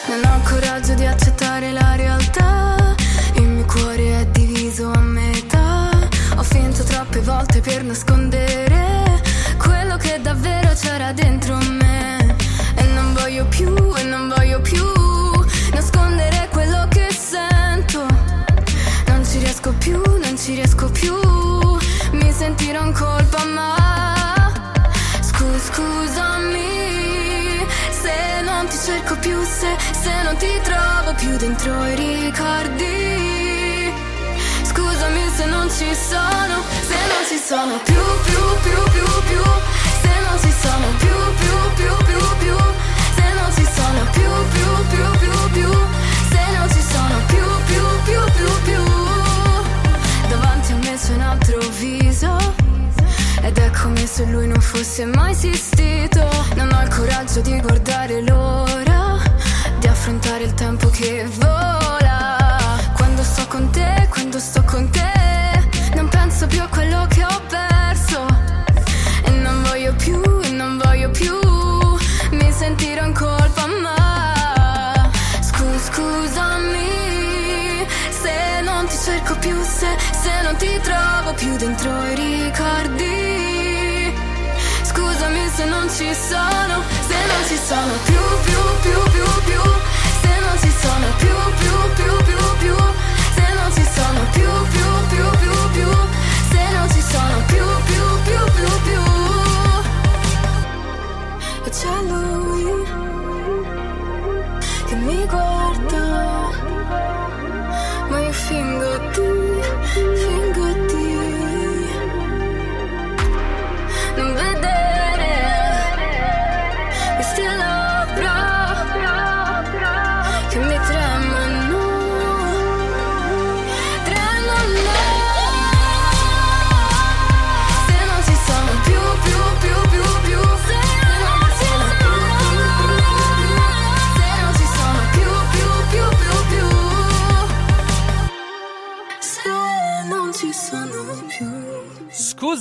[0.07, 2.95] Non ho coraggio di accettare la realtà.
[3.35, 5.89] Il mio cuore è diviso a metà.
[6.35, 9.21] Ho finto troppe volte per nascondere
[9.57, 12.35] quello che davvero c'era dentro me.
[12.75, 14.83] E non voglio più, e non voglio più
[15.73, 18.05] nascondere quello che sento.
[19.07, 21.13] Non ci riesco più, non ci riesco più.
[22.11, 23.75] Mi sentirò in colpa, ma
[25.21, 26.34] scu- scusami se non ti
[28.85, 33.91] cerco più, se, se non ti trovo più dentro i ricordi.
[34.61, 39.41] Scusami se non ci sono, se non ci sono più, più, più, più, più.
[40.01, 42.57] Se non ci sono più, più, più, più, più.
[43.17, 45.71] Se non ci sono più, più, più, più, più.
[46.29, 47.34] Se non ci sono più,
[53.85, 56.27] come se lui non fosse mai esistito.
[56.55, 59.21] Non ho il coraggio di guardare l'ora,
[59.79, 62.47] di affrontare il tempo che vola.
[62.95, 67.41] Quando sto con te, quando sto con te, non penso più a quello che ho
[67.47, 68.25] perso.
[69.25, 71.37] E non voglio più, e non voglio più,
[72.31, 80.55] mi sentirò in colpa, ma scu- scusami se non ti cerco più, se, se non
[80.55, 82.14] ti trovo più dentro
[85.95, 89.14] ci sono, se non ci sono più, più, più,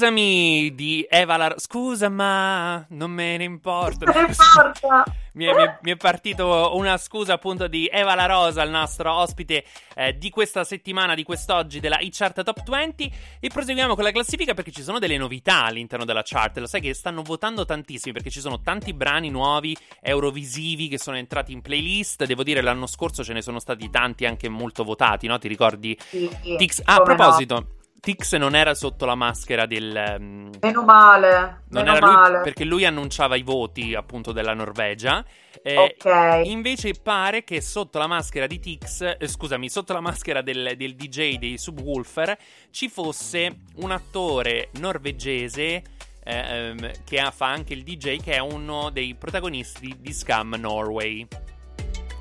[0.05, 1.55] Scusami di Eva la...
[1.57, 4.05] Scusa ma non me ne importa.
[4.13, 5.05] Non importa.
[5.33, 8.71] Mi è, mi è- mi è partito una scusa appunto di Eva La Rosa, il
[8.71, 9.65] nostro ospite
[9.97, 14.55] eh, di questa settimana, di quest'oggi della e-chart Top 20 e proseguiamo con la classifica
[14.55, 18.31] perché ci sono delle novità all'interno della chart, lo sai che stanno votando tantissimi perché
[18.31, 23.25] ci sono tanti brani nuovi eurovisivi che sono entrati in playlist, devo dire l'anno scorso
[23.25, 25.37] ce ne sono stati tanti anche molto votati, no?
[25.39, 25.99] Ti ricordi?
[25.99, 27.74] Sì, sì, Tix- ah, a come no.
[28.05, 29.97] Tix non era sotto la maschera del...
[29.97, 32.41] ehm, Meno male, non meno era lui male.
[32.43, 35.25] perché lui annunciava i voti appunto della Norvegia.
[35.63, 36.43] Eh, Ok.
[36.45, 40.95] Invece pare che sotto la maschera di Tix, eh, scusami, sotto la maschera del, del
[40.95, 42.37] DJ dei Subwoofer
[42.71, 45.83] ci fosse un attore norvegese eh,
[46.25, 51.27] ehm, che ha- fa anche il DJ, che è uno dei protagonisti di Scam Norway.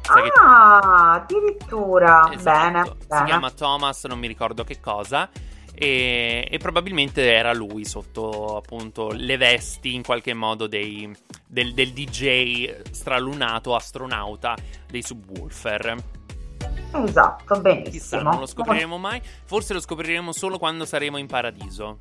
[0.02, 2.30] Sai che- Ah, addirittura.
[2.34, 3.26] Esatto, Bene, si bene.
[3.26, 5.30] chiama Thomas, non mi ricordo che cosa.
[5.84, 11.12] E, e probabilmente era lui sotto appunto le vesti in qualche modo dei,
[11.46, 14.56] del, del DJ stralunato astronauta
[14.90, 15.96] dei Subwoofer.
[17.06, 17.92] Esatto, benissimo.
[17.92, 19.22] Chissà, non lo scopriremo mai.
[19.44, 22.00] Forse lo scopriremo solo quando saremo in paradiso.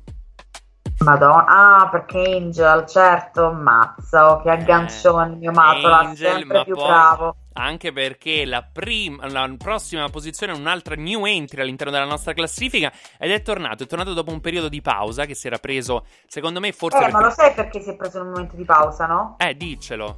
[0.99, 6.75] Madonna, ah, perché Angel, certo, mazza, che aggancione, il mio Matola, Eh, Angel, sempre più
[6.75, 7.35] poi- bravo.
[7.55, 12.91] Anche perché la, prim- la prossima posizione è un'altra new entry all'interno della nostra classifica
[13.19, 13.83] ed è tornato.
[13.83, 17.01] È tornato dopo un periodo di pausa che si era preso, secondo me, forse Eh,
[17.01, 17.15] perché...
[17.15, 19.35] ma lo sai perché si è preso un momento di pausa, no?
[19.37, 20.17] Eh, diccelo.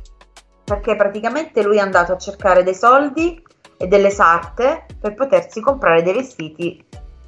[0.64, 3.44] Perché praticamente lui è andato a cercare dei soldi
[3.78, 6.86] e delle sarte per potersi comprare dei vestiti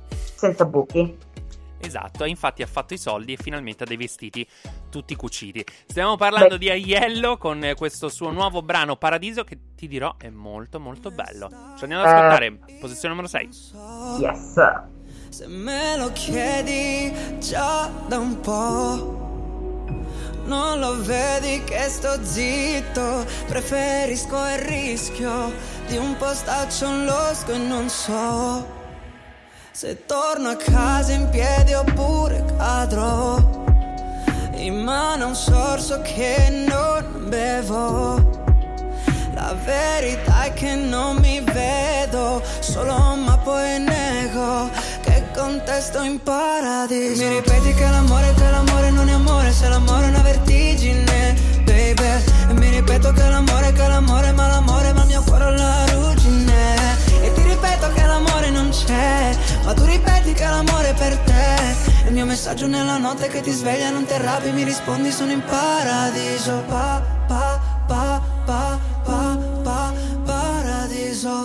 [0.07, 1.17] senza buchi.
[1.79, 4.45] Esatto, e infatti ha fatto i soldi e finalmente ha dei vestiti
[4.89, 5.63] tutti cuciti.
[5.85, 6.57] Stiamo parlando Beh.
[6.57, 11.49] di Aiello con questo suo nuovo brano Paradiso che ti dirò è molto molto bello.
[11.77, 12.13] Ci andiamo ad Eh.
[12.13, 13.49] ascoltare, posizione numero 6.
[14.19, 14.53] Yes.
[15.29, 19.25] Se me lo chiedi già da un po',
[20.45, 25.51] non lo vedi che sto zitto, preferisco il rischio
[25.87, 28.75] di un postaccio losco e non so
[29.79, 33.37] se torno a casa in piedi oppure cadrò
[34.55, 38.15] in mano un sorso che non bevo.
[39.35, 44.67] La verità è che non mi vedo solo ma poi nego
[45.03, 47.21] che contesto in paradiso.
[47.21, 51.35] Mi ripeti che l'amore, che l'amore non è amore Se l'amore è una vertigine,
[51.65, 52.23] baby.
[52.49, 55.85] E mi ripeto che l'amore, che l'amore ma l'amore ma il mio cuore è la
[55.91, 56.76] ruggine
[57.87, 62.05] ripeto che l'amore non c'è Ma tu ripeti che l'amore è per te.
[62.07, 65.43] Il mio messaggio nella notte che ti sveglia non ti arrabbi Mi rispondi sono in
[65.43, 66.63] paradiso.
[66.67, 69.93] Pa, pa, pa, pa, pa, pa,
[70.25, 71.43] paradiso.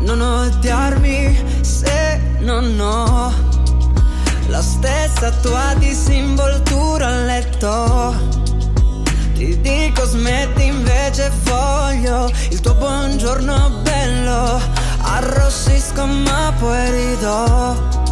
[0.00, 3.32] Non odiarmi se non ho
[4.48, 8.55] La stessa tua disinvoltura a letto
[9.36, 14.60] Ti dico smetti invece voglio Il tuo buongiorno bello
[15.02, 18.04] Arrossisco ma poi ridò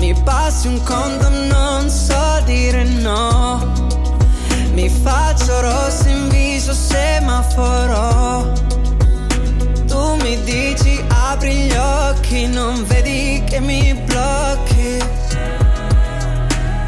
[0.00, 3.70] mi passi un condom, non so dire no.
[4.72, 8.50] Mi faccio rosso in viso, semaforo.
[9.86, 14.98] Tu mi dici apri gli occhi, non vedi che mi blocchi.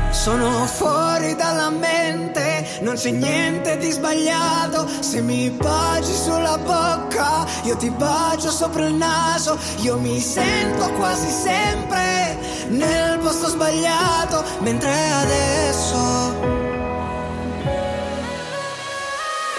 [0.09, 2.42] Sono fuori dalla mente,
[2.83, 4.87] non c'è niente di sbagliato.
[5.01, 9.59] Se mi baci sulla bocca, io ti bacio sopra il naso.
[9.79, 12.37] Io mi sento quasi sempre
[12.69, 16.61] nel posto sbagliato, mentre adesso.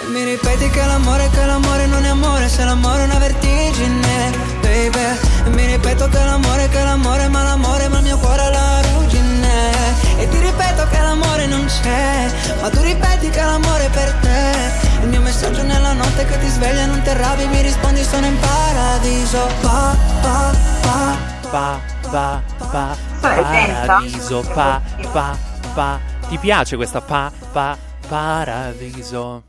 [0.08, 4.32] Mi ripeti che l'amore, che l'amore non è amore, se l'amore è una vertigine,
[4.62, 5.54] baby.
[5.56, 8.83] Mi ripeto che l'amore, che l'amore, ma l'amore, ma il mio cuore la.
[10.24, 12.32] E ti ripeto che l'amore non c'è,
[12.62, 15.02] ma tu ripeti che l'amore è per te.
[15.04, 18.40] Il mio messaggio nella notte che ti sveglia, non ti arrabbi, mi rispondi sono in
[18.40, 19.46] paradiso.
[19.60, 22.42] Pa, pa, pa, Pa, pa,
[22.72, 24.82] pa, paradiso, pa,
[25.12, 25.38] pa,
[25.74, 26.00] pa.
[26.30, 27.78] Ti piace questa pa, pa,
[28.08, 29.44] paradiso?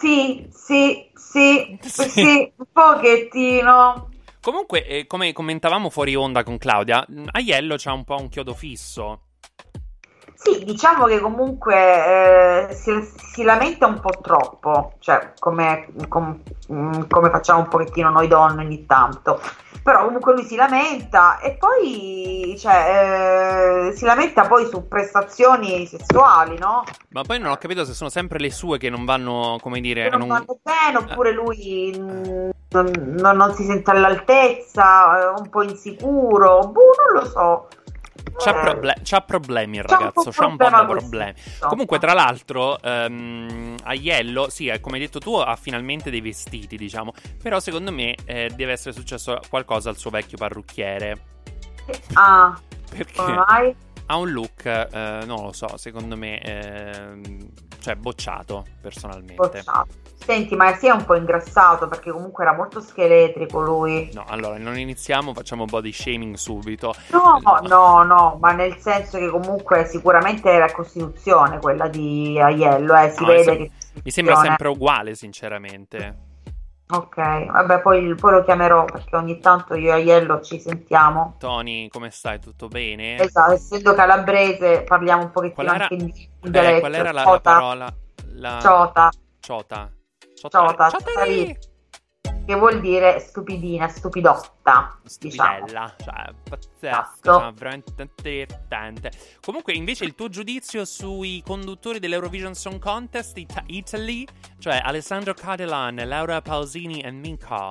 [0.00, 4.08] Sì, sì, sì, sì, un pochettino.
[4.40, 8.54] Comunque, eh, come commentavamo fuori onda con Claudia, mh, Aiello c'ha un po' un chiodo
[8.54, 9.20] fisso.
[10.46, 12.92] Sì, diciamo che comunque eh, si,
[13.32, 16.40] si lamenta un po' troppo, cioè come, com-
[16.72, 19.40] mm, come facciamo un pochettino noi donne ogni tanto.
[19.82, 26.56] Però comunque lui si lamenta e poi cioè, eh, si lamenta poi su prestazioni sessuali,
[26.58, 26.84] no?
[27.08, 30.04] Ma poi non ho capito se sono sempre le sue che non vanno, come dire,
[30.04, 35.38] Che non non- vanno bene oppure lui mm, non, non- non si sente all'altezza, è
[35.40, 37.68] un po' insicuro, boh, non lo so.
[38.38, 41.34] C'ha, Eh, proble- c'ha problemi il ragazzo, c'ha un po' di problemi.
[41.60, 46.76] Comunque, tra l'altro, ehm, Aiello, sì, eh, come hai detto tu, ha finalmente dei vestiti,
[46.76, 47.12] diciamo.
[47.42, 51.16] Però secondo me eh, deve essere successo qualcosa al suo vecchio parrucchiere.
[52.12, 52.58] Ah,
[52.88, 53.74] Perché come mai?
[54.06, 57.48] ha un look, eh, non lo so, secondo me, ehm,
[57.80, 59.34] cioè bocciato, personalmente.
[59.36, 60.05] Bocciato.
[60.18, 64.10] Senti, ma si è un po' ingrassato perché comunque era molto scheletrico lui.
[64.12, 66.94] No, allora, non iniziamo, facciamo body shaming subito.
[67.12, 67.38] No,
[67.68, 73.10] no, no, ma nel senso che comunque sicuramente è la Costituzione quella di Aiello, eh,
[73.10, 73.70] si No, vede sem- che
[74.02, 76.24] Mi sembra sempre uguale, sinceramente.
[76.88, 81.34] Ok, vabbè, poi, poi lo chiamerò perché ogni tanto io e Aiello ci sentiamo.
[81.38, 82.40] Tony, come stai?
[82.40, 83.16] Tutto bene?
[83.18, 85.96] Esatto, essendo calabrese parliamo un pochettino Qual era- anche
[86.40, 86.80] Beh, dialetto.
[86.80, 87.94] qual era la, la parola?
[88.34, 88.58] La...
[88.60, 89.10] Ciota,
[89.40, 89.90] Ciota.
[90.48, 91.58] Ciota, Ciotari.
[92.46, 95.54] che vuol dire stupidina, stupidotta, diciamo.
[95.56, 97.40] Stupidella, cioè, pazzesco, Esatto.
[97.40, 99.10] cioè, veramente divertente.
[99.44, 104.24] Comunque, invece, il tuo giudizio sui conduttori dell'Eurovision Song Contest Ita- Italy,
[104.58, 107.70] cioè Alessandro Cadelan, Laura Pausini e Minka.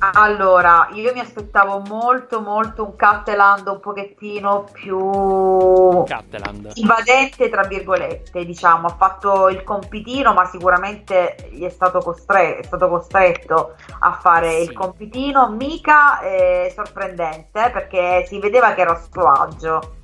[0.00, 6.72] Allora, io mi aspettavo molto, molto un Catteland un pochettino più Catteland.
[6.74, 8.86] invadente, tra virgolette, diciamo.
[8.86, 14.60] Ha fatto il compitino, ma sicuramente gli è stato, costre- è stato costretto a fare
[14.60, 15.50] il compitino.
[15.50, 19.96] Mica è sorprendente, eh, perché si vedeva che era a suo agio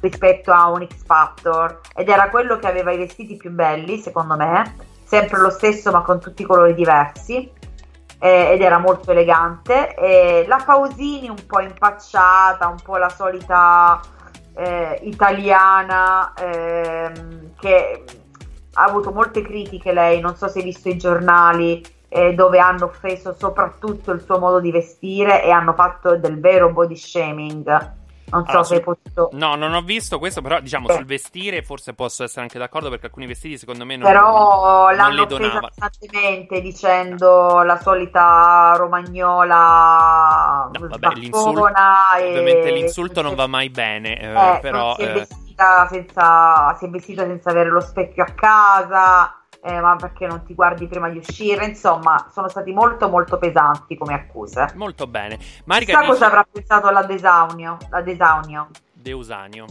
[0.00, 4.34] rispetto a un X Factor ed era quello che aveva i vestiti più belli, secondo
[4.34, 4.76] me.
[5.04, 7.60] Sempre lo stesso, ma con tutti i colori diversi.
[8.22, 9.96] Eh, ed era molto elegante.
[9.96, 14.00] E la Pausini un po' impacciata, un po' la solita
[14.54, 18.04] eh, italiana ehm, che
[18.74, 22.84] ha avuto molte critiche lei, non so se hai visto i giornali eh, dove hanno
[22.84, 28.00] offeso soprattutto il suo modo di vestire e hanno fatto del vero body shaming.
[28.32, 29.28] Non so Allora, se hai potuto...
[29.32, 30.94] No, non ho visto questo, però diciamo Eh.
[30.94, 34.96] sul vestire forse posso essere anche d'accordo perché alcuni vestiti secondo me non, Però non
[34.96, 35.68] l'hanno le offesa donava.
[35.68, 44.54] pesantemente dicendo la solita romagnola Vabbè, l'insulto, e- ovviamente l'insulto non va mai bene, eh,
[44.56, 48.22] Eh, però non si, è eh, vestita senza, si è vestita senza avere lo specchio
[48.24, 51.64] a casa, eh, ma perché non ti guardi prima di uscire?
[51.64, 54.72] Insomma, sono stati molto molto pesanti come accuse.
[54.74, 55.38] molto bene.
[55.66, 58.68] Marica Chissà dice cosa avrà pensato la Desaunio, la Desaunio.
[58.92, 59.66] Deusanio.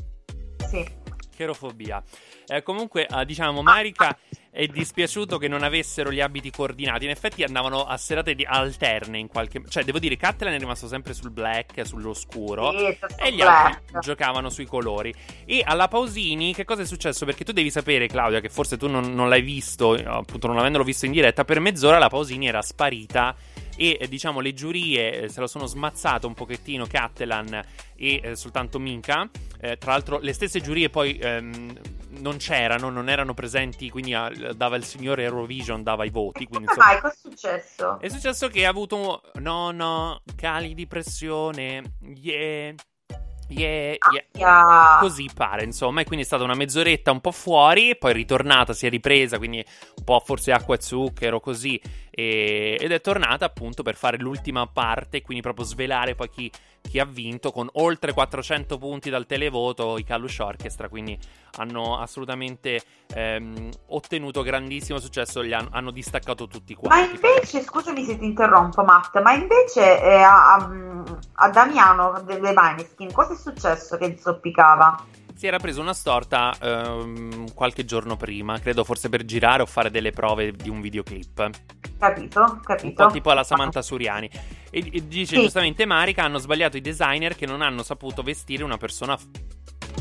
[0.65, 0.99] Sì.
[1.35, 2.03] Cherofobia.
[2.47, 4.17] Eh, comunque, eh, diciamo, Marica
[4.51, 7.05] è dispiaciuto che non avessero gli abiti coordinati.
[7.05, 9.61] In effetti andavano a serate di- alterne in qualche...
[9.67, 12.71] Cioè, devo dire, Catalan è rimasto sempre sul black, sull'oscuro.
[12.77, 13.75] Sì, e gli black.
[13.75, 15.13] altri giocavano sui colori.
[15.45, 17.25] E alla Pausini, che cosa è successo?
[17.25, 20.83] Perché tu devi sapere, Claudia, che forse tu non, non l'hai visto, appunto non avendolo
[20.83, 23.35] visto in diretta, per mezz'ora la Pausini era sparita.
[23.75, 27.61] E eh, diciamo le giurie eh, se lo sono smazzato un pochettino Cattelan
[27.95, 29.29] e eh, soltanto Minka.
[29.59, 31.73] Eh, tra l'altro, le stesse giurie poi ehm,
[32.19, 33.89] non c'erano, non erano presenti.
[33.89, 36.45] Quindi ah, dava il signore Eurovision, dava i voti.
[36.45, 36.99] Quindi, insomma, mai?
[36.99, 37.99] Cosa è successo?
[37.99, 39.21] è successo che ha avuto.
[39.35, 41.95] No, no, cali di pressione.
[42.15, 42.75] Yeah.
[43.53, 43.97] Yeah,
[44.33, 44.97] yeah.
[44.99, 46.01] Così pare, insomma.
[46.01, 47.97] E quindi è stata una mezz'oretta un po' fuori.
[47.97, 49.37] Poi è ritornata, si è ripresa.
[49.37, 49.63] Quindi
[49.97, 51.79] un po' forse acqua e zucchero, così.
[52.13, 55.21] e- ed è tornata appunto per fare l'ultima parte.
[55.21, 56.51] Quindi proprio svelare poi chi,
[56.81, 60.89] chi ha vinto con oltre 400 punti dal televoto i Kalush Orchestra.
[60.89, 61.17] Quindi
[61.57, 62.81] hanno assolutamente
[63.13, 65.41] ehm, ottenuto grandissimo successo.
[65.41, 67.15] Li hanno, hanno distaccato tutti Ma quanti.
[67.15, 71.03] invece, scusami se ti interrompo, Matt, ma invece eh, a, a-
[71.33, 75.05] a Damiano delle Maneskin cosa è successo che zoppicava?
[75.41, 79.89] Si era preso una storta ehm, qualche giorno prima, credo forse per girare o fare
[79.89, 81.49] delle prove di un videoclip.
[81.97, 82.41] Capito?
[82.41, 83.05] Un Capito?
[83.07, 84.29] po' tipo alla Samantha Suriani.
[84.69, 85.41] E, e dice Sì.
[85.41, 89.17] giustamente Marica: hanno sbagliato i designer che non hanno saputo vestire una persona.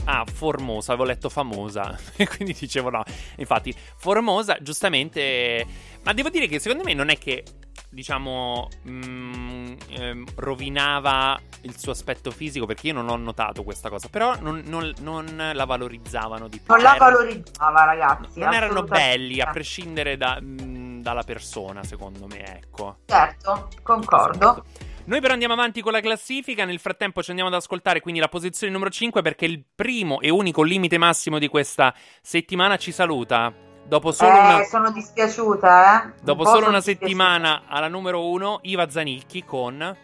[0.04, 1.98] Ah, formosa, avevo letto famosa.
[2.18, 3.02] E quindi dicevo no.
[3.36, 5.64] Infatti, formosa, giustamente.
[6.02, 7.44] Ma devo dire che secondo me non è che,
[7.90, 14.08] diciamo, mm, ehm, rovinava il suo aspetto fisico, perché io non ho notato questa cosa.
[14.08, 16.72] Però non, non- non la valorizzavano di più.
[16.72, 18.40] Non la Erano- valorizzava, ragazzi.
[18.40, 22.98] non erano belli, a prescindere da- mm, dalla persona, secondo me, ecco.
[23.06, 24.64] Certo, concordo.
[25.04, 28.28] Noi però andiamo avanti con la classifica, nel frattempo ci andiamo ad ascoltare quindi la
[28.28, 33.52] posizione numero 5 perché il primo e unico limite massimo di questa settimana ci saluta.
[33.90, 36.12] Dopo solo Eh, una, sono dispiaciuta, eh.
[36.22, 39.96] Dopo po' solo una settimana alla numero 1, Iva Zanicchi con...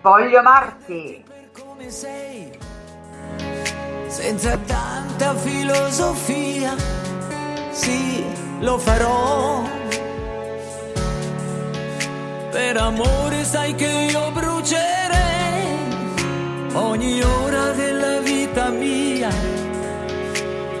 [0.00, 1.22] Voglio amarti.
[1.52, 2.58] come sei,
[4.06, 6.74] senza tanta filosofia,
[7.68, 8.24] sì,
[8.60, 9.62] lo farò.
[12.50, 15.78] Per amore sai che io brucerei
[16.72, 19.53] ogni ora della vita mia.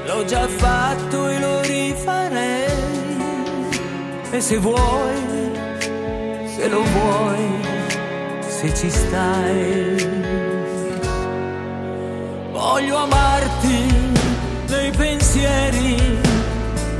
[0.06, 2.72] L'ho già fatto e lo rifarei.
[4.30, 5.50] E se vuoi,
[6.54, 7.46] se lo vuoi,
[8.46, 10.08] se ci stai.
[12.52, 13.94] Voglio amarti
[14.68, 16.20] nei pensieri,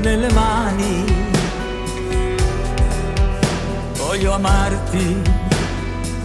[0.01, 1.05] nelle mani.
[3.97, 5.21] Voglio amarti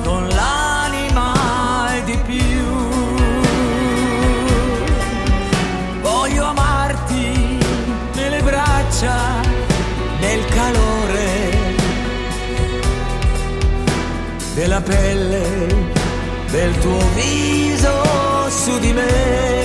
[0.02, 0.69] con l'anima
[14.60, 15.66] della pelle
[16.50, 19.59] del tuo viso su di me.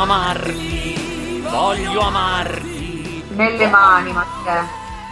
[0.00, 3.24] Amarti, voglio amarti.
[3.30, 4.66] Nelle mani, Matteo.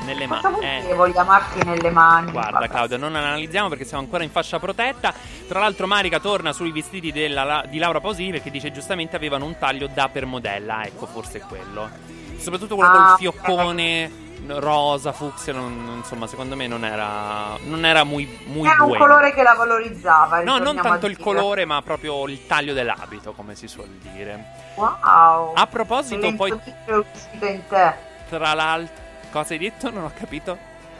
[0.04, 0.58] Nelle mani.
[0.60, 0.94] Eh.
[0.94, 2.30] voglio amarti nelle mani?
[2.30, 2.68] Guarda Vabbè.
[2.68, 5.12] Claudia, non analizziamo perché siamo ancora in fascia protetta.
[5.48, 9.58] Tra l'altro Marica torna sui vestiti della- di Laura Pausini perché dice giustamente avevano un
[9.58, 10.84] taglio da per modella.
[10.84, 11.88] Ecco, forse quello.
[12.38, 14.10] Soprattutto quello Ah, col fioccone
[14.46, 19.04] rosa, fucsia, non- insomma, secondo me non era, non era muy, muy Era un bueno.
[19.04, 20.42] colore che la valorizzava.
[20.42, 24.44] No, non tanto il colore, ma proprio il taglio dell'abito, come si suol dire.
[24.76, 25.52] Wow.
[25.54, 27.94] A proposito, poi Lenzo Miccio è uscito in te.
[28.28, 28.94] tra l'altro,
[29.30, 29.90] cosa hai detto?
[29.90, 30.58] Non ho capito.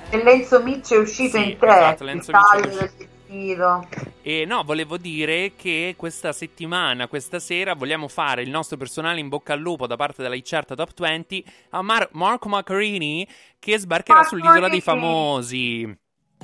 [0.09, 1.67] Che Lenzo Miccio è uscito Sì, in te.
[1.67, 3.15] esatto, il Lenzo Miccio è vestito.
[3.29, 9.29] E no, volevo dire che questa settimana, questa sera, vogliamo fare il nostro personale in
[9.29, 13.27] bocca al lupo da parte della Icerta Top 20 a Mar- Marco Maccarini
[13.59, 15.03] che sbarcherà Marco sull'isola dei Maccarini.
[15.03, 15.99] famosi.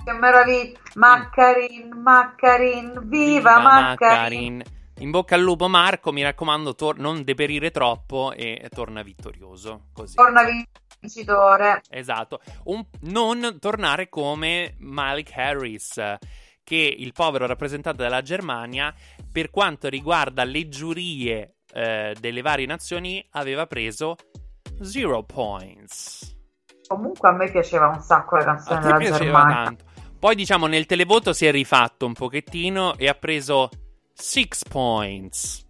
[0.04, 0.78] Che meraviglia.
[0.94, 4.56] Maccarin, Maccarin, viva, Maccarin.
[4.56, 4.62] Maccarin.
[4.98, 9.86] In bocca al lupo Marco, mi raccomando, tor- non deperire troppo e torna vittorioso.
[9.92, 10.14] Così.
[10.14, 10.42] Torna
[11.00, 11.82] vincitore.
[11.90, 12.40] Esatto.
[12.64, 16.00] Un- non tornare come Malik Harris,
[16.64, 18.94] che il povero rappresentante della Germania,
[19.30, 24.16] per quanto riguarda le giurie eh, delle varie nazioni, aveva preso
[24.80, 26.36] zero points.
[26.86, 29.64] Comunque a me piaceva un sacco la canzone della Germania.
[29.64, 29.84] tanto.
[30.18, 33.70] Poi, diciamo, nel televoto si è rifatto un pochettino e ha preso
[34.12, 35.66] six points.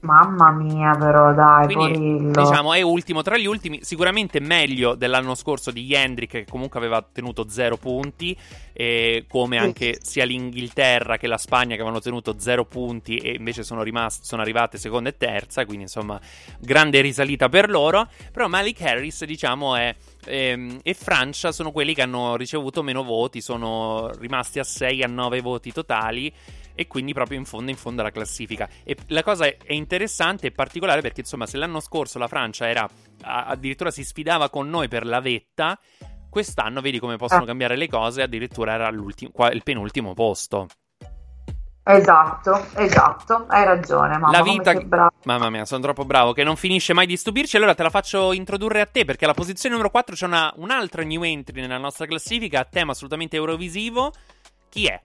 [0.00, 3.80] Mamma mia, però, dai, Quindi, diciamo, è ultimo tra gli ultimi.
[3.82, 8.36] Sicuramente meglio dell'anno scorso di Hendrick, che comunque aveva tenuto zero punti.
[8.72, 13.62] E come anche sia l'Inghilterra che la Spagna, che avevano tenuto zero punti e invece
[13.62, 15.64] sono, rimaste, sono arrivate seconda e terza.
[15.64, 16.20] Quindi, insomma,
[16.60, 18.08] grande risalita per loro.
[18.32, 19.94] Però Malik Harris, diciamo, è.
[20.26, 23.40] ehm, e Francia sono quelli che hanno ricevuto meno voti.
[23.40, 26.32] Sono rimasti a 6 a 9 voti totali
[26.76, 28.68] e quindi proprio in fondo in fondo alla classifica.
[28.84, 32.88] E la cosa è interessante e particolare perché insomma se l'anno scorso la Francia era
[33.22, 35.76] addirittura si sfidava con noi per la vetta,
[36.30, 37.46] quest'anno vedi come possono Ah.
[37.46, 40.68] cambiare le cose, addirittura era il penultimo posto.
[41.88, 44.74] Esatto, esatto, hai ragione, mamma, la vita.
[45.22, 47.56] Mamma mia, sono troppo bravo che non finisce mai di stupirci.
[47.56, 51.04] Allora te la faccio introdurre a te perché alla posizione numero 4 c'è una, un'altra
[51.04, 54.12] new entry nella nostra classifica a tema assolutamente eurovisivo.
[54.68, 55.00] Chi è?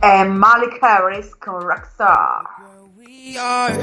[0.00, 2.44] È Malik Harris con Rockstar.
[2.96, 3.76] We are.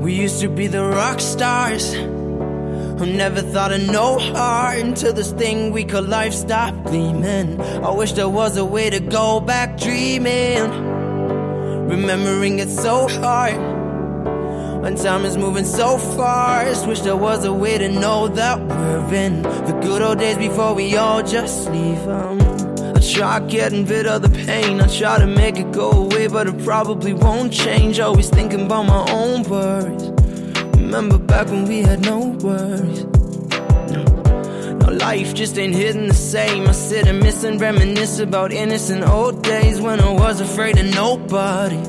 [0.00, 5.32] We used to be the rock stars who never thought of no heart until this
[5.32, 7.60] thing we call life stopped gleaming.
[7.60, 10.70] I wish there was a way to go back dreaming,
[11.88, 13.58] remembering it so hard.
[14.82, 19.14] When time is moving so fast, wish there was a way to know that we're
[19.14, 22.55] in the good old days before we all just leave 'em.
[23.12, 26.64] Try getting rid of the pain, I try to make it go away, but it
[26.64, 28.00] probably won't change.
[28.00, 30.10] Always thinking about my own worries.
[30.76, 33.04] Remember back when we had no worries.
[33.04, 36.66] No, no life just ain't hitting the same.
[36.66, 40.86] I sit and miss and reminisce about innocent old days when I was afraid of
[40.94, 41.80] nobody.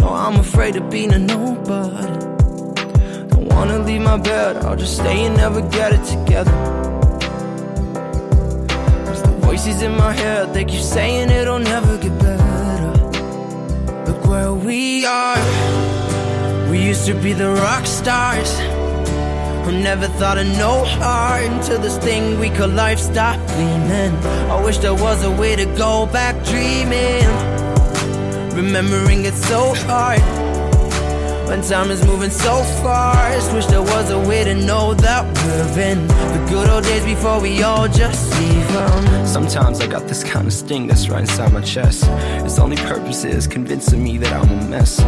[0.00, 2.18] No, I'm afraid of being a nobody.
[3.28, 6.85] Don't wanna leave my bed, I'll just stay and never get it together.
[9.56, 12.92] Voices in my head, they keep saying it'll never get better.
[14.04, 16.70] Look where we are.
[16.70, 18.50] We used to be the rock stars
[19.64, 24.14] who never thought of no heart until this thing we call life stopped gleaming.
[24.52, 27.24] I wish there was a way to go back dreaming,
[28.54, 30.45] remembering it's so hard.
[31.46, 35.82] When time is moving so fast, wish there was a way to know that we're
[35.82, 39.26] in the good old days before we all just leave 'em.
[39.26, 42.04] Sometimes I got this kind of sting that's right inside my chest.
[42.44, 44.98] Its only purpose is convincing me that I'm a mess.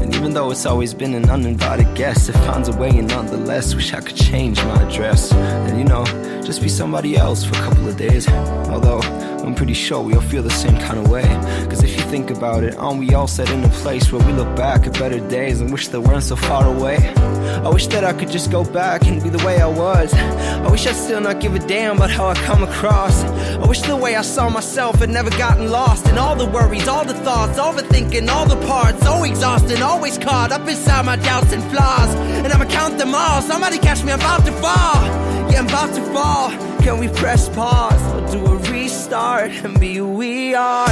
[0.00, 3.74] And even though it's always been an uninvited guest, it finds a way, and nonetheless,
[3.74, 5.32] wish I could change my address.
[5.32, 6.04] And you know,
[6.42, 8.28] just be somebody else for a couple of days.
[8.70, 9.00] Although,
[9.46, 11.22] I'm pretty sure we all feel the same kind of way.
[11.70, 14.32] Cause if you think about it, aren't we all set in a place where we
[14.32, 16.96] look back at better days and wish they weren't so far away?
[17.64, 20.12] I wish that I could just go back and be the way I was.
[20.12, 23.22] I wish I'd still not give a damn about how I come across.
[23.22, 26.88] I wish the way I saw myself had never gotten lost in all the worries,
[26.88, 29.00] all the thoughts, overthinking, all the parts.
[29.04, 32.12] So exhausted, always caught up inside my doubts and flaws.
[32.42, 33.40] And I'ma count them all.
[33.42, 35.04] Somebody catch me, I'm about to fall.
[35.52, 36.50] Yeah, I'm about to fall.
[36.82, 40.88] Can we press pause do a restart and be who we are?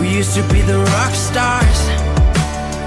[0.00, 1.80] We used to be the rock stars.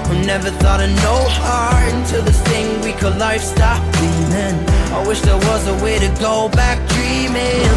[0.08, 4.56] Who never thought of no heart until this thing we call life stopped gleaming.
[4.96, 7.68] I wish there was a way to go back dreaming.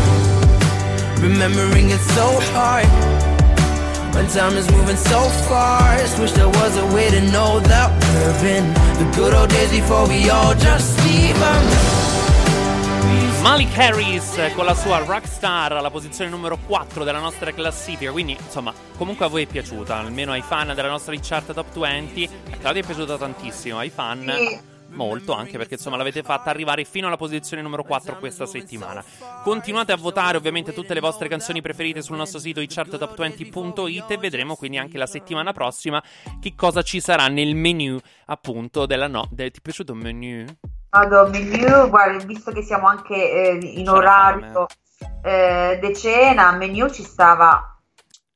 [1.22, 2.88] Remembering it's so hard.
[4.14, 5.20] When time is moving so
[5.50, 8.66] fast, wish there was a way to know that we're in
[9.00, 12.01] the good old days before we all just leave 'em.
[13.42, 18.12] Malik Harris con la sua Rockstar alla posizione numero 4 della nostra classifica.
[18.12, 22.30] Quindi, insomma, comunque a voi è piaciuta, almeno ai fan della nostra chart top 20.
[22.52, 24.32] A Claudia è piaciuta tantissimo, ai fan.
[24.90, 29.04] Molto, anche perché insomma l'avete fatta arrivare fino alla posizione numero 4 questa settimana.
[29.44, 34.56] Continuate a votare ovviamente tutte le vostre canzoni preferite sul nostro sito icharttop20.it e vedremo
[34.56, 36.04] quindi anche la settimana prossima
[36.40, 39.28] che cosa ci sarà nel menu appunto della no.
[39.34, 40.46] ti è piaciuto il menu?
[40.92, 44.66] Vado menu, guarda, visto che siamo anche eh, in C'era orario
[45.24, 47.80] eh, decena, menu ci stava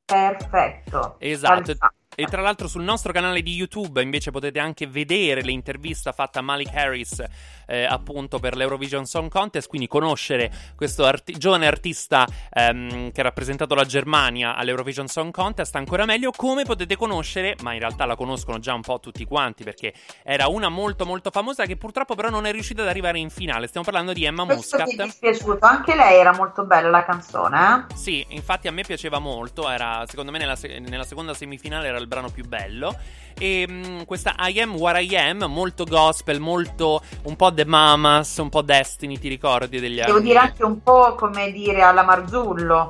[0.05, 1.15] perfetto.
[1.19, 1.65] Esatto.
[1.65, 1.93] Salsa.
[2.17, 6.41] E tra l'altro sul nostro canale di YouTube invece potete anche vedere l'intervista fatta a
[6.41, 7.21] Malik Harris
[7.65, 13.23] eh, appunto per l'Eurovision Song Contest, quindi conoscere questo arti- giovane artista ehm, che ha
[13.23, 18.15] rappresentato la Germania all'Eurovision Song Contest ancora meglio, come potete conoscere, ma in realtà la
[18.15, 19.93] conoscono già un po' tutti quanti perché
[20.23, 23.67] era una molto molto famosa che purtroppo però non è riuscita ad arrivare in finale.
[23.67, 24.95] Stiamo parlando di Emma Questo Muscat.
[24.95, 27.95] ti è dispiaciuto, anche lei era molto bella la canzone, eh?
[27.95, 31.97] Sì, infatti a me piaceva molto, era secondo me nella, se- nella seconda semifinale era
[31.97, 32.95] il brano più bello.
[33.37, 38.37] E mh, questa I Am What I Am, molto gospel, molto un po' The Mamas,
[38.37, 40.27] un po' Destiny, ti ricordi degli Devo anni?
[40.27, 42.87] dire anche un po' come dire alla Marzullo.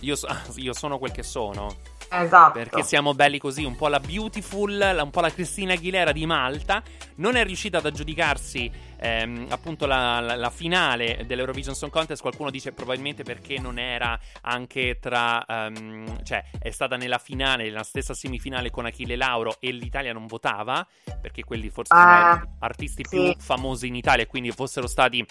[0.00, 0.14] Io,
[0.56, 1.74] io sono quel che sono.
[2.14, 2.52] Esatto.
[2.52, 6.82] Perché siamo belli così, un po' la Beautiful, un po' la Cristina Aguilera di Malta.
[7.16, 8.70] Non è riuscita ad aggiudicarsi
[9.00, 12.20] ehm, appunto la, la- la finale dell'Eurovision Song Contest.
[12.20, 15.44] Qualcuno dice probabilmente perché non era anche tra.
[15.46, 20.26] ehm, cioè, è stata nella finale, nella stessa semifinale con Achille Lauro e l'Italia non
[20.26, 20.86] votava.
[21.20, 23.16] Perché quelli forse Ah, sono artisti sì.
[23.16, 25.24] più famosi in Italia e quindi fossero stati.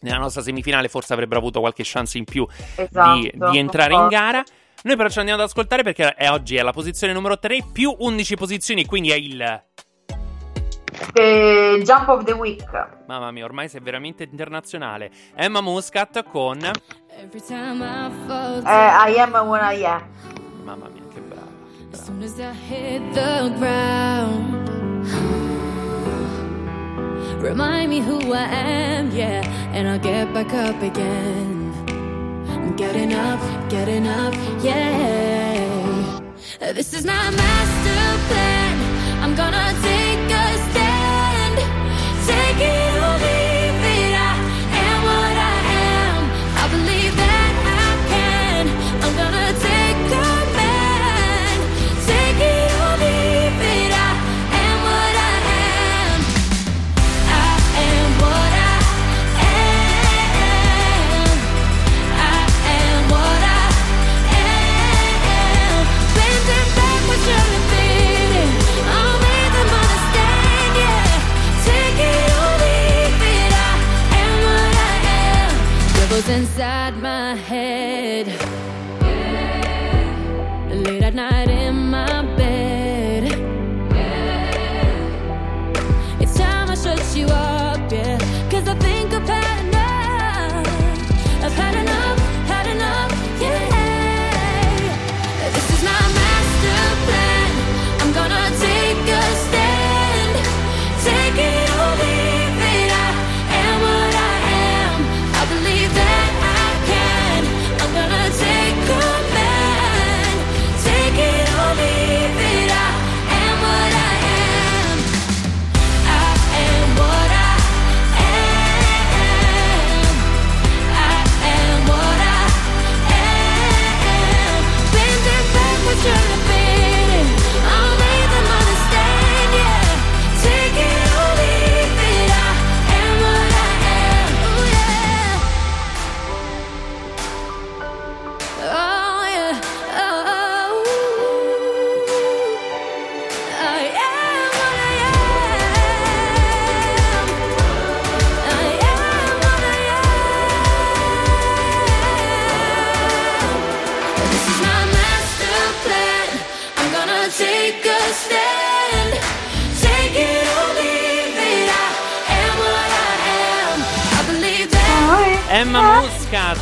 [0.00, 4.08] Nella nostra semifinale forse avrebbero avuto qualche chance in più di, Esatto, di entrare in
[4.08, 4.44] gara.
[4.86, 7.94] Noi però ci andiamo ad ascoltare perché è oggi è la posizione numero 3 più
[7.98, 9.40] 11 posizioni, quindi è il...
[11.14, 12.62] Eh, Jump of the Week.
[13.06, 15.10] Mamma mia, ormai sei veramente internazionale.
[15.34, 16.58] Emma Muscat con...
[17.16, 20.02] Every time I fall Eh, I am what I am.
[20.64, 21.48] Mamma mia, che brava.
[21.90, 24.68] As soon as I hit the ground,
[27.40, 29.42] remind me who I am, yeah,
[29.72, 31.53] and I'll get back up again.
[32.76, 33.40] Getting up,
[33.70, 36.20] getting up, yeah.
[36.58, 39.22] This is my master plan.
[39.22, 41.56] I'm gonna take a stand,
[42.26, 42.93] take it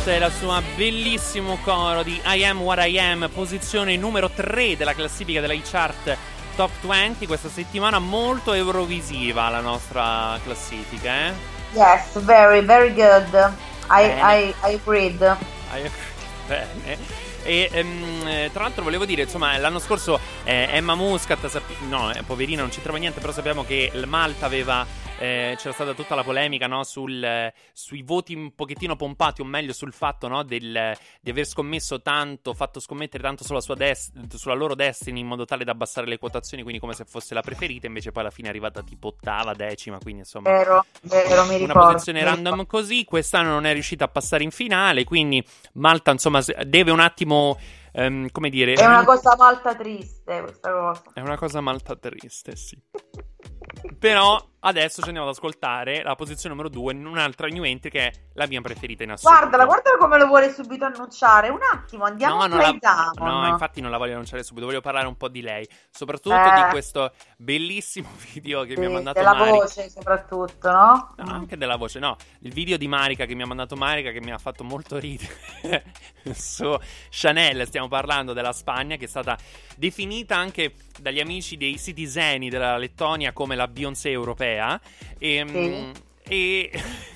[0.03, 4.75] Muscat e la sua bellissimo coro di I Am What I Am, posizione numero 3
[4.75, 6.17] della classifica della chart
[6.55, 11.33] Top 20 questa settimana molto eurovisiva la nostra classifica, eh?
[11.73, 13.53] Yes, very, very good.
[13.89, 14.03] I.
[14.03, 15.21] I, I agreed.
[15.71, 15.89] Hai-
[16.47, 17.21] Bene.
[17.43, 22.11] E ehm, eh, tra l'altro volevo dire, insomma, l'anno scorso eh, Emma Muscat, sappi- no,
[22.13, 24.85] eh, poverina, non c'entrava niente, però sappiamo che il Malta aveva,
[25.23, 29.45] eh, c'era stata tutta la polemica, no, sul, eh, sui voti un pochettino pompati, o
[29.45, 34.11] meglio sul fatto, no, del, di aver scommesso tanto, fatto scommettere tanto sulla, sua des-
[34.35, 37.39] sulla loro destiny in modo tale da abbassare le quotazioni, quindi come se fosse la
[37.39, 40.51] preferita, invece poi alla fine è arrivata tipo ottava, decima, quindi insomma...
[40.51, 41.91] Vero, vero, mi Una ricordo.
[41.91, 45.41] posizione mi random così, quest'anno non è riuscita a passare in finale, quindi
[45.75, 47.57] Malta insomma deve un attimo,
[47.93, 48.73] ehm, come dire...
[48.73, 51.01] È una cosa malta triste questa cosa.
[51.13, 52.77] È una cosa malta triste, sì.
[53.99, 58.07] Però adesso ci andiamo ad ascoltare la posizione numero 2 in un'altra new entry che
[58.07, 59.39] è la mia preferita in assoluto.
[59.39, 61.49] Guardala, guardala come lo vuole subito annunciare.
[61.49, 65.07] Un attimo, andiamo No, a la- no, infatti non la voglio annunciare subito, voglio parlare
[65.07, 66.53] un po' di lei, soprattutto Eh.
[66.55, 69.51] di questo bellissimo video che mi ha Sì, mandato della Marica.
[69.57, 71.13] voce soprattutto, no?
[71.17, 72.15] No, anche della voce, no.
[72.39, 75.83] Il video di Marica che mi ha mandato Marica che mi ha fatto molto ridere
[76.33, 76.75] su
[77.09, 77.65] Chanel.
[77.67, 79.37] Stiamo parlando della Spagna che è stata
[79.75, 84.79] definita anche dagli amici dei citizeni della Lettonia come la Beyoncé europea.
[85.17, 85.91] E, mm,
[86.23, 86.71] e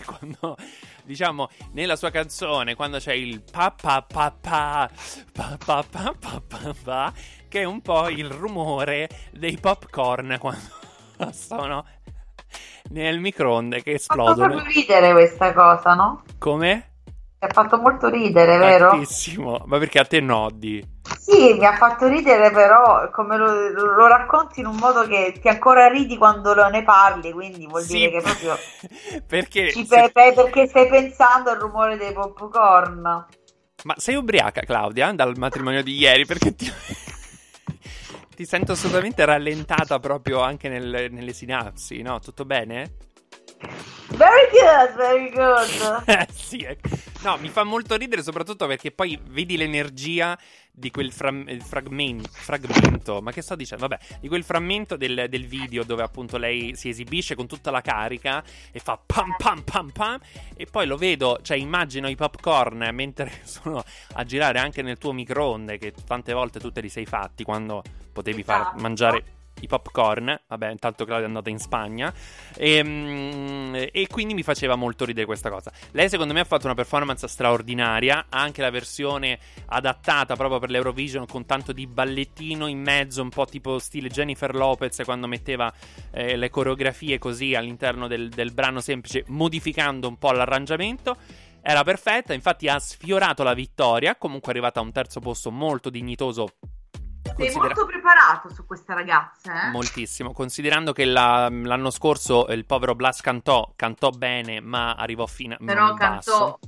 [0.05, 0.57] quando.
[1.03, 4.89] Diciamo, nella sua canzone, quando c'è il pa pa pa pa
[5.31, 7.14] pa pa pa pa pa pa,
[7.47, 11.85] che è un po' il rumore dei popcorn quando sono
[12.89, 14.53] nel microonde che Ha fatto esplodono.
[14.55, 16.23] proprio ridere questa cosa, no?
[16.38, 16.91] Come?
[17.39, 18.89] Mi ha fatto molto ridere, vero?
[18.89, 19.64] Tantissimo.
[19.65, 20.84] Ma perché a te nodi?
[21.38, 25.47] Sì, mi ha fatto ridere, però come lo, lo racconti in un modo che ti
[25.47, 27.97] ancora ridi quando ne parli, quindi vuol Sì.
[27.99, 28.57] dire che proprio
[29.27, 29.72] Perché?
[29.72, 33.26] se- pe- pe- perché stai pensando al rumore dei popcorn.
[33.84, 36.26] Ma sei ubriaca, Claudia, dal matrimonio di ieri?
[36.26, 36.72] Perché ti...
[38.35, 42.19] ti sento assolutamente rallentata proprio anche nel- nelle sinapsi, no?
[42.19, 42.91] Tutto bene?
[44.09, 46.03] Very good, very good.
[46.07, 46.89] Eh, sì, ecco.
[47.23, 50.38] No, mi fa molto ridere soprattutto perché poi vedi l'energia
[50.71, 53.88] di quel fram- eh, fragmen- fragmento, ma che sto dicendo?
[53.88, 57.81] Vabbè, di quel frammento del, del video dove appunto lei si esibisce con tutta la
[57.81, 60.19] carica e fa pam pam pam pam
[60.55, 65.11] e poi lo vedo, cioè immagino i popcorn mentre sono a girare anche nel tuo
[65.13, 67.81] microonde che tante volte tu te li sei fatti quando
[68.13, 68.79] potevi far Esatto.
[68.81, 69.23] mangiare
[69.61, 72.13] i popcorn, vabbè, intanto Claudia è andata in Spagna
[72.55, 75.71] e, mm, e quindi mi faceva molto ridere questa cosa.
[75.91, 81.25] Lei secondo me ha fatto una performance straordinaria, anche la versione adattata proprio per l'Eurovision
[81.25, 85.71] con tanto di ballettino in mezzo, un po' tipo stile Jennifer Lopez quando metteva
[86.11, 91.17] eh, le coreografie così all'interno del, del brano semplice, modificando un po' l'arrangiamento.
[91.61, 95.89] Era perfetta, infatti ha sfiorato la vittoria, comunque è arrivata a un terzo posto molto
[95.89, 96.53] dignitoso
[97.28, 99.72] Sei Considera- molto preparato su questa ragazza, eh?
[99.72, 105.56] Moltissimo, considerando che la- l'anno scorso il povero Blas cantò, cantò bene, ma arrivò fino
[105.56, 106.60] a Però in basso.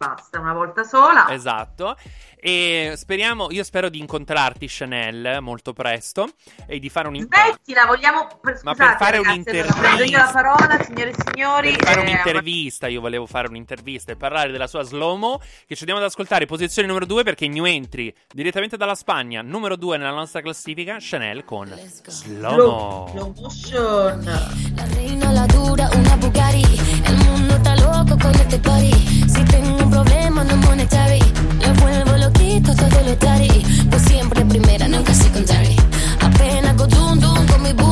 [0.00, 1.28] Basta una volta sola.
[1.30, 1.94] Esatto.
[2.42, 6.30] E speriamo, io spero di incontrarti, Chanel, molto presto
[6.66, 7.52] e di fare un incontro.
[7.52, 11.72] Smettila, vogliamo per, Ma scusate, per fare ragazzi, un'intervista- io la parola, signore e signori.
[11.72, 15.80] Per fare eh, un'intervista, io volevo fare un'intervista e parlare della sua slow-mo che ci
[15.80, 20.14] andiamo ad ascoltare, posizione numero 2 perché new entry direttamente dalla Spagna, numero 2 nella
[20.14, 21.66] nostra classifica, Chanel con
[22.06, 23.08] slow-mo.
[23.10, 24.24] Slow motion.
[24.76, 26.64] La reina, la dura, una Bugatti.
[27.04, 28.92] El mundo está loco con este party.
[29.28, 31.22] Si tengo un problema, no monetary.
[31.60, 33.64] Le vuelvo loquito todo lo tari.
[33.90, 35.76] Pues siempre primera, nunca secondary.
[36.20, 37.89] Apenas con zoom, zoom, con mi boom,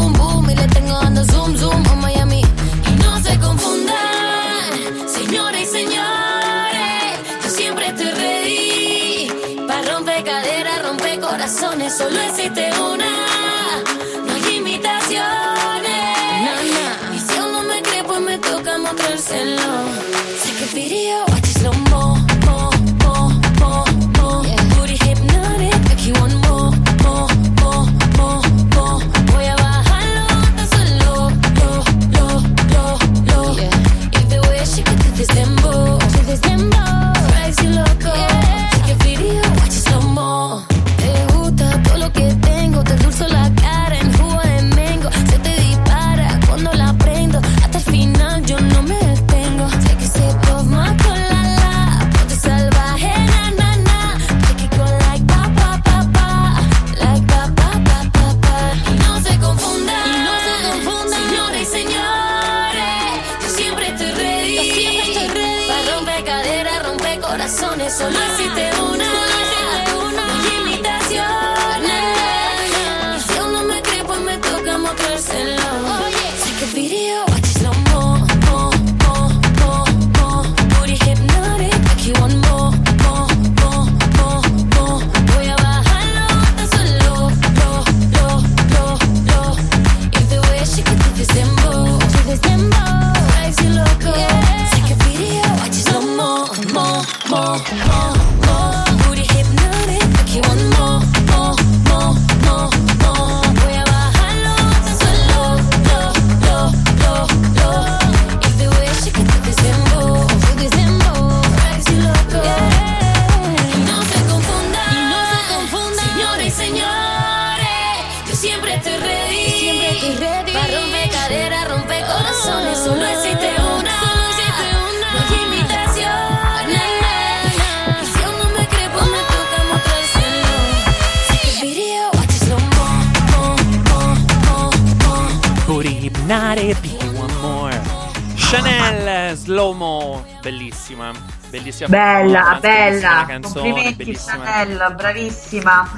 [141.86, 143.24] Bellissima Bella, bella.
[143.26, 144.44] canzone, Complimenti bellissima.
[144.44, 145.90] Chanel, bravissima.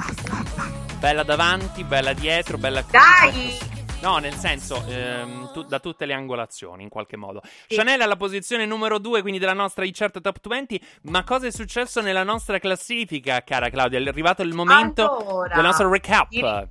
[0.99, 3.57] Bella davanti, bella dietro, bella Dai!
[4.01, 7.41] No, nel senso, ehm, tu- da tutte le angolazioni, in qualche modo.
[7.67, 10.83] Chanel è alla posizione numero 2, quindi della nostra chart Top 20.
[11.03, 13.99] Ma cosa è successo nella nostra classifica, cara Claudia?
[13.99, 16.27] È arrivato il momento Allora, del nostro recap.
[16.31, 16.67] in-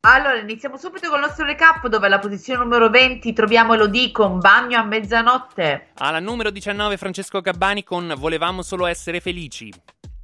[0.00, 4.38] Allora, iniziamo subito con il nostro recap dove alla posizione numero 20 troviamo Elodie con
[4.38, 5.90] Bagno a mezzanotte.
[5.98, 9.72] Alla numero 19, Francesco Gabbani con Volevamo solo essere felici.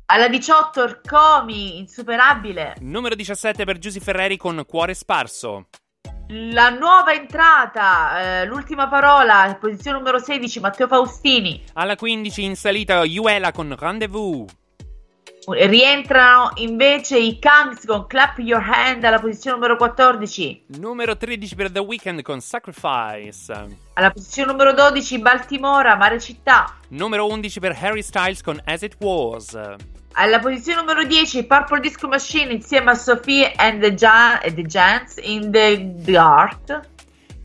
[0.07, 2.77] Alla 18 Orcomi, insuperabile.
[2.81, 5.67] Numero 17 per Giusy Ferreri con Cuore sparso.
[6.31, 11.63] La nuova entrata, eh, l'ultima parola, posizione numero 16 Matteo Faustini.
[11.75, 14.45] Alla 15 in salita Yuela con Rendezvous.
[15.51, 20.65] Rientrano invece i Kangs con Clap Your Hand alla posizione numero 14.
[20.79, 23.67] Numero 13 per The Weeknd con Sacrifice.
[23.95, 26.77] Alla posizione numero 12 Baltimora, Mare Città.
[26.89, 29.59] Numero 11 per Harry Styles con As It Was.
[30.13, 35.17] Alla posizione numero 10 Purple Disco Machine insieme a Sophie and the, Gia- the Giants
[35.23, 36.81] in the Dark.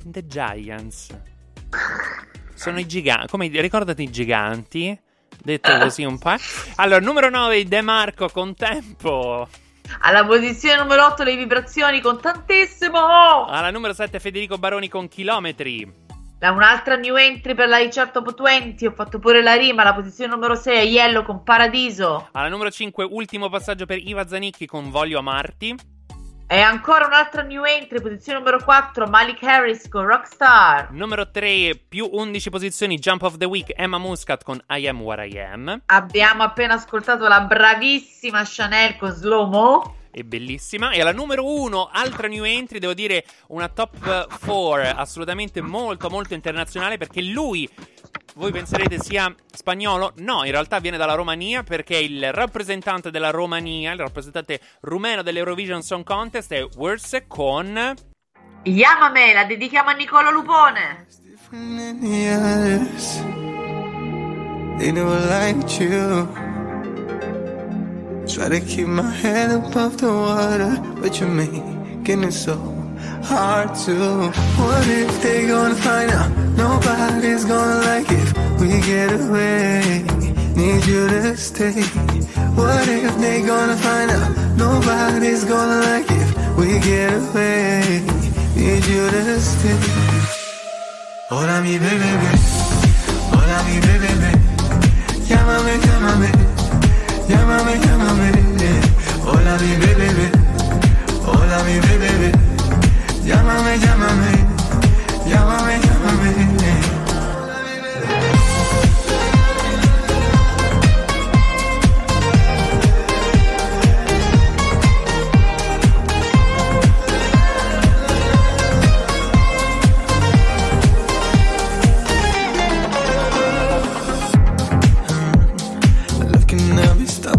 [0.06, 1.08] The Giants.
[2.54, 3.28] Sono i giganti.
[3.28, 5.00] Come ricordati i giganti?
[5.44, 6.36] Detto così un po'.
[6.78, 9.48] Allora, numero 9 De Marco con Tempo.
[10.00, 13.46] Alla posizione numero 8 le vibrazioni con tantissimo.
[13.46, 16.02] Alla numero 7 Federico Baroni con Chilometri.
[16.40, 19.94] Da un'altra new entry per la Richard Top 20, ho fatto pure la rima, alla
[19.94, 22.30] posizione numero 6 Yellow con Paradiso.
[22.32, 25.93] Alla numero 5 ultimo passaggio per Iva Zanicchi con Voglio amarti.
[26.54, 30.92] E ancora un'altra new entry, posizione numero 4 Malik Harris con Rockstar.
[30.92, 35.18] Numero 3 più 11 posizioni Jump of the Week Emma Muscat con I Am What
[35.28, 35.82] I Am.
[35.88, 39.96] Abbiamo appena ascoltato la bravissima Chanel con Slow Mo.
[40.12, 40.92] È bellissima.
[40.92, 46.36] E alla numero 1, altra new entry, devo dire una top 4 assolutamente molto molto
[46.36, 47.68] internazionale perché lui,
[48.36, 50.14] voi penserete sia spagnolo?
[50.18, 55.82] No, in realtà viene dalla Romania perché il rappresentante della Romania, il rappresentante rumeno dell'Eurovision
[55.82, 57.94] Song Contest è Wurse con...
[58.64, 61.06] Chiamame, la dedichiamo a Nicola Lupone.
[62.02, 63.22] Yes,
[64.78, 66.28] they never liked you.
[68.26, 72.83] Try to keep my head above the water, but you're making it so
[73.24, 74.30] hard to.
[74.60, 76.32] What if they gonna find out?
[76.56, 78.30] Nobody's gonna like if
[78.60, 80.04] we get away.
[80.56, 81.82] Need you to stay.
[82.60, 84.58] What if they gonna find out?
[84.58, 88.04] Nobody's gonna like if we get away.
[88.56, 89.80] Need you to stay.
[91.30, 92.12] Hola mi bebé,
[93.32, 94.32] hola mi bebé,
[95.28, 96.30] llámame, llámame,
[97.30, 98.30] llámame, llámame.
[99.26, 100.30] Hola mi bebé,
[101.26, 102.53] hola mi bebé,
[103.26, 104.32] llámame, llámame,
[105.26, 106.64] llámame, llámame.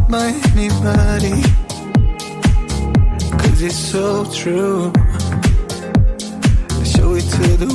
[0.06, 1.42] By anybody.
[3.36, 4.93] Cause it's so true.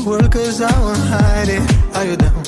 [0.10, 1.64] World cause I won't hide it.
[1.96, 2.44] Are you down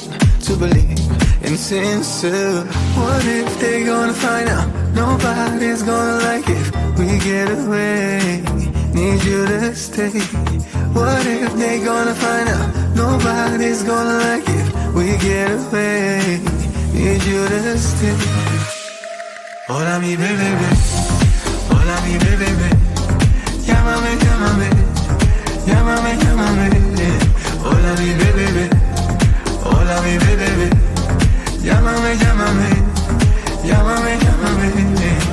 [0.45, 0.99] to believe
[1.45, 2.63] in sincere?
[2.97, 4.67] What if they gonna find out?
[5.01, 6.65] Nobody's gonna like if
[6.97, 8.41] we get away.
[8.97, 10.19] Need you to stay.
[10.97, 12.69] What if they gonna find out?
[12.95, 14.67] Nobody's gonna like if
[14.97, 16.41] we get away.
[16.93, 18.17] Need you to stay.
[19.69, 20.49] Hola mi bebé,
[21.69, 22.69] hola mi bebé,
[23.65, 24.69] llámame, llámame,
[25.67, 26.90] llámame, llámame.
[27.63, 28.69] Hola mi bebé,
[29.63, 30.69] hola mi bebé,
[31.61, 32.69] llámame, llámame,
[33.63, 35.31] llámame, llámame.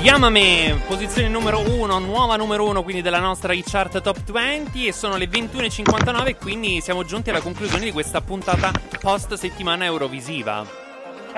[0.00, 5.16] Chiamame, posizione numero 1, nuova numero 1 quindi della nostra chart top 20 e sono
[5.16, 8.70] le 21.59 quindi siamo giunti alla conclusione di questa puntata
[9.00, 10.85] post settimana Eurovisiva.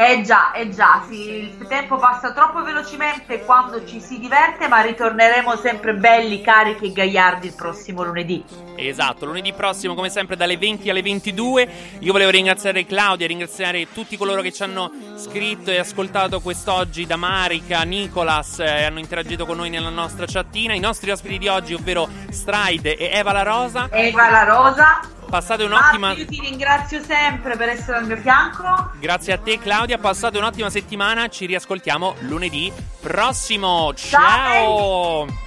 [0.00, 4.80] Eh già, eh già, sì, il tempo passa troppo velocemente quando ci si diverte, ma
[4.80, 8.44] ritorneremo sempre belli, carichi e gagliardi il prossimo lunedì.
[8.76, 11.68] Esatto, lunedì prossimo come sempre dalle 20 alle 22.
[11.98, 17.16] Io volevo ringraziare Claudia, ringraziare tutti coloro che ci hanno scritto e ascoltato quest'oggi da
[17.16, 20.74] Marica, Nicolas e hanno interagito con noi nella nostra chattina.
[20.74, 23.88] I nostri ospiti di oggi, ovvero Stride e Eva La Rosa.
[23.90, 25.16] Eva La Rosa.
[25.28, 26.08] Passate un'ottima.
[26.08, 28.92] Fabio, io ti ringrazio sempre per essere al mio fianco.
[28.98, 29.98] Grazie a te, Claudia.
[29.98, 31.28] Passate un'ottima settimana.
[31.28, 33.92] Ci riascoltiamo lunedì prossimo.
[33.94, 35.26] Ciao.
[35.26, 35.46] Ciao.